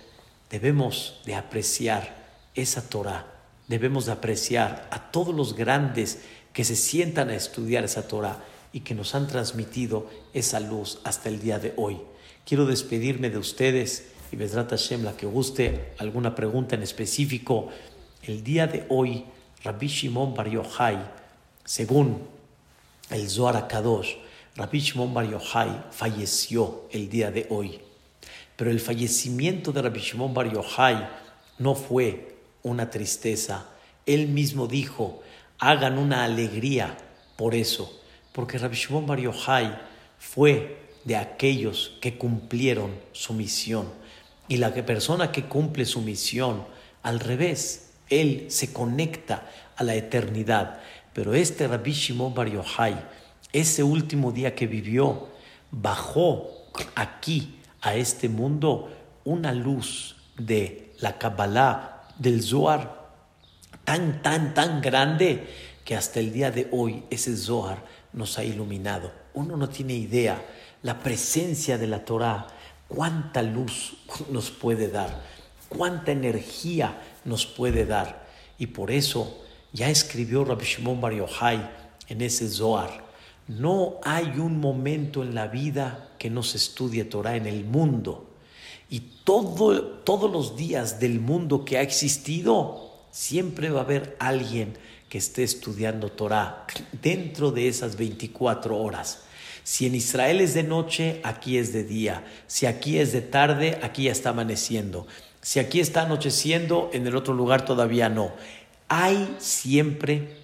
debemos 0.49 1.19
de 1.25 1.35
apreciar 1.35 2.27
esa 2.55 2.89
Torah, 2.89 3.25
debemos 3.67 4.05
de 4.05 4.13
apreciar 4.13 4.87
a 4.91 5.11
todos 5.11 5.33
los 5.35 5.55
grandes 5.55 6.19
que 6.53 6.63
se 6.63 6.75
sientan 6.75 7.29
a 7.29 7.35
estudiar 7.35 7.83
esa 7.83 8.07
Torah 8.07 8.43
y 8.73 8.81
que 8.81 8.95
nos 8.95 9.15
han 9.15 9.27
transmitido 9.27 10.09
esa 10.33 10.59
luz 10.59 10.99
hasta 11.03 11.29
el 11.29 11.39
día 11.39 11.59
de 11.59 11.73
hoy. 11.77 11.99
Quiero 12.45 12.65
despedirme 12.65 13.29
de 13.29 13.37
ustedes 13.37 14.07
y 14.31 14.35
Besrat 14.35 14.69
Hashem, 14.69 15.03
la 15.03 15.15
que 15.15 15.25
guste 15.25 15.93
alguna 15.97 16.35
pregunta 16.35 16.75
en 16.75 16.83
específico 16.83 17.69
el 18.27 18.43
día 18.43 18.67
de 18.67 18.85
hoy, 18.89 19.23
Rabbi 19.63 19.87
Shimon 19.87 20.33
Bar 20.33 20.49
Yochai, 20.49 20.97
según 21.63 22.27
el 23.09 23.29
Zohar 23.29 23.67
Kadosh, 23.67 24.15
Rabbi 24.55 24.79
Shimon 24.79 25.13
Bar 25.13 25.29
Yochai 25.29 25.85
falleció 25.91 26.83
el 26.91 27.09
día 27.09 27.31
de 27.31 27.47
hoy. 27.49 27.79
Pero 28.55 28.69
el 28.69 28.79
fallecimiento 28.79 29.71
de 29.71 29.81
Rabbi 29.81 29.99
Shimon 29.99 30.33
Bar 30.33 30.51
Yochai 30.51 31.07
no 31.59 31.73
fue 31.73 32.35
una 32.63 32.89
tristeza. 32.89 33.67
Él 34.05 34.27
mismo 34.27 34.67
dijo, 34.67 35.21
hagan 35.59 35.97
una 35.97 36.25
alegría 36.25 36.97
por 37.37 37.55
eso, 37.55 38.01
porque 38.33 38.57
Rabbi 38.57 38.75
Shimon 38.75 39.05
Bar 39.05 39.19
Yochai 39.19 39.79
fue 40.19 40.79
de 41.05 41.15
aquellos 41.15 41.93
que 42.01 42.17
cumplieron 42.17 42.91
su 43.13 43.33
misión. 43.33 43.87
Y 44.49 44.57
la 44.57 44.73
persona 44.73 45.31
que 45.31 45.45
cumple 45.45 45.85
su 45.85 46.01
misión, 46.01 46.65
al 47.03 47.19
revés, 47.19 47.86
él 48.09 48.47
se 48.49 48.73
conecta 48.73 49.49
a 49.75 49.83
la 49.83 49.95
eternidad. 49.95 50.79
Pero 51.13 51.33
este 51.33 51.67
Rabbi 51.67 51.91
Shimon 51.91 52.33
Bar 52.33 52.49
Yochai, 52.49 52.95
ese 53.51 53.83
último 53.83 54.31
día 54.31 54.55
que 54.55 54.67
vivió, 54.67 55.29
bajó 55.71 56.49
aquí 56.95 57.59
a 57.81 57.95
este 57.95 58.29
mundo 58.29 58.91
una 59.23 59.53
luz 59.53 60.15
de 60.37 60.93
la 60.99 61.17
Kabbalah, 61.17 62.03
del 62.17 62.41
Zohar, 62.41 63.09
tan, 63.83 64.21
tan, 64.21 64.53
tan 64.53 64.81
grande 64.81 65.47
que 65.85 65.95
hasta 65.95 66.19
el 66.19 66.33
día 66.33 66.51
de 66.51 66.67
hoy 66.71 67.03
ese 67.09 67.35
Zohar 67.35 67.83
nos 68.13 68.37
ha 68.37 68.43
iluminado. 68.43 69.11
Uno 69.33 69.55
no 69.55 69.69
tiene 69.69 69.93
idea 69.93 70.43
la 70.81 70.99
presencia 70.99 71.77
de 71.77 71.87
la 71.87 72.03
Torah, 72.03 72.47
cuánta 72.87 73.41
luz 73.41 73.97
nos 74.31 74.51
puede 74.51 74.89
dar, 74.89 75.21
cuánta 75.69 76.11
energía 76.11 76.97
nos 77.27 77.45
puede 77.45 77.85
dar. 77.85 78.25
Y 78.57 78.67
por 78.67 78.89
eso 78.89 79.43
ya 79.73 79.89
escribió 79.89 80.43
Rabbi 80.43 80.65
Shimon 80.65 80.99
Bar 80.99 81.13
Yochai 81.13 81.69
en 82.07 82.21
ese 82.21 82.49
Zohar. 82.49 83.05
No 83.47 83.95
hay 84.03 84.39
un 84.39 84.59
momento 84.59 85.21
en 85.23 85.35
la 85.35 85.47
vida 85.47 86.09
que 86.17 86.29
no 86.29 86.41
se 86.43 86.57
estudie 86.57 87.05
Torah 87.05 87.35
en 87.35 87.45
el 87.45 87.63
mundo. 87.63 88.31
Y 88.89 89.01
todo, 89.23 89.81
todos 89.81 90.31
los 90.31 90.57
días 90.57 90.99
del 90.99 91.19
mundo 91.19 91.63
que 91.63 91.77
ha 91.77 91.81
existido, 91.81 92.91
siempre 93.11 93.69
va 93.69 93.81
a 93.81 93.83
haber 93.83 94.15
alguien 94.19 94.77
que 95.09 95.17
esté 95.17 95.43
estudiando 95.43 96.11
Torah 96.11 96.65
dentro 97.01 97.51
de 97.51 97.67
esas 97.67 97.95
24 97.95 98.77
horas. 98.77 99.23
Si 99.63 99.85
en 99.85 99.95
Israel 99.95 100.39
es 100.39 100.53
de 100.53 100.63
noche, 100.63 101.19
aquí 101.23 101.57
es 101.57 101.73
de 101.73 101.83
día. 101.83 102.23
Si 102.47 102.65
aquí 102.65 102.99
es 102.99 103.11
de 103.11 103.21
tarde, 103.21 103.77
aquí 103.81 104.03
ya 104.03 104.13
está 104.13 104.29
amaneciendo. 104.29 105.07
Si 105.41 105.59
aquí 105.59 105.79
está 105.79 106.01
anocheciendo, 106.03 106.89
en 106.93 107.07
el 107.07 107.15
otro 107.15 107.33
lugar 107.33 107.65
todavía 107.65 108.09
no. 108.09 108.31
Hay 108.89 109.35
siempre, 109.39 110.37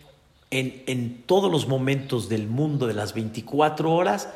en, 0.51 0.83
en 0.87 1.23
todos 1.23 1.51
los 1.51 1.67
momentos 1.67 2.29
del 2.29 2.47
mundo 2.47 2.87
de 2.87 2.93
las 2.93 3.13
24 3.13 3.91
horas, 3.91 4.29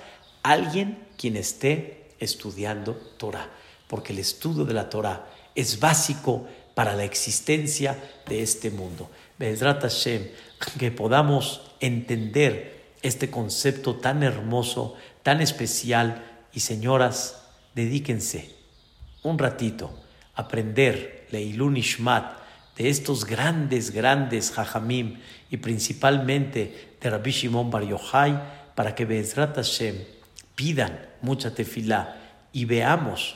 alguien 0.43 0.97
quien 1.17 1.37
esté 1.37 2.09
estudiando 2.19 2.93
Torah, 3.17 3.49
porque 3.87 4.13
el 4.13 4.19
estudio 4.19 4.65
de 4.65 4.73
la 4.73 4.89
Torah 4.89 5.27
es 5.55 5.79
básico 5.79 6.47
para 6.75 6.95
la 6.95 7.03
existencia 7.03 7.97
de 8.27 8.41
este 8.41 8.69
mundo. 8.69 9.09
Bezrat 9.39 9.81
Hashem, 9.81 10.27
que 10.77 10.91
podamos 10.91 11.61
entender 11.79 12.93
este 13.01 13.29
concepto 13.29 13.95
tan 13.95 14.23
hermoso, 14.23 14.95
tan 15.23 15.41
especial. 15.41 16.23
Y 16.53 16.59
señoras, 16.61 17.41
dedíquense 17.75 18.55
un 19.23 19.37
ratito 19.37 20.06
aprender 20.37 21.27
Leilun 21.31 21.75
Ishmat 21.75 22.37
de 22.77 22.89
estos 22.89 23.25
grandes, 23.25 23.91
grandes 23.91 24.51
Jajamim 24.51 25.19
y 25.49 25.57
principalmente 25.57 26.95
de 27.01 27.09
Rabbi 27.09 27.31
Shimon 27.31 27.71
Bar 27.71 27.83
Yochai 27.83 28.39
para 28.75 28.93
que 28.93 29.05
Bezrat 29.05 29.55
Hashem 29.55 29.95
pidan 30.55 31.07
mucha 31.21 31.53
tefilá 31.53 32.15
y 32.53 32.65
veamos 32.65 33.35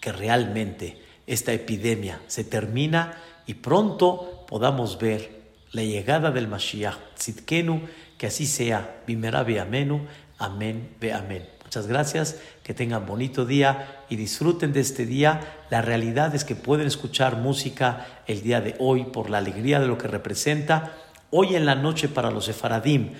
que 0.00 0.12
realmente 0.12 1.02
esta 1.26 1.52
epidemia 1.52 2.20
se 2.28 2.44
termina 2.44 3.18
y 3.46 3.54
pronto 3.54 4.46
podamos 4.48 4.98
ver 4.98 5.42
la 5.72 5.82
llegada 5.82 6.30
del 6.30 6.46
Mashiach 6.46 7.14
Tzidkenu, 7.16 7.80
que 8.16 8.28
así 8.28 8.46
sea, 8.46 9.02
Bimerabe 9.06 9.58
Amenu, 9.58 10.06
amén, 10.38 10.94
ve 11.00 11.12
amén. 11.12 11.53
Muchas 11.74 11.88
gracias, 11.88 12.36
que 12.62 12.72
tengan 12.72 13.04
bonito 13.04 13.46
día 13.46 14.04
y 14.08 14.14
disfruten 14.14 14.72
de 14.72 14.78
este 14.78 15.06
día. 15.06 15.40
La 15.70 15.82
realidad 15.82 16.32
es 16.32 16.44
que 16.44 16.54
pueden 16.54 16.86
escuchar 16.86 17.38
música 17.38 18.06
el 18.28 18.42
día 18.42 18.60
de 18.60 18.76
hoy 18.78 19.06
por 19.06 19.28
la 19.28 19.38
alegría 19.38 19.80
de 19.80 19.88
lo 19.88 19.98
que 19.98 20.06
representa. 20.06 20.92
Hoy 21.30 21.56
en 21.56 21.66
la 21.66 21.74
noche 21.74 22.08
para 22.08 22.30
los 22.30 22.44
sefaradim 22.44 23.14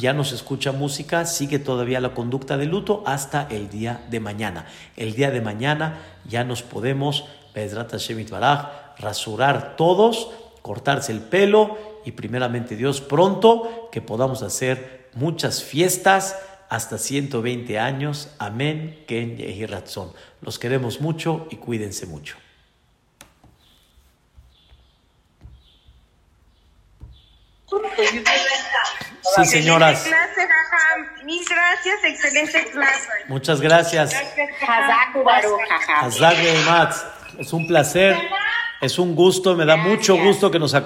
ya 0.00 0.12
no 0.14 0.24
se 0.24 0.34
escucha 0.34 0.72
música, 0.72 1.26
sigue 1.26 1.60
todavía 1.60 2.00
la 2.00 2.12
conducta 2.12 2.56
de 2.56 2.66
luto 2.66 3.04
hasta 3.06 3.46
el 3.48 3.70
día 3.70 4.04
de 4.10 4.18
mañana. 4.18 4.66
El 4.96 5.14
día 5.14 5.30
de 5.30 5.40
mañana 5.40 6.00
ya 6.28 6.42
nos 6.42 6.64
podemos, 6.64 7.26
Bezrat 7.54 7.92
Hashem 7.92 8.26
Baraj, 8.28 8.98
rasurar 8.98 9.76
todos, 9.76 10.28
cortarse 10.60 11.12
el 11.12 11.20
pelo 11.20 11.78
y 12.04 12.10
primeramente 12.10 12.74
Dios 12.74 13.00
pronto 13.00 13.88
que 13.92 14.02
podamos 14.02 14.42
hacer 14.42 15.08
muchas 15.14 15.62
fiestas 15.62 16.36
hasta 16.72 16.96
120 16.96 17.78
años. 17.78 18.30
Amén, 18.38 19.04
Ken 19.06 19.38
y 19.38 19.66
Ratzon. 19.66 20.10
Los 20.40 20.58
queremos 20.58 21.02
mucho 21.02 21.46
y 21.50 21.56
cuídense 21.56 22.06
mucho. 22.06 22.36
Sí, 29.36 29.44
señoras. 29.44 30.08
Mil 31.24 31.44
gracias, 31.44 32.04
excelente 32.04 32.70
clase. 32.70 33.08
Muchas 33.28 33.60
gracias. 33.60 34.16
Es 37.38 37.52
un 37.52 37.66
placer, 37.66 38.16
es 38.80 38.98
un 38.98 39.14
gusto, 39.14 39.54
me 39.56 39.66
da 39.66 39.76
mucho 39.76 40.16
gusto 40.16 40.50
que 40.50 40.58
nos 40.58 40.72
acompañen. 40.72 40.80